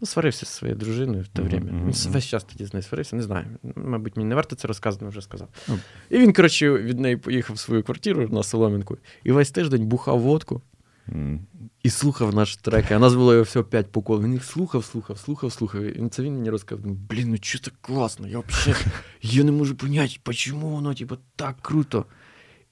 ну, 0.00 0.06
сварився 0.06 0.46
зі 0.46 0.52
своєю 0.52 0.78
дружиною 0.78 1.22
в 1.22 1.28
те 1.28 1.42
время. 1.42 1.72
мгм, 1.72 1.90
Він 1.90 2.12
весь 2.12 2.24
час 2.24 2.44
тоді 2.44 2.64
з 2.64 2.74
нею 2.74 2.82
сварився, 2.82 3.16
не 3.16 3.22
знаю. 3.22 3.46
Мабуть, 3.76 4.16
мені 4.16 4.28
не 4.28 4.34
варто 4.34 4.56
це 4.56 4.68
розказувати, 4.68 5.06
вже 5.08 5.22
сказав. 5.22 5.48
Ну. 5.68 5.78
І 6.10 6.18
він, 6.18 6.32
коротше, 6.32 6.72
від 6.72 7.00
неї 7.00 7.16
поїхав 7.16 7.56
в 7.56 7.58
свою 7.58 7.82
квартиру 7.82 8.28
на 8.28 8.42
Соломінку 8.42 8.98
і 9.24 9.32
весь 9.32 9.50
тиждень 9.50 9.86
бухав 9.86 10.20
водку. 10.20 10.62
М. 11.08 11.40
І 11.82 11.90
слухав 11.90 12.34
наш 12.34 12.56
треки. 12.56 12.94
А 12.94 12.98
нас 12.98 13.14
було 13.14 13.32
його 13.32 13.42
всього 13.44 13.64
п'ять 13.64 13.92
по 13.92 14.02
колу. 14.02 14.22
Він 14.22 14.32
їх 14.32 14.44
слухав, 14.44 14.84
слухав, 14.84 15.18
слухав, 15.18 15.52
слухав. 15.52 15.82
І 15.82 16.08
це 16.08 16.22
він 16.22 16.34
мені 16.34 16.50
розказав. 16.50 16.86
«Ну, 16.86 16.94
Блін, 17.10 17.30
ну 17.30 17.36
що 17.40 17.58
так 17.58 17.74
класно? 17.80 18.28
Я 18.28 18.42
взагалі 18.48 18.84
я 19.22 19.44
не 19.44 19.52
можу 19.52 19.74
поняти, 19.76 20.34
чому 20.34 20.68
воно 20.70 20.94
типу, 20.94 21.16
так 21.36 21.56
круто. 21.62 22.04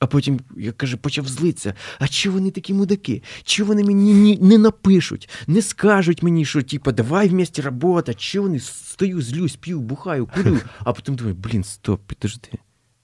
А 0.01 0.07
потім, 0.07 0.41
я 0.57 0.73
каже, 0.73 0.97
почав 0.97 1.29
злитися. 1.29 1.75
А 1.99 2.09
чого 2.09 2.35
вони 2.39 2.51
такі 2.51 2.75
мудаки? 2.75 3.23
Чого 3.43 3.69
вони 3.69 3.85
мені 3.85 4.15
ні, 4.15 4.39
не 4.41 4.59
напишуть, 4.59 5.29
не 5.47 5.63
скажуть 5.63 6.23
мені, 6.23 6.45
що 6.45 6.63
типу, 6.63 6.93
давай 6.93 7.29
вместе 7.29 7.63
робота, 7.63 8.15
чого 8.15 8.47
вони 8.47 8.61
стою, 8.61 9.23
злюсь, 9.23 9.57
п'ю, 9.57 9.81
бухаю, 9.81 10.27
курю. 10.35 10.59
А 10.85 10.93
потім 10.93 11.15
думаю, 11.15 11.37
блін, 11.37 11.65
стоп, 11.65 12.01
підожди. 12.07 12.49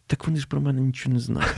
так 0.06 0.26
вони 0.26 0.38
ж 0.38 0.46
про 0.48 0.60
мене 0.60 0.80
нічого 0.80 1.14
не 1.14 1.20
знають. 1.20 1.54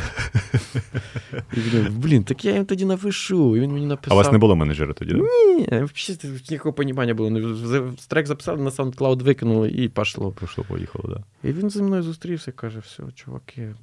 І 1.53 1.61
він, 1.61 1.87
Блін, 1.97 2.25
так 2.25 2.45
я 2.45 2.55
їм 2.55 2.65
тоді 2.65 2.85
напишу. 2.85 3.57
І 3.57 3.61
він 3.61 3.73
мені 3.73 3.87
написав. 3.87 4.13
А 4.13 4.21
у 4.21 4.25
вас 4.25 4.33
не 4.33 4.39
було 4.39 4.57
менеджера 4.57 4.93
тоді? 4.93 5.13
Да? 5.13 5.19
Ні, 5.19 5.65
взагалі 5.95 6.41
ніякого 6.51 6.73
понімання 6.73 7.15
було. 7.15 7.31
Ну, 7.31 7.95
Трек 8.09 8.27
записали, 8.27 8.63
на 8.63 8.71
SoundCloud 8.71 9.23
викинули 9.23 9.71
і 9.71 9.89
пішло. 9.89 10.33
Пішло, 10.33 10.65
поїхало, 10.69 11.15
да. 11.15 11.49
І 11.49 11.53
він 11.53 11.71
зі 11.71 11.83
мною 11.83 12.03
зустрівся, 12.03 12.53
каже: 12.53 12.79
все, 12.79 13.03
чуваки, 13.15 13.75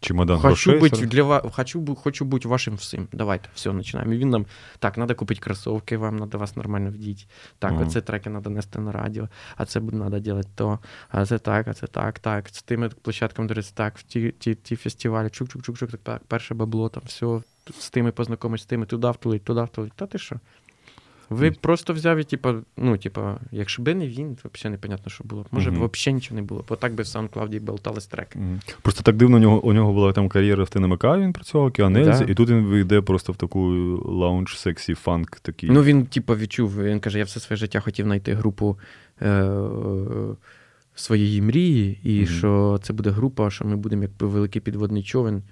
Чемодан 0.00 0.36
хочу 0.38 0.70
грошей. 0.70 0.78
бути 0.90 1.06
для 1.06 1.22
вас, 1.22 1.42
хочу, 1.52 1.94
хочу 1.94 2.24
бути 2.24 2.48
вашим 2.48 2.74
всім. 2.74 3.08
Давайте, 3.12 3.48
все, 3.54 3.72
починаємо. 3.72 4.12
І 4.12 4.18
він 4.18 4.30
нам 4.30 4.46
так, 4.78 4.94
треба 4.94 5.14
купити 5.14 5.40
кросовки, 5.40 5.96
вам 5.96 6.18
треба 6.18 6.38
вас 6.38 6.56
нормально 6.56 6.90
вдіти. 6.90 7.24
Так, 7.58 7.72
Ага. 7.72 7.82
оце 7.84 8.00
треки 8.00 8.30
треба 8.30 8.50
нести 8.50 8.78
на 8.78 8.92
радіо, 8.92 9.28
а 9.56 9.64
це 9.64 9.80
треба 9.80 10.04
робити 10.04 10.48
то, 10.54 10.78
а 11.08 11.26
це 11.26 11.38
так, 11.38 11.68
а 11.68 11.74
це 11.74 11.86
так, 11.86 12.18
так. 12.18 12.48
З 12.48 12.62
тими 12.62 12.88
площадками 12.88 13.48
дивитися 13.48 13.72
так, 13.74 13.98
в 13.98 14.02
ті, 14.02 14.34
ті, 14.38 14.54
ті 14.54 14.76
фестивалі, 14.76 15.26
чук-чук-чук-чук, 15.26 15.90
так, 15.90 16.00
так, 16.02 16.22
перше 16.28 16.54
бабло, 16.54 16.88
там 16.88 17.02
все, 17.06 17.40
з 17.78 17.90
тими 17.90 18.12
познайомитися, 18.12 18.64
з 18.64 18.66
тими, 18.66 18.86
туди 18.86 19.10
втулить, 19.10 19.44
туди 19.44 19.62
втулить. 19.62 19.92
Та 19.96 20.06
ти 20.06 20.18
що? 20.18 20.36
Ви 21.30 21.50
просто 21.50 21.92
взяв 21.92 22.18
і, 22.18 22.24
типа, 22.24 22.54
ну, 22.76 22.96
типа, 22.96 23.38
якщо 23.52 23.82
би 23.82 23.94
не 23.94 24.08
він, 24.08 24.36
то 24.42 24.50
взагалі 24.54 24.72
непонятно, 24.72 25.10
що 25.12 25.24
було. 25.24 25.46
Може, 25.50 25.70
Мгм. 25.70 25.86
б 25.86 25.90
взагалі 25.94 26.14
нічого 26.14 26.40
не 26.40 26.42
було. 26.46 26.64
Бо 26.68 26.76
так 26.76 26.94
би 26.94 27.02
в 27.02 27.06
SoundCloud 27.06 27.60
болтались 27.60 28.06
треки. 28.06 28.38
Мгм. 28.38 28.60
Просто 28.82 29.02
так 29.02 29.16
дивно, 29.16 29.36
у 29.36 29.40
нього, 29.40 29.64
у 29.64 29.72
нього 29.72 29.92
була 29.92 30.12
там 30.12 30.28
кар'єра 30.28 30.64
в 30.64 30.68
ТНМК, 30.70 31.04
він 31.04 31.32
працював, 31.32 31.72
Кіанельзі, 31.72 32.24
Да. 32.24 32.30
і 32.32 32.34
тут 32.34 32.50
він 32.50 32.64
вийде 32.64 33.00
просто 33.00 33.32
в 33.32 33.36
таку 33.36 33.60
лаунж, 34.04 34.58
сексі, 34.58 34.94
фанк 34.94 35.40
такий. 35.40 35.70
Ну, 35.70 35.82
він, 35.82 36.06
типу, 36.06 36.34
відчув, 36.36 36.82
він 36.82 37.00
каже, 37.00 37.18
я 37.18 37.24
все 37.24 37.40
своє 37.40 37.56
життя 37.58 37.80
хотів 37.80 38.06
знайти 38.06 38.34
групу 38.34 38.78
е- 39.22 39.58
своєї 40.94 41.42
мрії, 41.42 42.00
і 42.04 42.16
Мгм. 42.16 42.26
що 42.26 42.80
це 42.82 42.92
буде 42.92 43.10
група, 43.10 43.50
що 43.50 43.64
ми 43.64 43.76
будемо 43.76 44.02
як 44.02 44.10
великий 44.20 44.62
підводний 44.62 45.02
човен, 45.02 45.42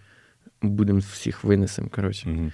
будемо 0.62 0.98
всіх 0.98 1.44
винесемо. 1.44 1.88
Коротше. 1.88 2.28
Мгм. 2.28 2.52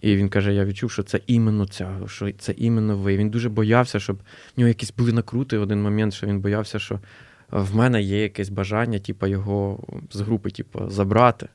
І 0.00 0.16
він 0.16 0.28
каже: 0.28 0.54
я 0.54 0.64
відчув, 0.64 0.90
що 0.90 1.02
це 1.02 1.20
іменно 1.26 1.66
ця, 1.66 2.00
що 2.06 2.32
це 2.32 2.54
іменно 2.56 2.96
ви. 2.96 3.16
Він 3.16 3.30
дуже 3.30 3.48
боявся, 3.48 4.00
щоб 4.00 4.16
в 4.16 4.58
нього 4.58 4.68
якісь 4.68 4.92
були 4.98 5.12
накрути 5.12 5.58
в 5.58 5.62
один 5.62 5.82
момент, 5.82 6.14
що 6.14 6.26
він 6.26 6.40
боявся, 6.40 6.78
що 6.78 7.00
в 7.50 7.76
мене 7.76 8.02
є 8.02 8.22
якесь 8.22 8.48
бажання, 8.48 8.98
типу, 8.98 9.26
його 9.26 9.84
з 10.12 10.20
групи, 10.20 10.50
типу, 10.50 10.90
забрати. 10.90 11.48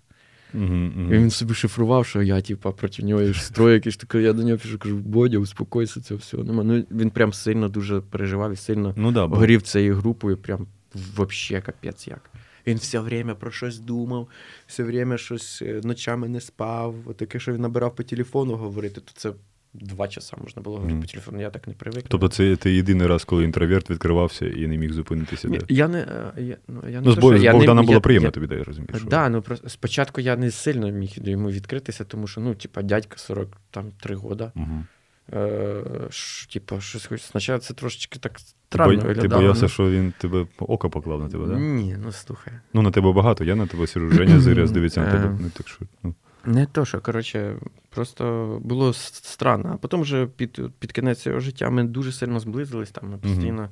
Мгм. 0.53 1.07
І 1.11 1.13
він 1.13 1.29
собі 1.29 1.53
шифрував, 1.53 2.05
що 2.05 2.21
я, 2.21 2.41
типа, 2.41 2.71
проти 2.71 3.03
нього 3.03 3.33
строю 3.33 3.73
якийсь 3.73 3.97
такий. 3.97 4.23
Я 4.23 4.33
до 4.33 4.43
нього 4.43 4.57
пишу, 4.57 4.77
кажу, 4.77 4.97
Бодя, 4.97 5.37
успокойся, 5.37 6.01
це 6.01 6.15
все. 6.15 6.37
Нема. 6.37 6.63
Ну, 6.63 6.83
він 6.91 7.09
прям 7.09 7.33
сильно 7.33 7.69
дуже 7.69 8.01
переживав 8.01 8.53
і 8.53 8.55
сильно 8.55 8.93
Ну 8.97 9.11
да, 9.11 9.25
горів 9.25 9.61
цією 9.61 9.95
групою, 9.95 10.37
прям 10.37 10.67
вообще 11.15 11.61
капець 11.61 12.07
як. 12.07 12.30
Він 12.67 12.77
все 12.77 12.99
время 12.99 13.35
про 13.35 13.51
щось 13.51 13.79
думав, 13.79 14.27
все 14.67 14.83
время 14.83 15.17
щось 15.17 15.61
е, 15.61 15.81
ночами 15.83 16.29
не 16.29 16.41
спав. 16.41 16.95
Таке, 17.17 17.39
що 17.39 17.53
він 17.53 17.61
набирав 17.61 17.95
по 17.95 18.03
телефону 18.03 18.55
говорити, 18.55 19.01
то 19.01 19.11
це 19.15 19.31
два 19.73 20.07
часа 20.07 20.37
можна 20.43 20.61
було 20.61 20.75
говорити 20.75 20.95
Мгм. 20.97 21.05
по 21.05 21.11
телефону. 21.11 21.41
Я 21.41 21.49
так 21.49 21.67
не 21.67 21.73
привик. 21.73 22.05
Тобто 22.07 22.27
це 22.27 22.55
ти 22.55 22.71
єдиний 22.73 23.07
раз, 23.07 23.23
коли 23.23 23.43
інтроверт 23.43 23.89
відкривався 23.89 24.45
і 24.47 24.67
не 24.67 24.77
міг 24.77 24.91
зупинитися. 24.93 25.47
Ні, 25.47 25.59
Я 25.69 25.87
не, 25.87 25.99
е, 25.99 26.31
я, 26.43 26.57
ну, 26.67 26.81
я 26.89 27.01
не 27.01 27.07
Ну, 27.07 27.11
з 27.11 27.17
Бо- 27.17 27.37
з 27.37 27.43
не- 27.43 27.51
було 27.81 27.93
я- 27.93 27.99
приємно 27.99 28.27
я- 28.27 28.31
тобі, 28.31 28.47
да, 28.47 28.55
я 28.55 28.63
розумію. 28.63 28.89
що- 28.97 29.07
Да, 29.07 29.29
ну 29.29 29.41
просто 29.41 29.69
спочатку 29.69 30.21
я 30.21 30.35
не 30.35 30.51
сильно 30.51 30.91
міг 30.91 31.11
йому 31.15 31.49
відкритися, 31.51 32.03
тому 32.03 32.27
що, 32.27 32.41
ну, 32.41 32.55
типа, 32.55 32.81
дядька 32.81 33.17
43 33.17 34.15
года. 34.15 34.51
Мгм. 34.55 34.79
Е, 34.79 34.85
ш, 36.09 36.47
типа, 36.53 36.81
щось 36.81 37.05
хоч 37.05 37.21
спочатку 37.21 37.67
це 37.67 37.73
трошечки 37.73 38.19
так 38.19 38.39
странно 38.39 39.03
бо- 39.03 39.21
ти 39.21 39.27
боявся, 39.27 39.61
ну. 39.61 39.69
що 39.69 39.89
він 39.89 40.13
тебе 40.17 40.47
око 40.59 40.89
поклав 40.89 41.19
на 41.19 41.29
тебе, 41.29 41.43
так? 41.43 41.53
Да? 41.53 41.59
Ні, 41.59 41.97
ну 42.03 42.11
слухай. 42.11 42.53
Ну, 42.73 42.81
на 42.81 42.91
тебе 42.91 43.13
багато, 43.13 43.43
я 43.43 43.55
на 43.55 43.67
тебе 43.67 43.85
Женя 43.87 44.39
Зиряс 44.39 44.71
дивиться 44.71 45.01
на 45.01 45.11
тебе. 45.11 45.25
Е. 45.25 45.37
Ну, 45.39 45.49
так 45.57 45.67
що, 45.67 45.85
ну. 46.03 46.15
Не 46.45 46.65
то, 46.65 46.85
що, 46.85 47.01
коротше, 47.01 47.55
просто 47.89 48.57
було 48.63 48.93
странно. 48.93 49.71
А 49.73 49.77
потім 49.77 50.01
вже 50.01 50.27
під, 50.27 50.61
під 50.79 50.91
кінець 50.91 51.19
цього 51.19 51.39
життя 51.39 51.69
ми 51.69 51.83
дуже 51.83 52.11
сильно 52.11 52.39
зблизились. 52.39 52.91
Там 52.91 53.09
ми 53.09 53.17
постійно 53.17 53.69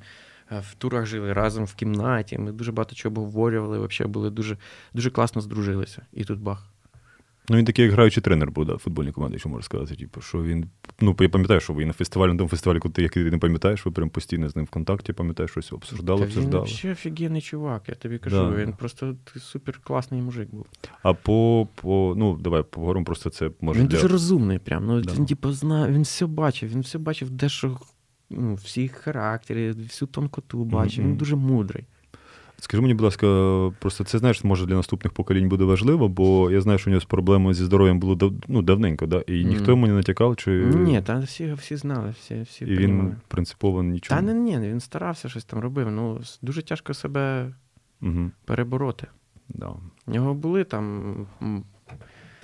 е, 0.52 0.60
в 0.72 0.74
турах 0.74 1.06
жили 1.06 1.34
разом 1.34 1.66
в 1.66 1.74
кімнаті. 1.74 2.38
Ми 2.38 2.52
дуже 2.52 2.72
багато 2.72 2.96
чого 2.96 3.16
обговорювали. 3.16 3.88
Взагалі 3.88 4.12
були 4.12 4.30
дуже, 4.30 4.58
дуже 4.94 5.12
класно 5.12 5.42
здружилися. 5.42 6.02
І 6.14 6.24
тут 6.24 6.40
бах. 6.40 6.66
Ну, 7.50 7.58
він 7.58 7.66
такий 7.66 7.86
як 7.86 7.94
граючий 7.94 8.24
тренер 8.24 8.52
був, 8.52 8.66
да, 8.66 8.74
в 8.74 8.78
футбольній 8.78 9.12
команді, 9.12 9.40
що 9.40 9.50
можна 9.50 9.64
сказати. 9.64 9.96
Типу, 9.96 10.22
що 10.22 10.44
він, 10.44 10.66
ну, 11.02 11.16
я 11.20 11.30
пам'ятаю, 11.30 11.60
що 11.60 11.74
ви 11.74 11.86
на 11.86 11.94
фестивалі, 11.94 12.32
на 12.32 12.38
тому 12.38 12.50
фестивалі, 12.50 12.80
коли 12.80 12.94
ти, 12.94 13.02
який 13.04 13.24
ти 13.24 13.32
не 13.32 13.38
пам'ятаєш, 13.38 13.86
ви 13.86 13.92
прям 13.92 14.10
постійно 14.10 14.50
з 14.50 14.56
ним 14.56 14.66
в 14.66 14.70
контакті, 14.70 15.14
пам'ятаєш, 15.14 15.52
щось 15.52 15.74
обсуждали, 15.74 16.20
Та 16.20 16.26
він 16.26 16.38
обсуждали. 16.38 16.66
взагалі 16.66 16.92
офігенний 16.94 17.42
чувак, 17.42 17.84
я 17.88 17.96
тобі 17.96 18.18
кажу. 18.18 18.36
Да. 18.36 18.56
Він 18.56 18.74
просто 18.74 19.16
супер 19.38 19.80
класний 19.84 20.22
мужик 20.22 20.50
був. 20.52 20.66
А 21.04 21.14
по, 21.14 21.68
по, 21.76 22.14
ну, 22.18 22.38
давай 22.38 22.64
поговоримо, 22.64 23.06
просто 23.06 23.30
це 23.30 23.52
може 23.62 23.80
він 23.80 23.88
для... 23.88 23.96
дуже 23.96 24.08
розумний, 24.08 24.60
прям. 24.60 24.86
Ну, 24.86 25.02
Да. 25.02 25.14
Він, 25.14 25.26
типу, 25.26 25.52
знає, 25.52 25.94
він 25.94 26.02
все 26.02 26.26
бачив, 26.26 26.70
він 26.70 26.82
все 26.82 26.98
бачив, 26.98 27.30
де 27.30 27.50
що, 27.50 27.78
ну, 28.30 28.56
всі 28.56 28.88
характери, 28.88 29.72
всю 29.72 30.10
тонкоту 30.10 30.64
бачив. 30.64 31.00
Мгм. 31.00 31.12
Він 31.12 31.18
дуже 31.18 31.36
мудрий. 31.36 31.86
Скажи 32.62 32.82
мені, 32.82 32.94
будь 32.94 33.04
ласка, 33.04 33.28
просто 33.80 34.04
це 34.04 34.18
знаєш, 34.20 34.44
може 34.44 34.66
для 34.66 34.76
наступних 34.76 35.14
поколінь 35.14 35.50
буде 35.50 35.64
важливо, 35.64 36.08
бо 36.08 36.52
я 36.52 36.62
знаю, 36.62 36.80
що 36.80 36.90
у 36.90 36.92
нього 36.92 37.02
з 37.02 37.06
проблемою 37.06 37.54
зі 37.54 37.64
здоров'ям 37.66 38.00
було 38.00 38.16
дав, 38.16 38.34
ну, 38.48 38.62
давненько, 38.62 39.06
да? 39.06 39.24
і 39.28 39.46
ніхто 39.46 39.72
йому 39.72 39.88
не 39.88 39.94
натякав, 39.94 40.36
чи 40.36 40.52
Ні, 40.66 41.02
та 41.02 41.20
всі, 41.20 41.54
всі 41.54 41.76
знали, 41.76 42.14
всі, 42.20 42.42
всі 42.42 42.66
і 42.66 42.68
він 42.78 43.16
принципово 43.28 43.84
нічого. 43.84 44.22
Та 44.22 44.28
не, 44.28 44.34
ні, 44.34 44.60
він 44.60 44.80
старався 44.80 45.30
щось 45.30 45.46
там 45.46 45.60
робив. 45.60 45.92
Ну, 45.92 46.22
дуже 46.42 46.62
тяжко 46.64 46.94
себе 46.94 47.54
Угу. 48.02 48.32
перебороти. 48.46 49.08
Да. 49.50 49.68
У 50.08 50.12
нього 50.12 50.34
були 50.34 50.64
там 50.64 51.14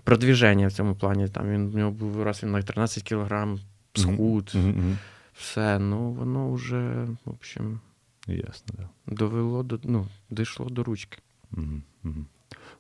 продвіження 0.04 0.68
в 0.68 0.72
цьому 0.72 0.96
плані. 0.96 1.28
Там 1.28 1.50
він, 1.50 1.74
у 1.74 1.78
нього 1.78 1.92
був 1.92 2.24
раз 2.24 2.44
він 2.44 2.52
на 2.52 2.62
13 2.62 3.04
кілограм 3.04 3.60
схуд, 3.94 4.52
Угу, 4.56 4.68
угу. 4.70 4.96
все. 5.34 5.80
Ну, 5.80 6.12
воно 6.12 6.54
вже, 6.54 7.08
в 7.26 7.30
общем, 7.30 7.80
Ясно, 8.28 8.76
да. 8.78 8.90
довело 9.16 9.64
до, 9.64 9.80
ну, 9.84 10.08
дійшло 10.30 10.70
до 10.70 10.84
ручки. 10.84 11.18
Угу, 11.58 11.82
угу. 12.04 12.26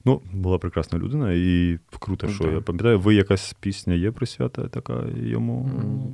Ну, 0.05 0.21
була 0.33 0.57
прекрасна 0.57 0.99
людина, 0.99 1.33
і 1.33 1.79
круто, 1.99 2.27
що 2.27 2.43
Да. 2.43 2.51
я 2.51 2.61
пам'ятаю, 2.61 2.99
ви 2.99 3.15
якась 3.15 3.53
пісня 3.59 3.93
є 3.93 4.11
присвята 4.11 4.67
така 4.67 5.05
йому. 5.15 5.69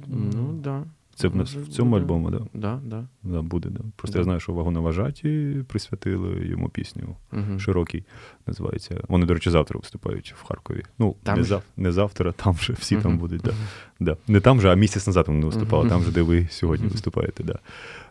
Ну, 0.07 0.53
так. 0.53 0.55
Да. 0.61 0.83
Це 1.21 1.27
в 1.27 1.35
нас 1.35 1.55
в 1.55 1.67
цьому 1.67 1.99
так? 1.99 2.31
Да? 2.31 2.39
Да, 2.53 2.79
да. 2.83 3.07
Да, 3.23 3.41
буде, 3.41 3.69
да. 3.69 3.79
Просто 3.95 4.13
Да. 4.13 4.19
я 4.19 4.23
знаю, 4.23 4.39
що 4.39 4.53
вагоноважаті 4.53 5.55
присвятили 5.67 6.47
йому 6.47 6.69
пісню. 6.69 7.15
Угу. 7.33 7.59
Широкий 7.59 8.03
називається. 8.47 9.01
Вони, 9.07 9.25
до 9.25 9.33
речі, 9.33 9.49
завтра 9.49 9.79
виступають 9.79 10.33
в 10.37 10.43
Харкові. 10.43 10.83
Ну, 10.99 11.15
Там 11.23 11.37
не, 11.37 11.43
зав... 11.43 11.63
не 11.77 11.91
завтра, 11.91 12.31
там 12.31 12.55
же 12.55 12.73
всі 12.73 12.97
там 12.97 13.17
будуть. 13.17 13.41
Да. 13.41 13.51
Да. 13.99 14.17
Не 14.27 14.39
там 14.39 14.61
же, 14.61 14.71
а 14.71 14.75
місяць 14.75 15.07
назад 15.07 15.25
вони 15.27 15.45
виступали, 15.45 15.89
там 15.89 16.03
же, 16.03 16.11
де 16.11 16.21
ви 16.21 16.47
сьогодні 16.51 16.87
виступаєте. 16.87 17.43
Да. 17.43 17.59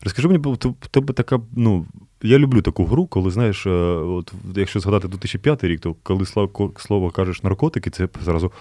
Розкажи 0.03 0.29
мені, 0.29 0.39
бо 0.39 0.57
тебе 0.91 1.15
така, 1.15 1.41
ну. 1.57 1.87
Я 2.23 2.39
люблю 2.39 2.63
таку 2.63 2.85
гру, 2.85 3.07
коли 3.07 3.31
знаєш, 3.31 3.67
е, 3.67 3.71
от 3.71 4.33
якщо 4.57 4.81
згадати 4.81 5.09
2005 5.09 5.65
рік, 5.65 5.81
то 5.81 5.95
коли 6.03 6.27
слово 6.77 7.11
кажеш 7.11 7.43
наркотики, 7.43 7.91
це 7.91 8.09
зразу. 8.25 8.53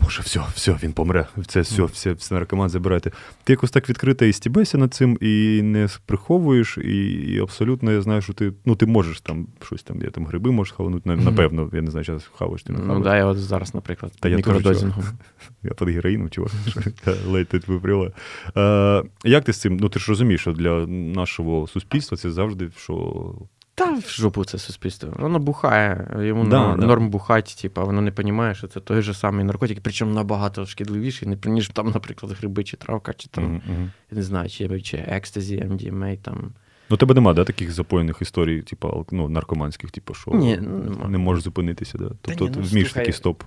Боже, 0.00 0.22
все, 0.22 0.40
все, 0.54 0.78
він 0.82 0.92
помре. 0.92 1.26
Це 1.46 1.60
все, 1.60 1.84
все, 1.84 2.12
все 2.12 2.34
наркоман 2.34 2.68
забирайте. 2.68 3.10
Ти 3.44 3.52
якось 3.52 3.70
так 3.70 3.88
відкрито 3.88 4.24
і 4.24 4.32
стібешся 4.32 4.78
над 4.78 4.94
цим, 4.94 5.18
і 5.20 5.62
не 5.62 5.88
приховуєш, 6.06 6.78
і, 6.78 7.06
і 7.12 7.38
абсолютно 7.40 7.92
я 7.92 8.02
знаю, 8.02 8.22
що 8.22 8.32
ти, 8.32 8.52
ну, 8.64 8.76
ти 8.76 8.86
можеш 8.86 9.20
там 9.20 9.46
щось 9.62 9.82
там, 9.82 10.02
я 10.02 10.10
там 10.10 10.26
гриби 10.26 10.50
можеш 10.52 10.74
хаванути, 10.74 11.10
напевно, 11.10 11.70
я 11.72 11.82
не 11.82 11.90
знаю, 11.90 12.04
зараз 12.04 12.30
хаваєш 12.34 12.62
ти 12.62 12.72
не 12.72 12.78
Ну, 12.78 12.84
хаваєш. 12.84 13.04
да, 13.04 13.16
я 13.16 13.26
от 13.26 13.38
зараз, 13.38 13.74
наприклад, 13.74 14.12
Та 14.20 14.28
я 14.28 14.36
мікродозінгом. 14.36 15.04
Я 15.62 15.70
під 15.70 15.88
героїном, 15.88 16.30
чувак, 16.30 16.50
ледь 17.26 17.48
тут 17.48 17.68
виприла. 17.68 18.10
Е, 18.56 19.02
як 19.24 19.44
ти 19.44 19.52
з 19.52 19.60
цим? 19.60 19.76
Ну 19.76 19.88
ти 19.88 19.98
ж 20.00 20.08
розумієш, 20.08 20.40
що 20.40 20.52
для 20.52 20.86
нашого 20.86 21.66
суспільства 21.66 22.18
це 22.18 22.30
завжди 22.30 22.70
що. 22.76 23.34
Та 23.76 23.92
в 23.94 24.08
жопу 24.08 24.44
це 24.44 24.58
суспільство. 24.58 25.12
Воно 25.18 25.38
бухає, 25.38 26.08
йому 26.20 26.44
Да, 26.44 26.58
норм, 26.58 26.80
да. 26.80 26.86
норм 26.86 27.08
бухать, 27.10 27.58
типа, 27.62 27.84
воно 27.84 28.00
не 28.00 28.10
розуміє, 28.10 28.54
що 28.54 28.68
це 28.68 28.80
той 28.80 29.02
же 29.02 29.14
самий 29.14 29.44
наркотик, 29.44 29.78
причому 29.82 30.14
набагато 30.14 30.66
шкідливіший, 30.66 31.38
ніж 31.44 31.68
там, 31.68 31.90
наприклад, 31.90 32.32
гриби 32.32 32.64
чи 32.64 32.76
травка, 32.76 33.12
чи 33.12 33.28
там, 33.28 33.44
мгм. 33.44 33.90
я 34.10 34.16
не 34.16 34.22
знаю, 34.22 34.48
чи, 34.48 34.80
чи 34.80 34.96
екстазі, 34.96 35.56
MDMA, 35.56 36.16
там. 36.16 36.52
Ну, 36.90 36.96
тебе 36.96 37.14
нема, 37.14 37.34
да, 37.34 37.44
таких 37.44 37.72
запоєних 37.72 38.22
історій, 38.22 38.62
типу, 38.62 39.06
ну, 39.10 39.28
наркоманських, 39.28 39.90
типу, 39.90 40.14
що 40.14 40.30
Ні, 40.30 40.58
ну, 40.62 40.78
нема. 40.78 41.08
не 41.08 41.18
можеш 41.18 41.44
зупинитися, 41.44 41.98
да? 41.98 42.10
Тобто 42.20 42.44
ні, 42.44 42.50
ти 42.50 42.60
ну, 42.60 42.66
вмієш 42.66 42.92
такий 42.92 43.12
стоп, 43.12 43.42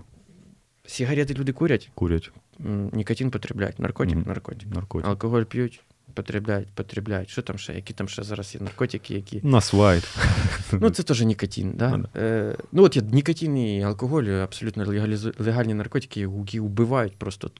Сигарети 0.86 1.34
люди 1.34 1.54
курять, 1.54 1.92
курять, 1.96 2.32
нікотин 2.94 3.32
потребляють, 3.32 3.80
наркотик, 3.80 4.16
Мгм. 4.16 4.24
наркотик. 4.28 4.70
наркотик. 4.70 5.08
Алкоголь 5.08 5.44
п'ють, 5.44 5.82
потребляють, 6.14 6.68
потребляють. 6.76 7.30
Що 7.30 7.42
там 7.42 7.58
ще? 7.58 7.74
Які 7.74 7.94
там 7.94 8.08
ще 8.08 8.24
зараз 8.24 8.56
є 8.56 8.62
наркотики, 8.62 9.14
які. 9.14 9.42
Нас 9.44 9.74
вайт. 9.74 10.18
Ну, 10.72 10.90
це 10.90 11.04
теж 11.04 11.22
нікотин, 11.22 11.74
да? 11.76 11.98
Ну, 11.98 12.06
Е, 12.16 12.56
ну, 12.72 12.84
от 12.84 12.96
є 12.96 13.02
нікотин 13.02 13.58
і 13.58 13.84
алкоголь, 13.84 14.24
абсолютно 14.24 14.86
легальні 15.40 15.74
наркотики, 15.74 16.20
які 16.20 16.60
вбивають 16.60 17.16
просто 17.18 17.52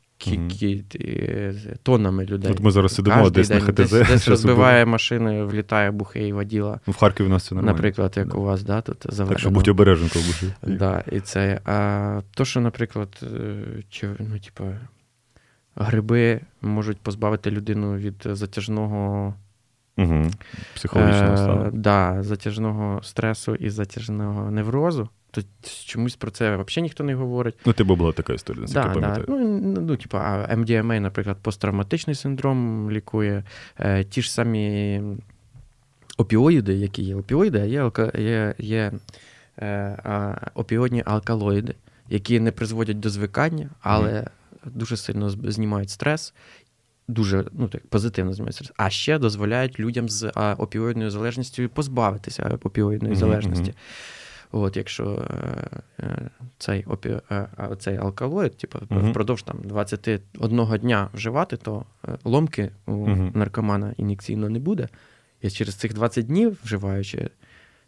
тоннами 1.84 2.26
людей. 2.26 2.52
От 2.52 2.60
ми 2.60 2.72
зараз 2.72 2.96
сидимо 2.96 3.30
десь 3.30 3.50
на. 3.50 3.60
ХТЗ. 3.60 3.92
Десь, 3.92 4.28
розбиває 4.28 4.86
машини, 4.86 5.44
влітає 5.44 5.92
бухий 5.92 6.34
воділа. 6.34 6.80
Ну, 6.88 6.94
В 6.94 6.98
Харкові 6.98 7.28
у 7.28 7.30
нас 7.30 7.46
це 7.46 7.56
нормально. 7.56 7.76
Наприклад, 7.76 8.14
як 8.18 8.28
Да. 8.28 8.38
у 8.38 8.42
вас, 8.42 8.64
да, 8.64 8.82
тут 8.82 8.98
заведено. 9.10 9.30
Так 9.30 9.40
що 9.40 9.50
будь 9.50 9.68
обережен, 9.68 10.10
коли. 10.14 10.76
Да, 10.78 11.04
і 11.12 11.20
це. 11.20 11.62
А 11.66 12.22
то, 12.34 12.46
що, 12.46 12.62
наприклад, 12.62 13.20
е, 13.24 14.08
ну, 14.20 14.40
типу, 14.40 14.64
гриби 15.80 16.42
можуть 16.62 16.98
позбавити 16.98 17.52
людину 17.52 17.96
від 17.98 18.16
затяжного, 18.26 19.34
Угу. 20.00 20.26
Психологічного 20.76 21.66
е, 21.66 21.72
да, 21.74 22.24
затяжного 22.24 23.04
стресу 23.04 23.56
і 23.56 23.70
затяжного 23.70 24.52
неврозу, 24.52 25.10
то 25.32 25.42
чомусь 25.86 26.16
про 26.16 26.32
це 26.32 26.58
взагалі 26.58 26.82
ніхто 26.82 27.04
не 27.04 27.16
говорить. 27.16 27.56
Ну, 27.66 27.74
тебе 27.74 27.96
була 27.96 28.12
така 28.12 28.34
історія, 28.34 28.66
Да, 28.68 28.80
я 28.80 28.88
да. 28.88 28.94
пам'ятаю. 28.94 29.26
Ну, 29.28 29.38
ну, 29.82 29.96
типу, 29.96 30.18
а 30.18 30.48
MDMA, 30.56 31.00
наприклад, 31.00 31.38
посттравматичний 31.42 32.16
синдром 32.16 32.92
лікує. 32.92 33.44
Е, 33.80 34.04
ті 34.04 34.22
ж 34.22 34.34
самі 34.34 35.02
опіоїди, 36.18 36.74
які 36.74 37.04
є 37.04 37.16
опіоїди, 37.16 37.60
а 37.60 37.66
є, 37.66 37.82
алка, 37.82 38.12
є, 38.18 38.56
є 38.58 38.92
е, 39.60 40.38
опіоїдні 40.54 41.04
алкалоїди, 41.06 41.76
які 42.10 42.40
не 42.40 42.52
призводять 42.52 43.00
до 43.00 43.10
звикання, 43.10 43.70
але 43.82 44.26
дуже 44.66 44.98
сильно 44.98 45.30
знімають 45.30 45.90
стрес. 45.90 46.34
Дуже 47.08 47.46
ну, 47.52 47.68
так, 47.68 47.88
позитивно 47.88 48.34
знімають 48.34 48.56
стрес. 48.56 48.72
А 48.78 48.90
ще 48.90 49.20
дозволяють 49.20 49.80
людям 49.80 50.10
з 50.10 50.32
опіоїдною 50.58 51.12
залежністю 51.12 51.70
позбавитися 51.70 52.58
опіоїдної 52.64 53.14
Мгм, 53.14 53.20
залежності. 53.20 53.74
От, 54.52 54.78
якщо 54.78 55.26
е, 55.30 55.82
е, 56.00 56.30
цей, 56.58 56.84
опі, 56.84 57.18
е, 57.32 57.48
цей 57.80 57.98
алкалоїд, 57.98 58.58
типу, 58.58 58.80
Мгм. 58.90 59.12
впродовж 59.12 59.44
там 59.44 59.58
21 59.64 60.78
дня 60.78 61.10
вживати, 61.14 61.58
то 61.58 61.86
е, 62.08 62.18
ломки 62.24 62.72
у 62.86 62.92
Мгм. 62.92 63.32
наркомана 63.36 63.94
ін'єкційно 63.98 64.50
не 64.50 64.60
буде. 64.60 64.88
І 65.42 65.50
через 65.50 65.76
цих 65.76 65.94
20 65.94 66.26
днів, 66.26 66.58
вживаючи 66.64 67.30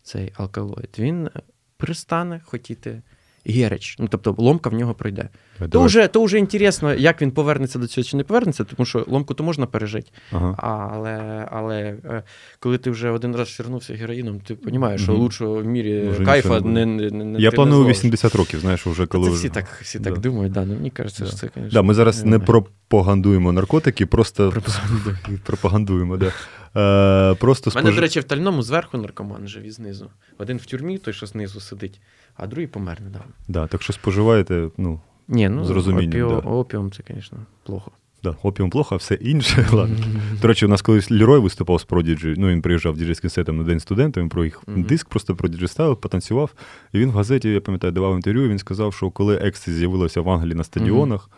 цей 0.04 0.34
алкалоїд, 0.38 0.96
він 1.00 1.28
е, 1.28 1.30
перестане 1.78 2.42
хотіти 2.46 3.02
герич. 3.46 3.96
Ну, 4.00 4.08
тобто 4.12 4.36
ломка 4.38 4.70
в 4.70 4.74
нього 4.74 4.94
пройде. 4.94 5.30
То 5.60 5.68
Давай. 5.68 5.88
вже, 5.88 6.08
то 6.08 6.24
вже 6.24 6.40
інтересно, 6.40 6.94
як 6.94 7.22
він 7.22 7.32
повернеться 7.32 7.80
до 7.80 7.88
цього 7.88 8.06
чи 8.06 8.18
не 8.18 8.24
повернеться, 8.24 8.64
тому 8.64 8.86
що 8.86 9.06
ломку 9.08 9.34
то 9.34 9.44
можна 9.44 9.66
пережити. 9.66 10.12
Ага. 10.32 10.56
Але, 10.58 11.48
але 11.52 11.80
е, 12.06 12.24
коли 12.60 12.78
ти 12.78 12.90
вже 12.92 13.10
один 13.10 13.36
раз 13.36 13.48
ширнувся 13.48 13.94
героїном, 13.94 14.40
ти 14.40 14.58
розумієш, 14.66 15.02
що 15.02 15.12
Мгм. 15.12 15.22
лучшого 15.22 15.56
в 15.62 15.66
мірі 15.66 16.08
Вже 16.10 16.26
кайфа 16.26 16.60
не 16.60 16.86
не, 16.86 17.10
не, 17.12 17.26
не 17.26 17.40
Я 17.40 17.52
планую 17.52 17.86
80 17.86 18.36
років, 18.36 18.60
знаєш, 18.60 18.86
вже 18.88 19.06
коли. 19.06 19.24
Це 19.24 19.30
вже- 19.30 19.40
всі 19.40 19.50
так, 19.50 19.66
всі 19.82 20.00
Да. 20.00 20.10
так 20.10 20.20
думають, 20.20 20.54
да. 20.54 20.66
ну, 20.66 20.74
мені 20.74 20.90
кажеться, 20.90 21.24
Да. 21.24 21.30
що 21.30 21.38
це, 21.38 21.50
звісно. 21.56 21.70
Да, 21.72 21.82
ми 21.82 21.94
зараз 21.94 22.24
не 22.26 22.40
пропагандуємо 22.40 23.52
наркотики, 23.52 24.06
просто 24.06 24.54
Пропагандуємо. 25.46 26.18
Да. 26.18 26.32
Е, 26.76 27.36
просто 27.36 27.70
У 27.70 27.74
мене, 27.76 27.90
спож- 27.90 27.96
до 27.96 28.02
речі, 28.02 28.20
в 28.20 28.24
тальному 28.24 28.64
зверху 28.64 28.98
наркоман 28.98 29.48
живе 29.48 29.68
і 29.68 29.72
знизу. 29.72 30.10
Один 30.38 30.58
в 30.58 30.66
тюрмі, 30.66 30.98
той, 30.98 31.14
що 31.14 31.26
знизу 31.26 31.60
сидить, 31.60 32.02
а 32.36 32.48
другий 32.48 32.68
помер 32.68 33.02
недавно. 33.02 33.28
да, 33.48 33.68
так 33.68 33.82
що 33.82 33.94
споживаєте, 33.94 34.70
ну, 34.78 35.00
Ні, 35.28 35.50
ну 35.50 35.66
З 35.66 35.70
розумінням, 35.70 36.10
опіо, 36.28 36.42
да. 36.42 36.50
опіум 36.50 36.92
це, 36.92 37.04
звісно, 37.14 37.38
плохо. 37.64 37.92
да, 38.24 38.36
опіум 38.44 38.70
плохо, 38.70 38.96
а 38.96 38.98
все 38.98 39.16
інше. 39.16 39.68
Ладно. 39.74 39.96
До 40.42 40.48
речі, 40.48 40.66
у 40.66 40.70
нас 40.70 40.82
колись 40.82 41.12
Лірой 41.12 41.40
виступав 41.40 41.82
з 41.82 41.88
Prodigy, 41.88 42.36
ну 42.38 42.48
він 42.48 42.62
приїжджав 42.62 42.98
діджейським 42.98 43.30
сетом 43.30 43.58
на 43.58 43.64
День 43.64 43.80
студента, 43.80 44.22
він 44.22 44.30
про 44.30 44.46
їх 44.46 44.64
диск 44.68 45.10
просто 45.10 45.34
Prodigy 45.34 45.68
ставив, 45.68 45.98
потанцював. 46.02 46.54
І 46.94 47.00
він 47.00 47.10
в 47.10 47.14
газеті, 47.14 47.50
я 47.50 47.62
пам'ятаю, 47.62 47.94
давав 47.94 48.16
інтерв'ю, 48.16 48.50
він 48.50 48.60
сказав, 48.60 48.94
що 48.94 49.10
коли 49.12 49.36
екстазі 49.36 49.78
з'явилося 49.78 50.22
в 50.22 50.30
Англії 50.30 50.56
на 50.56 50.64
стадіонах, 50.64 51.30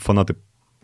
фанати 0.00 0.34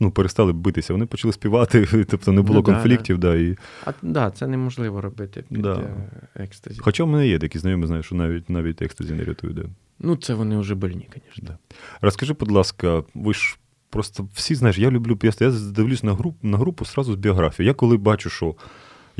ну, 0.00 0.10
перестали 0.10 0.52
битися, 0.52 0.92
вони 0.92 1.06
почали 1.06 1.32
співати, 1.32 2.04
тобто 2.10 2.32
не 2.32 2.42
було 2.42 2.58
Ну 2.58 2.62
да, 2.62 2.72
конфліктів. 2.72 3.18
Да, 3.18 3.36
і... 3.36 3.56
А 3.84 3.92
да, 4.02 4.30
це 4.30 4.46
неможливо 4.46 5.00
робити 5.00 5.44
під 5.48 5.62
Да. 5.62 5.74
е, 5.74 6.42
екстазі. 6.42 6.80
Хоча 6.80 7.04
в 7.04 7.08
мене 7.08 7.28
є 7.28 7.38
такі 7.38 7.58
знайомі, 7.58 7.86
знаєш, 7.86 8.06
що 8.06 8.14
навіть, 8.14 8.50
навіть 8.50 8.82
екстазі 8.82 9.12
не 9.12 9.24
рятує. 9.24 9.52
Да. 9.52 9.62
Ну, 9.98 10.16
це 10.16 10.34
вони 10.34 10.58
вже 10.58 10.74
больні, 10.74 11.08
звісно. 11.12 11.48
Да. 11.48 11.58
Розкажи, 12.00 12.32
будь 12.32 12.50
ласка, 12.50 13.02
ви 13.14 13.34
ж 13.34 13.58
просто 13.90 14.28
всі 14.34 14.54
знаєш, 14.54 14.78
я 14.78 14.90
люблю 14.90 15.18
я 15.40 15.50
дивлюсь 15.50 16.02
на 16.02 16.14
групу, 16.14 16.38
на 16.42 16.58
групу 16.58 16.84
сразу 16.84 17.12
з 17.12 17.16
біографії. 17.16 17.66
Я 17.66 17.74
коли 17.74 17.96
бачу, 17.96 18.30
що 18.30 18.54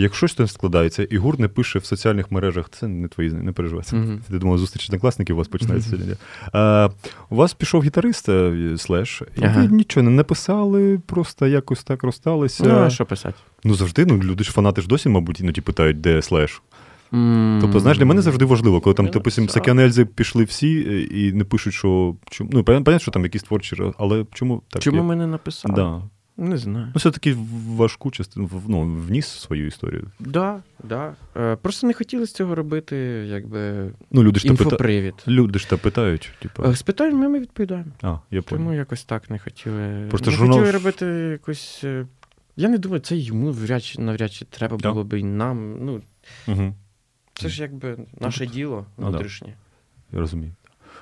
як 0.03 0.15
щось 0.15 0.39
не 0.39 0.47
складається, 0.47 1.03
і 1.11 1.17
гур 1.17 1.41
не 1.41 1.49
пише 1.49 1.79
в 1.79 1.85
соціальних 1.85 2.33
мережах, 2.33 2.69
це 2.71 2.89
не 2.89 3.09
твої, 3.09 3.31
не 3.31 3.53
переживай. 3.53 3.85
Мгм. 3.93 4.21
Я 4.31 4.39
думав, 4.39 4.59
зустріч 4.59 4.87
однокласників 4.89 5.37
у 5.37 5.39
вас 5.39 5.49
починається 5.49 5.91
сьогодні. 5.91 6.15
А, 6.53 6.89
у 7.31 7.37
вас 7.37 7.55
пішов 7.55 7.83
гітарист 7.83 8.29
е, 8.29 8.75
слеш, 8.79 9.23
і 9.37 9.45
Ага. 9.45 9.61
ви 9.63 9.69
нічого 9.69 10.05
не 10.05 10.11
написали, 10.11 11.01
просто 11.07 11.47
якось 11.47 11.85
так 11.85 12.03
розсталися. 12.03 12.65
Ну, 12.65 12.79
а 12.79 12.91
що 12.91 13.07
писати? 13.07 13.35
Ну, 13.65 13.75
завжди, 13.75 14.07
ну 14.07 14.19
люди 14.19 14.45
ж 14.45 14.53
фанати 14.53 14.81
ж 14.83 14.89
досі, 14.89 15.09
мабуть, 15.09 15.41
іноді 15.41 15.61
питають, 15.61 16.01
де 16.01 16.23
слеш. 16.23 16.63
М, 17.15 17.59
Тобто, 17.61 17.81
знаєш, 17.81 17.99
для 17.99 18.05
мене 18.07 18.23
завжди 18.23 18.45
важливо, 18.45 18.81
коли 18.81 18.95
там, 18.95 19.07
допустим. 19.07 19.49
Сакіанельзи 19.49 20.05
пішли 20.05 20.45
всі 20.45 20.87
е, 20.89 21.01
і 21.01 21.33
не 21.33 21.45
пишуть, 21.45 21.75
що. 21.75 22.17
Чому, 22.31 22.51
ну, 22.53 22.65
понятно, 22.65 22.99
що 22.99 23.11
там 23.11 23.25
якісь 23.25 23.43
творчі, 23.43 23.77
але 23.99 24.27
чому 24.35 24.63
так? 24.69 24.83
Чому 24.83 24.97
є? 24.97 25.03
ми 25.03 25.17
не 25.17 25.27
написали? 25.27 25.75
Да. 25.75 26.03
Не 26.41 26.57
знаю. 26.57 26.87
Ну, 26.87 26.93
все-таки 26.99 27.37
важку 27.69 28.11
частину 28.11 28.51
ну, 28.69 28.83
вніс 28.83 29.27
свою 29.27 29.67
історію. 29.67 30.11
Да, 30.19 30.63
да. 30.85 31.15
Е, 31.37 31.57
просто 31.57 31.87
не 31.87 31.93
хотіли 31.93 32.27
з 32.27 32.33
цього 32.33 32.55
робити, 32.55 32.97
якби 33.29 33.91
Ну, 34.11 34.23
люди 34.23 34.41
ж 34.41 34.47
та 34.49 34.55
пита... 34.55 35.13
люди 35.29 35.59
ж 35.59 35.71
та 35.71 35.77
питають, 35.77 36.33
типу. 36.43 36.73
З 36.75 36.83
питань 36.83 37.17
ми 37.17 37.41
відповідаємо. 37.41 37.91
А, 38.03 38.17
я 38.31 38.43
Тому 38.43 38.65
понял. 38.65 38.79
якось 38.79 39.05
так 39.05 39.31
не 39.31 39.39
хотіли. 39.39 40.07
Просто 40.11 40.31
не 40.31 40.37
журнал 40.37 40.59
хотіли 40.59 40.73
робити 40.73 41.07
якось. 41.07 41.81
е, 41.85 42.07
Я 42.57 42.69
не 42.69 42.79
думаю, 42.79 43.01
це 43.01 43.17
йому 43.17 43.53
вряд 43.53 43.85
чи 43.85 44.01
навряд 44.03 44.33
чи 44.33 44.45
треба 44.45 44.77
Да. 44.77 44.91
було 44.93 45.05
би 45.05 45.21
і 45.21 45.25
нам. 45.25 45.85
Ну, 45.85 46.03
Угу. 46.49 46.75
це 47.35 47.49
ж 47.49 47.63
якби 47.63 47.97
наше 48.21 48.47
діло 48.47 48.87
Ну, 48.99 49.05
да. 49.05 49.11
внутрішнє. 49.11 49.55
Я 50.13 50.19
розумію. 50.19 50.53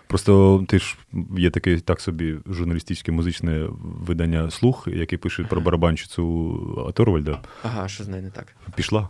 Просто 0.07 0.65
ти 0.69 0.79
ж 0.79 0.97
є 1.37 1.51
таке 1.51 1.79
так 1.81 2.01
собі 2.01 2.37
журналістичне 2.51 3.15
музичне 3.15 3.67
видання 3.83 4.51
слух, 4.51 4.89
яке 4.93 5.17
пише 5.17 5.43
про 5.45 5.61
барабанщицю 5.61 6.93
Торвальда. 6.95 7.41
Ага, 7.63 7.89
що 7.89 8.05
з 8.05 8.09
нею 8.09 8.23
не 8.23 8.31
так? 8.31 8.57
Пішла. 8.75 9.09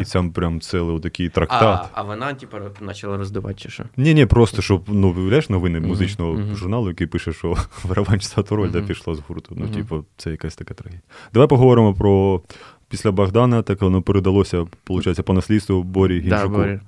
І 0.00 0.04
там 0.04 0.32
прям 0.32 0.60
цілий 0.60 1.00
такий 1.00 1.28
трактат. 1.28 1.62
А, 1.62 1.88
а 1.92 2.02
вона, 2.02 2.34
типу, 2.34 2.56
почала 2.86 3.16
роздавати 3.16 3.54
чи 3.58 3.68
що? 3.70 3.84
Ні, 3.96 4.14
ні, 4.14 4.26
просто 4.26 4.62
щоб 4.62 4.84
ну 4.88 5.10
виявляєш 5.12 5.48
новини 5.48 5.80
музичного 5.80 6.32
мгм. 6.32 6.56
журналу, 6.56 6.88
який 6.88 7.06
пише, 7.06 7.32
що 7.32 7.56
барабанщиця 7.84 8.42
Торвальда 8.42 8.78
Мгм. 8.78 8.86
пішла 8.86 9.14
з 9.14 9.18
гурту. 9.28 9.54
Ну, 9.58 9.64
Мгм. 9.64 9.74
типу, 9.74 10.04
це 10.16 10.30
якась 10.30 10.56
така 10.56 10.74
трагедія. 10.74 11.02
Давай 11.34 11.48
поговоримо 11.48 11.94
про 11.94 12.42
після 12.88 13.10
Богдана, 13.10 13.62
так 13.62 13.82
воно 13.82 14.02
передалося, 14.02 14.66
виходить, 14.88 15.24
по 15.24 15.32
наслідству 15.32 15.82
Борі 15.82 16.20
Да, 16.20 16.36
Гінчуку. 16.36 16.56
Боря. 16.56 16.80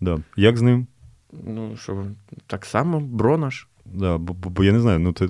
Да. 0.00 0.18
Як 0.36 0.56
з 0.56 0.62
ним? 0.62 0.86
Ну, 1.46 1.76
що, 1.76 2.04
так 2.46 2.64
само, 2.64 3.00
бронаш. 3.00 3.68
Да, 3.94 4.18
бо, 4.18 4.34
бо, 4.34 4.50
бо 4.50 4.64
я 4.64 4.72
не 4.72 4.80
знаю, 4.80 4.98
ну 4.98 5.12
це. 5.12 5.28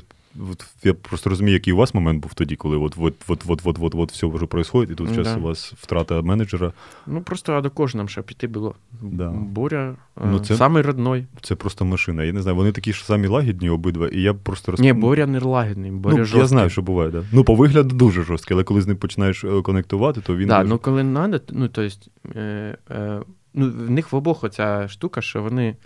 От, 0.53 0.67
я 0.85 0.95
просто 0.95 1.31
розумію, 1.31 1.55
який 1.55 1.73
у 1.73 1.77
вас 1.77 1.95
момент 1.95 2.23
був 2.23 2.35
тоді, 2.35 2.57
коли 2.57 2.77
от, 2.77 2.95
от, 2.99 3.15
от, 3.29 3.43
от, 3.49 3.61
от, 3.65 3.77
от, 3.81 3.95
от 3.95 4.13
все 4.13 4.27
вже 4.27 4.47
происходит, 4.47 4.91
і 4.91 4.95
тут 4.95 5.09
зараз 5.09 5.29
Да. 5.29 5.37
у 5.37 5.43
вас 5.43 5.75
втрата 5.81 6.23
менеджера. 6.23 6.73
Ну, 7.07 7.21
просто 7.21 7.53
а 7.53 7.61
до 7.61 7.71
кожного 7.71 8.01
нам 8.03 8.09
ще 8.09 8.23
піти 8.23 8.47
було. 8.47 8.75
Да. 9.03 9.31
Боря, 9.31 9.95
Ну, 10.17 10.27
ну, 10.33 10.39
це- 10.39 10.57
самий 10.57 10.83
родной. 10.83 11.27
Це 11.43 11.55
просто 11.55 11.85
машина. 11.85 12.25
Я 12.25 12.33
не 12.33 12.43
знаю, 12.43 12.57
вони 12.57 12.73
такі 12.73 12.93
ж 12.93 13.05
самі 13.05 13.27
лагідні 13.27 13.71
обидва, 13.71 14.09
і 14.09 14.21
я 14.21 14.35
просто 14.35 14.73
роз... 14.73 14.81
Ні, 14.81 14.93
Боря 14.93 15.27
не 15.27 15.39
лагідний, 15.39 15.91
Боря 15.91 16.15
ну, 16.17 16.19
жорсткий. 16.19 16.41
я 16.41 16.47
знаю, 16.47 16.71
що 16.71 16.83
буває, 16.83 17.11
да. 17.11 17.25
Ну, 17.33 17.45
по 17.45 17.55
вигляду 17.55 17.95
дуже 17.97 18.23
жорсткий, 18.23 18.55
але 18.55 18.65
коли 18.65 18.81
з 18.81 18.87
ним 18.87 18.97
починаєш 18.97 19.45
е, 19.45 19.63
конектувати, 19.63 20.21
то 20.21 20.37
він. 20.37 20.49
Да, 20.49 20.59
дуже- 20.59 20.69
ну 20.69 20.79
коли 20.79 21.03
треба, 21.03 21.41
ну 21.51 21.69
то 21.69 21.83
есть, 21.83 22.09
е, 22.37 22.77
е, 22.91 23.21
ну, 23.57 23.71
в 23.71 23.91
них 23.91 24.13
в 24.13 24.17
обох 24.17 24.45
оця 24.45 24.89
штука, 24.89 25.23
що 25.23 25.43
вони 25.43 25.77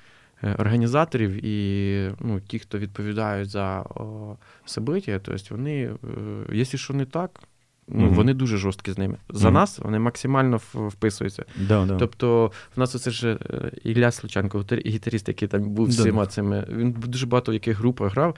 е, 0.45 0.57
організаторів 0.59 1.45
і 1.47 2.11
ну, 2.21 2.41
ті, 2.41 2.59
хто 2.59 2.79
відповідають 2.79 3.51
за 3.51 3.81
о, 3.81 4.37
собиття, 4.65 5.19
то 5.19 5.33
есть 5.33 5.51
вони, 5.51 5.83
е, 5.85 5.97
якщо 6.53 6.79
що 6.79 6.95
не 6.95 7.05
так, 7.05 7.41
ну, 7.89 8.05
Мгм. 8.07 8.15
вони 8.15 8.35
дуже 8.35 8.57
жорсткі 8.57 8.93
з 8.93 8.99
ними. 8.99 9.17
За 9.29 9.49
Мгм. 9.49 9.55
нас 9.55 9.79
вони 9.79 9.99
максимально 9.99 10.61
вписуються. 10.75 11.45
Да, 11.69 11.87
да. 11.87 11.97
Тобто, 11.97 12.53
в 12.77 12.81
нас 12.81 12.95
оце 12.95 13.11
ж 13.11 13.39
е, 13.51 13.73
Ілля 13.85 14.11
Случанко, 14.11 14.59
гітар- 14.59 14.87
гітаріст, 14.87 15.29
який 15.29 15.49
там 15.49 15.71
був 15.71 15.87
всіма 15.89 16.25
да. 16.25 16.31
цими. 16.31 16.67
Він 16.69 16.93
дуже 16.93 17.27
багато 17.27 17.53
в 17.53 17.55
яких 17.55 17.79
групах 17.79 18.13
грав. 18.13 18.37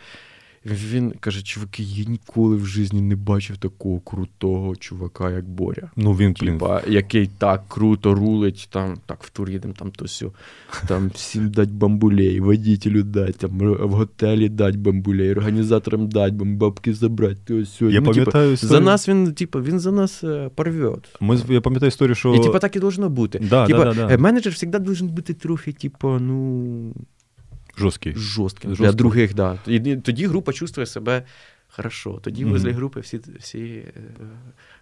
Він 0.67 1.11
каже: 1.21 1.43
чуваки, 1.43 1.83
я 1.83 2.05
ніколи 2.05 2.57
в 2.57 2.67
житті 2.67 3.01
не 3.01 3.17
бачив 3.17 3.57
такого 3.57 4.01
крутого 4.01 4.77
чувака, 4.77 5.31
як 5.31 5.49
Боря. 5.49 5.91
Ну 5.97 6.13
він 6.13 6.35
блін, 6.41 6.61
який 6.89 7.27
так 7.39 7.63
круто 7.69 8.15
рулить, 8.15 8.69
там, 8.73 8.97
так 9.07 9.23
в 9.23 9.31
тур 9.31 9.51
їдемо, 9.51 9.75
там 9.79 9.91
то 9.91 10.09
сьо. 10.09 10.33
Там 10.89 11.11
всім 11.15 11.51
дать 11.51 11.71
бамбулей, 11.71 12.41
водителю 12.41 13.03
дать, 13.03 13.37
там 13.37 13.51
в 13.59 13.91
готелі 13.91 14.49
дать 14.49 14.77
бамбулей, 14.77 15.31
організаторам 15.31 16.09
дать, 16.09 16.35
бам- 16.35 16.57
бабки 16.57 16.95
забрати, 16.95 17.41
то 17.45 17.65
сьо. 17.65 17.91
Я 17.91 18.01
Ну, 18.01 18.07
пам'ятаю 18.07 18.49
за 18.57 18.67
історію- 18.67 18.85
нас 18.85 19.09
він, 19.09 19.33
типа, 19.33 19.61
він 19.61 19.81
за 19.81 19.93
нас 19.93 20.25
е, 20.25 20.51
порвет. 20.55 21.09
Ми 21.21 21.39
я 21.49 21.61
пам'ятаю 21.61 21.89
історію, 21.89 22.15
що 22.15 22.35
І 22.35 22.41
типа 22.43 22.59
так 22.59 22.77
і 22.77 22.81
должно 22.81 23.09
бути. 23.09 23.39
Да, 23.51 23.67
типа, 23.67 23.85
да, 23.85 23.95
да, 23.95 24.07
да. 24.07 24.15
е, 24.15 24.19
менеджер 24.19 24.53
завжди 24.59 24.79
должен 24.79 25.09
бути 25.09 25.35
трохи, 25.35 25.73
типа, 25.73 26.19
ну, 26.19 26.93
жорсткий. 27.79 28.15
жорстким 28.17 28.73
для 28.73 28.93
других, 28.93 29.35
других, 29.35 29.35
да. 29.35 29.59
І 29.67 29.97
тоді 29.97 30.27
група 30.27 30.53
чувствує 30.53 30.87
себе 30.87 31.23
хорошо. 31.77 32.19
Тоді 32.23 32.43
Мгм. 32.45 32.53
возле 32.53 32.71
групи 32.73 33.01
всі, 33.01 33.21
всі 33.41 33.59
е, 33.59 33.93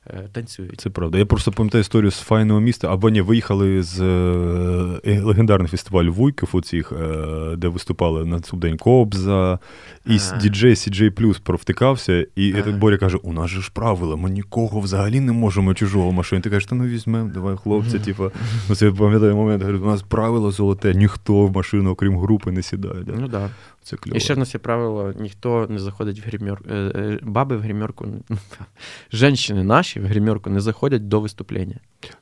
е, 0.06 0.28
танцюють. 0.32 0.80
Це 0.80 0.90
правда. 0.90 1.18
Я 1.18 1.26
просто 1.26 1.52
пам'ятаю 1.52 1.80
історію 1.80 2.10
з 2.10 2.18
файного 2.18 2.60
міста. 2.60 2.92
Або 2.92 3.10
ні, 3.10 3.20
виїхали 3.20 3.82
з 3.82 4.00
е, 4.00 5.20
легендарний 5.20 5.68
фестиваль 5.68 6.04
Вуйків, 6.04 6.48
оцих, 6.52 6.92
е, 6.92 7.56
де 7.56 7.68
виступали 7.68 8.24
на 8.24 8.40
День 8.52 8.76
Кобза, 8.76 9.58
і 10.06 10.18
діджей 10.42 10.74
CJ 10.74 11.10
Plus 11.10 11.40
провтикався, 11.42 12.26
і 12.36 12.54
этот 12.54 12.78
Боря 12.78 12.96
каже: 12.96 13.16
у 13.16 13.32
нас 13.32 13.50
же 13.50 13.60
ж 13.60 13.70
правила, 13.74 14.16
ми 14.16 14.30
нікого 14.30 14.80
взагалі 14.80 15.20
не 15.20 15.32
можемо 15.32 15.74
чужого 15.74 16.12
машини. 16.12 16.42
Ти 16.42 16.50
кажеш, 16.50 16.66
та 16.66 16.74
ну 16.74 16.84
візьмемо, 16.84 17.30
давай, 17.34 17.56
хлопці, 17.56 17.98
типа. 17.98 18.30
Ну 18.68 18.74
це 18.74 18.86
я 18.86 18.92
пам'ятаю 18.92 19.36
момент, 19.36 19.62
говорю, 19.62 19.80
у 19.82 19.86
нас 19.86 20.02
правило 20.02 20.50
золоте, 20.50 20.94
ніхто 20.94 21.46
в 21.46 21.52
машину, 21.52 21.90
окрім 21.90 22.18
групи, 22.18 22.52
не 22.52 22.62
сідає. 22.62 23.02
Да? 23.06 23.12
Ну 23.20 23.28
да. 23.28 23.50
Це 23.82 23.96
кльово. 23.96 24.16
І 24.16 24.20
ще 24.20 24.34
в 24.34 24.38
нас 24.38 24.54
є 24.54 24.58
правило: 24.60 25.12
ніхто 25.18 25.66
не 25.70 25.78
заходить 25.78 26.20
в 26.20 26.28
гримерку. 26.28 26.64
Баби 27.22 27.56
в 27.56 27.60
гримерку, 27.60 28.06
женщини 29.12 29.64
наші 29.64 30.00
в 30.00 30.06
гримерку 30.06 30.50
не 30.50 30.60
заходять 30.60 31.08
до 31.08 31.20
виступлення. 31.20 31.76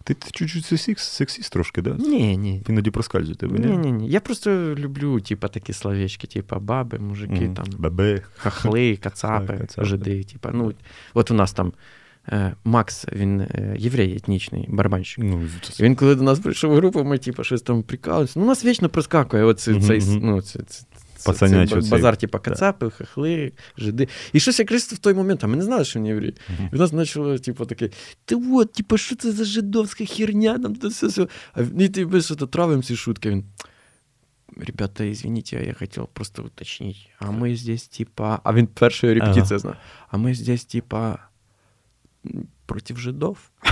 Ти, 0.05 0.17
чуть-чуть 0.33 0.65
сексіст, 0.65 0.99
сексіст 1.13 1.53
трошки, 1.53 1.83
да? 1.83 1.91
Ні, 1.99 2.37
ні. 2.37 2.63
Іноді 2.69 2.91
проскальзує 2.91 3.37
тебе, 3.37 3.59
Ні, 3.59 3.77
ні, 3.77 3.93
ні. 3.93 4.09
Я 4.09 4.21
просто 4.21 4.51
люблю, 4.75 5.21
типа, 5.21 5.49
такі 5.49 5.73
словечки, 5.73 6.27
типа 6.27 6.59
баби, 6.59 6.99
мужики, 6.99 7.35
Мгм. 7.41 7.55
там, 7.55 7.65
Бабе. 7.79 8.23
хахли, 8.37 8.97
кацапи, 9.03 9.67
жиди. 9.79 10.25
Типа, 10.25 10.51
ну, 10.55 10.73
от 11.15 11.31
у 11.31 11.35
нас 11.35 11.53
там 11.53 11.73
е, 12.29 12.55
Макс, 12.65 13.07
він 13.13 13.41
е, 13.41 13.77
єврей 13.79 14.17
етнічний, 14.17 14.67
барабанщик. 14.69 15.25
Ну, 15.25 15.43
І 15.79 15.83
Він 15.83 15.97
коли 15.97 16.15
до 16.15 16.23
нас 16.23 16.39
прийшов 16.41 16.73
в 16.73 16.77
групу, 16.77 17.05
ми 17.05 17.19
типу, 17.19 17.45
щось 17.45 17.63
там 17.63 17.83
прикалуємося. 17.83 18.33
Ну, 18.37 18.45
у 18.45 18.49
нас 18.49 18.65
вічно 18.65 18.89
проскакує 18.89 19.45
оце, 19.45 19.71
Мгм, 19.71 19.81
цей, 19.83 20.03
ну, 20.23 20.43
це, 20.43 20.59
це, 20.63 20.85
це, 21.19 21.33
Пацанячий 21.33 21.83
це 21.83 21.91
базар, 21.91 22.17
типу, 22.17 22.39
кацапи, 22.39 22.91
хахли, 22.91 23.53
жиди. 23.79 24.09
І 24.33 24.41
щось 24.41 24.59
якраз 24.59 24.83
в 24.83 24.99
той 24.99 25.15
момент, 25.15 25.45
а 25.45 25.47
ми 25.47 25.57
не 25.57 25.63
знали, 25.63 25.85
що 25.85 25.99
єврей. 25.99 26.35
Мгм. 26.49 26.69
І 26.73 26.77
в 26.77 26.79
нас 26.79 26.91
почало, 26.91 27.39
типу, 27.39 27.67
таке, 27.67 27.91
ти 28.25 28.35
от, 28.53 28.73
типу, 28.73 28.99
що 28.99 29.17
це 29.17 29.33
за 29.33 29.45
жидовська 29.45 30.05
херня, 30.05 30.59
там 30.59 30.75
то 30.75 30.89
все, 30.89 31.07
все. 31.07 31.27
А 31.53 31.63
він- 31.63 31.81
і 31.81 31.89
ти 31.89 32.07
ми 32.07 32.23
що-то 32.23 32.47
травим 32.47 32.83
ці 32.83 32.97
шутки. 32.97 33.31
Він. 33.31 33.45
Ребята, 34.57 35.05
извините, 35.05 35.65
я 35.67 35.75
хотел 35.75 36.09
просто 36.13 36.43
уточнить. 36.43 37.11
А 37.19 37.31
мы 37.31 37.57
здесь 37.57 37.89
типа. 37.89 38.41
А 38.45 38.53
він 38.53 38.67
першою 38.67 39.15
репетиція 39.15 39.59
знав. 39.59 39.77
А 40.11 40.17
мы 40.17 40.35
здесь 40.35 40.65
типа 40.65 41.19
против 42.69 42.99
жидов. 42.99 43.39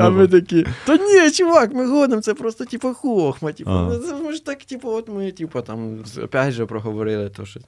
А 0.06 0.10
ми, 0.10 0.26
такі, 0.26 0.66
та 0.84 0.96
ні, 0.96 1.30
чувак, 1.30 1.74
ми 1.74 1.86
гонимо, 1.86 2.22
це 2.22 2.34
просто 2.34 2.64
типу 2.64 2.94
хохма. 2.94 3.52
Типу, 3.52 3.70
ну, 3.70 4.22
ми 4.24 4.32
ж 4.32 4.44
так, 4.44 4.64
типу, 4.64 4.88
от 4.90 5.08
ми, 5.08 5.32
типу, 5.32 5.60
там, 5.60 5.98
опять 6.22 6.52
же 6.52 6.66
проговорили 6.66 7.28
то, 7.28 7.46
що. 7.46 7.60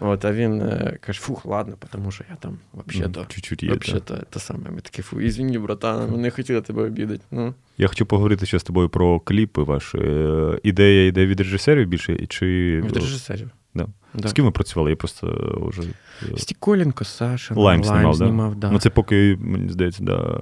От, 0.00 0.24
а 0.24 0.32
він 0.32 0.60
е, 0.60 0.98
каже, 1.00 1.20
фух, 1.20 1.46
ладно, 1.46 1.74
тому 1.92 2.10
що 2.10 2.24
я 2.30 2.36
там 2.36 2.58
взагалі-то. 2.74 3.20
Ну, 3.20 3.26
Чуть-чуть 3.28 3.62
є. 3.62 3.68
Вообще 3.68 3.92
та. 3.92 4.16
то, 4.16 4.24
те 4.30 4.40
саме. 4.40 4.70
Ми 4.70 4.80
такі, 4.80 5.02
фу, 5.02 5.20
извини, 5.20 5.58
братан, 5.58 6.10
ми 6.10 6.18
не 6.18 6.30
хотіли 6.30 6.60
тебе 6.60 6.82
обідати. 6.82 7.20
Ну, 7.30 7.54
Я 7.78 7.88
хочу 7.88 8.06
поговорити 8.06 8.46
ще 8.46 8.58
з 8.58 8.62
тобою 8.62 8.88
про 8.88 9.20
кліпи 9.20 9.62
ваші. 9.62 9.98
Е, 9.98 10.58
Ідея 10.62 11.06
йде 11.06 11.26
від 11.26 11.40
режисерів 11.40 11.88
більше, 11.88 12.26
чи 12.26 12.46
від 12.84 12.96
режисерів. 12.96 13.50
Да. 13.74 13.86
Да. 14.14 14.28
з 14.28 14.32
ким 14.32 14.44
ви 14.44 14.50
працювали? 14.50 14.90
Я 14.90 14.96
просто 14.96 15.26
вже. 15.62 15.82
е, 15.82 16.36
Стіколенко, 16.36 17.04
Саша, 17.04 17.54
Лайм 17.54 17.84
знімав, 17.84 18.18
да? 18.18 18.24
знімав, 18.26 18.54
да. 18.54 18.70
Ну, 18.70 18.78
це 18.78 18.90
поки, 18.90 19.38
мені 19.40 19.68
здається, 19.68 20.04
да, 20.04 20.40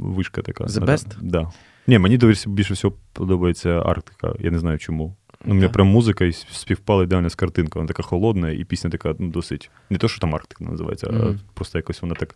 вишка 0.00 0.42
така. 0.42 0.64
The 0.64 0.84
Best? 0.84 1.06
Да. 1.22 1.50
Ні, 1.86 1.98
мені 1.98 2.18
довірся 2.18 2.50
більше 2.50 2.74
всього 2.74 2.94
подобається 3.12 3.70
Арктика. 3.86 4.34
Я 4.38 4.50
не 4.50 4.58
знаю 4.58 4.78
чому. 4.78 5.16
Ну, 5.44 5.54
мені 5.54 5.66
Да. 5.66 5.72
прям 5.72 5.86
музика 5.86 6.24
і 6.24 6.32
співпала 6.32 7.04
ідеально 7.04 7.30
з 7.30 7.34
картинкою. 7.34 7.80
Вона 7.80 7.88
така 7.88 8.02
холодна, 8.02 8.50
і 8.50 8.64
пісня 8.64 8.90
така 8.90 9.14
ну, 9.18 9.28
досить. 9.28 9.70
Не 9.90 9.98
то, 9.98 10.08
що 10.08 10.20
там 10.20 10.34
Арктика 10.34 10.64
називається, 10.64 11.06
а 11.06 11.34
просто 11.54 11.78
якось 11.78 12.02
вона 12.02 12.14
так 12.14 12.34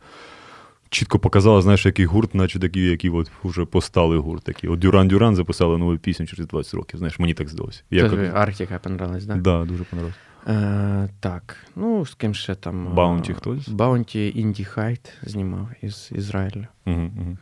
чітко 0.90 1.18
показала, 1.18 1.62
знаєш, 1.62 1.86
який 1.86 2.04
гурт, 2.04 2.34
наче 2.34 2.58
такий, 2.58 2.90
який 2.90 3.10
от 3.10 3.30
вже 3.44 3.64
постали 3.64 4.18
гурт. 4.18 4.44
Такий. 4.44 4.70
От 4.70 4.78
Дюран 4.78 5.08
Дюран 5.08 5.36
записали 5.36 5.78
нову 5.78 5.96
пісню 5.96 6.26
через 6.26 6.46
20 6.46 6.74
років. 6.74 6.98
Знаєш, 6.98 7.18
мені 7.18 7.34
так 7.34 7.48
здалося. 7.48 7.82
Як- 7.90 8.34
Арктика 8.34 8.78
понравилась, 8.78 9.24
да? 9.26 9.34
Да, 9.34 9.64
дуже 9.64 9.84
понравилось. 9.84 10.16
Е, 10.48 11.08
так, 11.20 11.56
ну, 11.76 12.06
з 12.06 12.14
ким 12.14 12.34
ще 12.34 12.54
там. 12.54 12.98
Е, 13.28 13.34
хтось? 13.34 13.68
Bounty 13.68 14.30
Інді 14.30 14.64
Хайт 14.64 15.12
знімав 15.22 15.68
із 15.82 16.10
Ізраїлю. 16.14 16.66
Угу, 16.86 17.10
угу. 17.16 17.38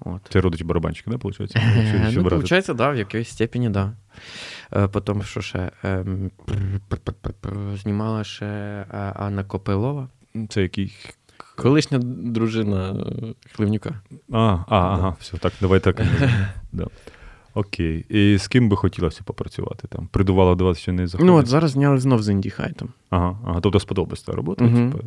От. 0.00 0.20
Це 0.28 0.40
родичі 0.40 0.64
барабанщика, 0.64 1.10
да, 1.10 1.16
виходить? 1.16 1.56
Е, 1.56 2.10
Ну, 2.14 2.22
виходить, 2.22 2.76
да, 2.76 2.90
в 2.90 2.96
якоїсь 2.96 3.28
степені, 3.28 3.70
да. 3.70 3.92
Е, 4.76 4.88
Потім, 4.88 5.22
що 5.22 5.40
ще? 5.40 5.70
ем, 5.84 6.30
Знімала 7.74 8.24
ще 8.24 8.46
Анна 9.14 9.44
Копилова, 9.44 10.08
Це 10.48 10.62
який. 10.62 10.92
Колишня 11.62 11.98
дружина 12.02 12.90
е, 13.22 13.34
Хливнюка. 13.52 14.00
А, 14.32 14.38
а, 14.38 14.64
ага, 14.68 15.16
все, 15.20 15.36
так, 15.36 15.52
давай 15.60 15.80
так. 15.80 16.02
да. 16.72 16.86
Окей. 17.54 18.06
І 18.08 18.38
з 18.38 18.48
ким 18.48 18.68
би 18.68 18.76
хотілося 18.76 19.20
попрацювати 19.24 19.88
там? 19.88 20.08
Придувало 20.12 20.54
до 20.54 20.64
вас 20.64 20.78
ще 20.78 20.92
не 20.92 21.06
заходить? 21.06 21.26
Ну, 21.32 21.38
от 21.38 21.46
зараз 21.46 21.70
зняли 21.70 21.98
знов 21.98 22.22
з 22.22 22.28
Інді 22.28 22.50
Хайтом. 22.50 22.88
Ага, 23.10 23.38
ага, 23.46 23.60
тобто 23.60 23.80
сподобалась 23.80 24.22
та 24.22 24.32
робота? 24.32 24.64
Мгм. 24.64 24.92
Типу. 24.92 25.04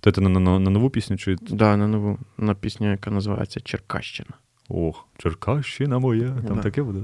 То 0.00 0.10
це 0.12 0.20
на, 0.20 0.28
на, 0.28 0.58
на 0.58 0.70
нову 0.70 0.90
пісню 0.90 1.16
чи. 1.16 1.36
Да, 1.50 1.76
на 1.76 1.88
нову 1.88 2.18
на 2.38 2.54
пісню, 2.54 2.90
яка 2.90 3.10
називається 3.10 3.60
Черкащина. 3.60 4.30
Ох, 4.68 5.04
Черкащина 5.18 5.98
моя, 5.98 6.28
там 6.46 6.56
Да. 6.56 6.62
таке 6.62 6.82
буде. 6.82 7.00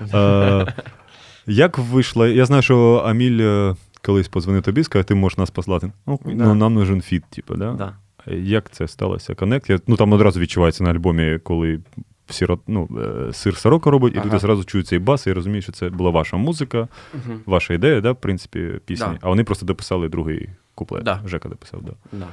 Е, 0.14 0.74
як 1.46 1.78
вийшло? 1.78 2.26
Я 2.26 2.46
знаю, 2.46 2.62
що 2.62 3.02
Аміль 3.06 3.40
е, 3.40 3.76
колись 4.02 4.28
позвонив 4.28 4.62
тобі, 4.62 4.84
сказав, 4.84 5.04
ти 5.04 5.14
можеш 5.14 5.38
нас 5.38 5.50
послати. 5.50 5.92
Ну, 6.06 6.20
Да. 6.24 6.32
ну 6.32 6.54
нам 6.54 6.74
нужен 6.74 7.00
фіт, 7.00 7.24
типу, 7.30 7.54
да? 7.54 7.72
Да. 7.72 7.96
Як 8.26 8.70
це 8.70 8.88
сталося? 8.88 9.34
Коннект? 9.34 9.70
Я, 9.70 9.78
ну 9.86 9.96
там 9.96 10.12
одразу 10.12 10.40
відчувається 10.40 10.84
на 10.84 10.90
альбомі, 10.90 11.38
коли 11.38 11.80
сиро, 12.28 12.58
ну, 12.66 12.88
е, 13.28 13.32
сир 13.32 13.56
сорока 13.56 13.90
робить, 13.90 14.14
і 14.14 14.18
Ага. 14.18 14.28
тут 14.30 14.44
одразу 14.44 14.64
чую 14.64 14.84
цей 14.84 14.98
бас, 14.98 15.26
і 15.26 15.32
розумію, 15.32 15.62
що 15.62 15.72
це 15.72 15.90
була 15.90 16.10
ваша 16.10 16.36
музика, 16.36 16.88
Мгм. 17.14 17.40
ваша 17.46 17.74
ідея, 17.74 18.00
да, 18.00 18.12
в 18.12 18.16
принципі, 18.16 18.80
пісні. 18.84 19.06
Да. 19.12 19.18
А 19.22 19.28
вони 19.28 19.44
просто 19.44 19.66
дописали 19.66 20.08
другий 20.08 20.48
куплет. 20.74 21.04
Да. 21.04 21.22
Жека 21.26 21.48
дописав, 21.48 21.82
да. 21.82 21.92
Да. 22.12 22.26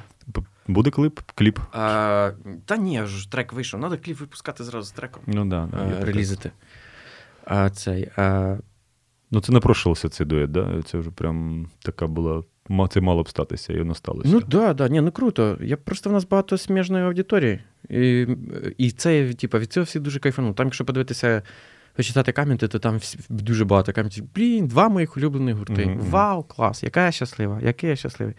Буде 0.68 0.90
клип? 0.92 1.20
Кліп? 1.36 1.60
А, 1.72 2.32
та 2.66 2.78
ні, 2.78 3.06
ж 3.06 3.32
трек 3.32 3.54
вийшов. 3.54 3.80
Треба 3.80 3.98
кліп 3.98 4.20
випускати 4.20 4.64
зразу 4.64 4.88
з 4.88 4.92
треком. 4.92 5.24
Ну 5.28 5.46
да, 5.46 5.70
да, 5.72 5.78
таке. 5.90 6.06
релізити. 6.06 6.52
А, 7.46 7.70
цей, 7.70 8.10
а, 8.18 8.58
Ну 9.32 9.42
це 9.42 9.52
напрошувався 9.52 10.10
цей 10.10 10.28
дует, 10.28 10.52
да? 10.52 10.82
Це 10.86 10.98
вже 10.98 11.12
прям 11.12 11.68
така 11.80 12.08
була. 12.08 12.44
Це 12.90 13.02
мало 13.02 13.24
б 13.24 13.30
статися, 13.30 13.74
і 13.74 13.80
воно 13.80 13.96
сталося. 13.96 14.30
ну 14.32 14.42
да, 14.42 14.74
да, 14.74 14.88
ні, 14.88 15.02
ну 15.02 15.12
круто. 15.12 15.58
Я 15.62 15.78
просто 15.78 16.10
в 16.10 16.14
нас 16.14 16.26
багато 16.26 16.58
сміжної 16.58 17.06
аудиторії. 17.06 17.60
І, 17.90 18.28
і 18.78 18.92
це, 18.92 19.34
типу, 19.34 19.60
від 19.60 19.74
цього 19.74 19.84
всі 19.84 20.00
дуже 20.00 20.20
кайфанули. 20.20 20.54
Там, 20.54 20.68
якщо 20.68 20.86
подивитися, 20.86 21.42
почитати 21.96 22.32
коменти, 22.32 22.68
то 22.68 22.80
там 22.80 23.00
дуже 23.30 23.66
багато 23.66 23.94
коментів. 23.94 24.26
Блін, 24.36 24.68
два 24.68 24.90
моїх 24.90 25.18
улюблених 25.18 25.56
гурти. 25.56 25.86
Мгм. 25.86 26.00
Вау, 26.00 26.44
клас, 26.44 26.84
яка 26.84 27.06
я 27.06 27.12
щаслива, 27.12 27.60
який 27.64 27.90
я 27.90 27.96
щасливий. 27.96 28.36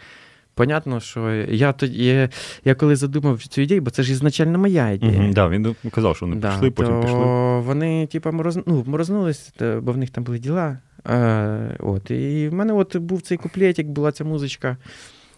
Понятно, 0.54 1.00
що 1.00 1.30
я 1.34 1.72
тоді, 1.72 2.04
я, 2.04 2.28
я 2.64 2.74
коли 2.74 2.96
задумав 2.96 3.42
цю 3.42 3.60
ідею, 3.60 3.80
бо 3.80 3.90
це 3.90 4.02
ж 4.02 4.12
ізначально 4.12 4.58
моя 4.58 4.90
ідея. 4.90 5.22
Угу, 5.22 5.32
да, 5.32 5.48
він 5.48 5.74
казав, 5.90 6.16
що 6.16 6.26
вони 6.26 6.40
Да, 6.40 6.50
пішли, 6.50 6.70
потім 6.70 6.94
то 6.94 7.00
пішли. 7.00 7.18
Вони, 7.60 8.06
типу, 8.06 8.32
мороз... 8.32 8.58
ну, 8.66 8.84
морознулись, 8.86 9.52
бо 9.60 9.92
в 9.92 9.96
них 9.96 10.10
там 10.10 10.24
були 10.24 10.38
діла. 10.38 10.78
Е, 11.06 11.76
от, 11.78 12.10
і 12.10 12.48
в 12.48 12.54
мене 12.54 12.72
от 12.72 12.96
був 12.96 13.22
цей 13.22 13.38
куплетик, 13.38 13.86
була 13.86 14.12
ця 14.12 14.24
музичка, 14.24 14.76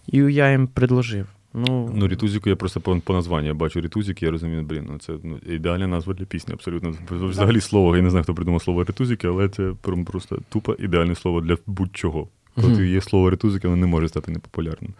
і 0.07 0.19
я 0.19 0.51
їм 0.51 0.67
предложив. 0.67 1.27
Ну, 1.55 1.91
Ну, 1.95 2.09
рітузіку 2.09 2.49
я 2.51 2.57
просто 2.57 2.81
по, 2.81 3.01
по 3.01 3.13
названню 3.13 3.55
бачу 3.55 3.81
рітузік, 3.81 4.23
я 4.23 4.31
розумію, 4.31 4.63
блін, 4.63 4.87
ну 4.91 4.99
це 4.99 5.13
ну, 5.25 5.39
ідеальна 5.47 5.87
назва 5.87 6.15
для 6.15 6.25
пісні, 6.25 6.55
абсолютно. 6.55 6.95
Взагалі 7.11 7.61
слово, 7.61 7.97
я 7.97 8.03
не 8.03 8.11
знаю, 8.11 8.23
хто 8.23 8.35
придумав 8.35 8.63
слово 8.63 8.85
рітузіки, 8.85 9.29
але 9.29 9.49
це 9.49 9.73
просто 10.07 10.39
тупо 10.49 10.77
ідеальне 10.79 11.15
слово 11.15 11.41
для 11.41 11.57
будь-чого. 11.67 12.29
Коли 12.55 12.69
Мгм. 12.73 12.85
є 12.85 13.01
слово 13.01 13.31
ритузики, 13.31 13.69
воно 13.69 13.81
не 13.81 13.87
може 13.87 14.09
стати 14.09 14.33
непопулярним. 14.33 14.95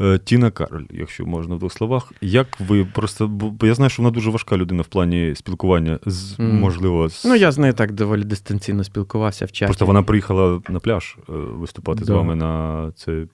Е, 0.00 0.18
Тіна 0.18 0.50
Кароль, 0.50 0.84
якщо 0.90 1.26
можна 1.26 1.54
в 1.54 1.58
двох 1.58 1.72
словах. 1.72 2.12
Як 2.20 2.60
ви 2.60 2.84
просто. 2.84 3.28
Бо 3.28 3.66
я 3.66 3.74
знаю, 3.74 3.90
що 3.90 4.02
вона 4.02 4.14
дуже 4.14 4.30
важка 4.30 4.56
людина 4.56 4.82
в 4.82 4.86
плані 4.86 5.34
спілкування 5.34 5.98
з 6.06 6.38
Мгм. 6.38 6.56
можливо. 6.60 7.08
З... 7.08 7.24
Ну, 7.24 7.34
я 7.34 7.52
з 7.52 7.58
нею 7.58 7.72
так 7.72 7.92
доволі 7.92 8.24
дистанційно 8.24 8.84
спілкувався 8.84 9.44
в 9.44 9.52
чаті. 9.52 9.68
Просто 9.68 9.86
вона 9.86 10.02
приїхала 10.02 10.60
на 10.68 10.80
пляж 10.80 11.16
е, 11.28 11.32
виступати 11.32 12.04
з 12.04 12.08
вами 12.08 12.34
на 12.34 12.92
це. 12.96 13.26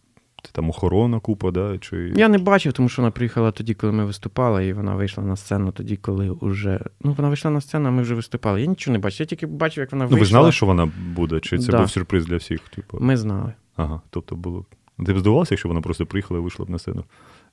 це 0.43 0.51
Там 0.53 0.71
охорона 0.71 1.21
купа, 1.21 1.51
да? 1.51 1.79
Чи... 1.79 2.13
Я 2.17 2.29
не 2.29 2.39
бачив, 2.39 2.73
тому 2.73 2.89
що 2.89 3.03
вона 3.03 3.11
приїхала 3.11 3.51
тоді, 3.51 3.75
коли 3.75 3.93
ми 3.93 4.05
виступали, 4.05 4.67
і 4.67 4.73
вона 4.73 4.95
вийшла 4.95 5.25
на 5.25 5.37
сцену 5.37 5.73
тоді, 5.73 5.97
коли 5.97 6.37
вже. 6.41 6.81
Ну, 7.05 7.13
вона 7.13 7.29
вийшла 7.29 7.51
на 7.51 7.61
сцену, 7.61 7.89
а 7.89 7.93
ми 7.93 8.03
вже 8.03 8.15
виступали. 8.15 8.61
Я 8.61 8.67
нічого 8.67 8.93
не 8.93 8.99
бачив. 8.99 9.21
Я 9.21 9.27
тільки 9.27 9.47
бачив, 9.47 9.81
як 9.81 9.93
вона 9.93 10.09
Ну, 10.11 10.17
ви 10.17 10.25
знали, 10.25 10.53
що 10.53 10.67
вона 10.67 10.91
буде, 11.15 11.41
чи 11.41 11.59
це 11.59 11.73
Да. 11.73 11.79
був 11.79 11.91
сюрприз 11.91 12.27
для 12.27 12.37
всіх? 12.37 12.61
Типу? 12.61 12.99
Ми 13.01 13.17
знали. 13.17 13.53
Ага, 13.77 14.01
тобто 14.11 14.37
було. 14.37 14.65
Ти 15.07 15.13
б 15.13 15.19
здивувався, 15.19 15.55
якщо 15.55 15.69
вона 15.69 15.81
просто 15.81 16.07
приїхала 16.07 16.41
і 16.41 16.43
вийшла 16.43 16.65
б 16.65 16.71
на 16.71 16.79
сцену, 16.79 17.05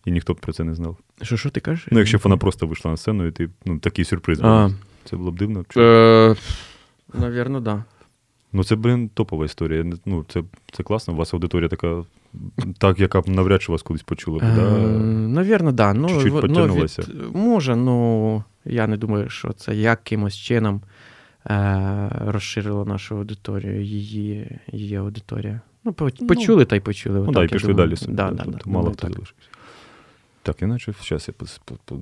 і 0.05 0.11
ніхто 0.11 0.33
б 0.33 0.39
про 0.39 0.53
це 0.53 0.63
не 0.63 0.75
знав. 0.75 0.97
Що, 1.21 1.37
що 1.37 1.49
ти 1.49 1.59
кажеш? 1.59 1.87
Ну, 1.91 1.99
якщо 1.99 2.17
б 2.17 2.21
вона 2.23 2.37
просто 2.37 2.67
вийшла 2.67 2.91
на 2.91 2.97
сцену, 2.97 3.25
і 3.27 3.31
ти 3.31 3.49
ну, 3.65 3.79
такий 3.79 4.05
сюрприз 4.05 4.39
був. 4.39 4.73
Це 5.03 5.17
було 5.17 5.31
б 5.31 5.37
дивно. 5.37 5.65
Е, 5.77 6.35
Навірно, 7.13 7.61
так. 7.61 7.81
Ну, 8.53 8.63
це, 8.63 8.75
блін, 8.75 9.09
топова 9.09 9.45
історія. 9.45 9.85
Ну, 10.05 10.25
це, 10.27 10.43
це 10.71 10.83
класно. 10.83 11.13
У 11.13 11.17
вас 11.17 11.33
аудиторія 11.33 11.69
така, 11.69 12.03
так, 12.77 12.99
яка 12.99 13.21
б 13.21 13.29
навряд 13.29 13.61
чи 13.61 13.71
вас 13.71 13.81
колись 13.81 14.03
почула. 14.03 14.39
б, 14.39 14.41
Да. 14.41 14.79
Навірно, 15.27 15.71
да. 15.71 15.93
Ну, 15.93 16.07
Чуть-чуть 16.09 16.43
ну, 16.49 16.65
від- 16.67 17.35
може, 17.35 17.75
ну 17.75 18.43
я 18.65 18.87
не 18.87 18.97
думаю, 18.97 19.29
що 19.29 19.53
це 19.53 19.75
якимось 19.75 20.35
чином 20.35 20.81
е, 21.49 22.09
розширило 22.25 22.85
нашу 22.85 23.17
аудиторію, 23.17 23.83
її, 23.83 24.59
її 24.71 24.95
аудиторія. 24.95 25.61
Ну, 25.87 25.93
по- 25.93 26.09
почули 26.27 26.65
та 26.65 26.75
й 26.75 26.79
почули. 26.79 27.15
Ну, 27.19 27.21
отак, 27.23 27.33
да, 27.33 27.43
і 27.43 27.47
пішли 27.47 27.69
думаю. 27.69 27.87
далі. 27.87 27.97
собі, 27.97 28.13
Да, 28.13 28.29
да, 28.29 28.31
да, 28.35 28.43
тобто 28.43 28.59
да, 28.65 28.71
мало 28.71 28.87
хто 28.91 28.95
так. 29.01 29.11
залишився. 29.13 29.49
Так, 30.43 30.61
іначе 30.61 30.93
зараз 31.03 31.29
я 31.39 31.47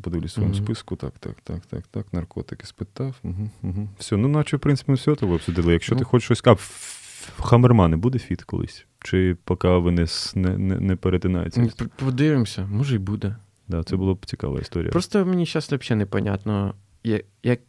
подивлюсь 0.01 0.31
в 0.31 0.33
своєму 0.33 0.53
Мгм. 0.55 0.63
списку. 0.65 0.95
Так, 0.95 1.13
так, 1.19 1.36
так, 1.43 1.65
так, 1.65 1.83
так. 1.91 2.13
Наркотики 2.13 2.65
спитав. 2.67 3.15
Угу, 3.23 3.49
угу. 3.63 3.88
Все, 3.99 4.17
ну 4.17 4.27
наче, 4.27 4.57
в 4.57 4.59
принципі, 4.59 4.91
ми 4.91 4.95
все 4.95 5.15
тебе 5.15 5.33
обсудили. 5.33 5.73
Якщо 5.73 5.95
ти 5.95 6.01
Ну. 6.01 6.05
хочеш 6.05 6.25
щось. 6.25 6.41
А, 6.45 6.55
Хамермани 7.41 7.95
буде 7.97 8.19
фіт 8.19 8.43
колись? 8.43 8.86
Чи 9.03 9.38
поки 9.43 9.67
вони 9.67 10.05
не, 10.36 10.57
не, 10.57 10.79
не 10.79 10.95
перетинаються? 10.95 11.69
Подивимося, 11.95 12.67
може 12.71 12.95
й 12.95 12.99
буде. 12.99 13.36
Да, 13.67 13.83
це 13.83 13.95
була 13.95 14.13
б 14.13 14.25
цікава 14.25 14.59
історія. 14.59 14.91
Просто 14.91 15.25
мені 15.25 15.45
зараз 15.45 15.65
взагалі 15.71 15.99
непонятно, 15.99 16.73
як, 17.43 17.59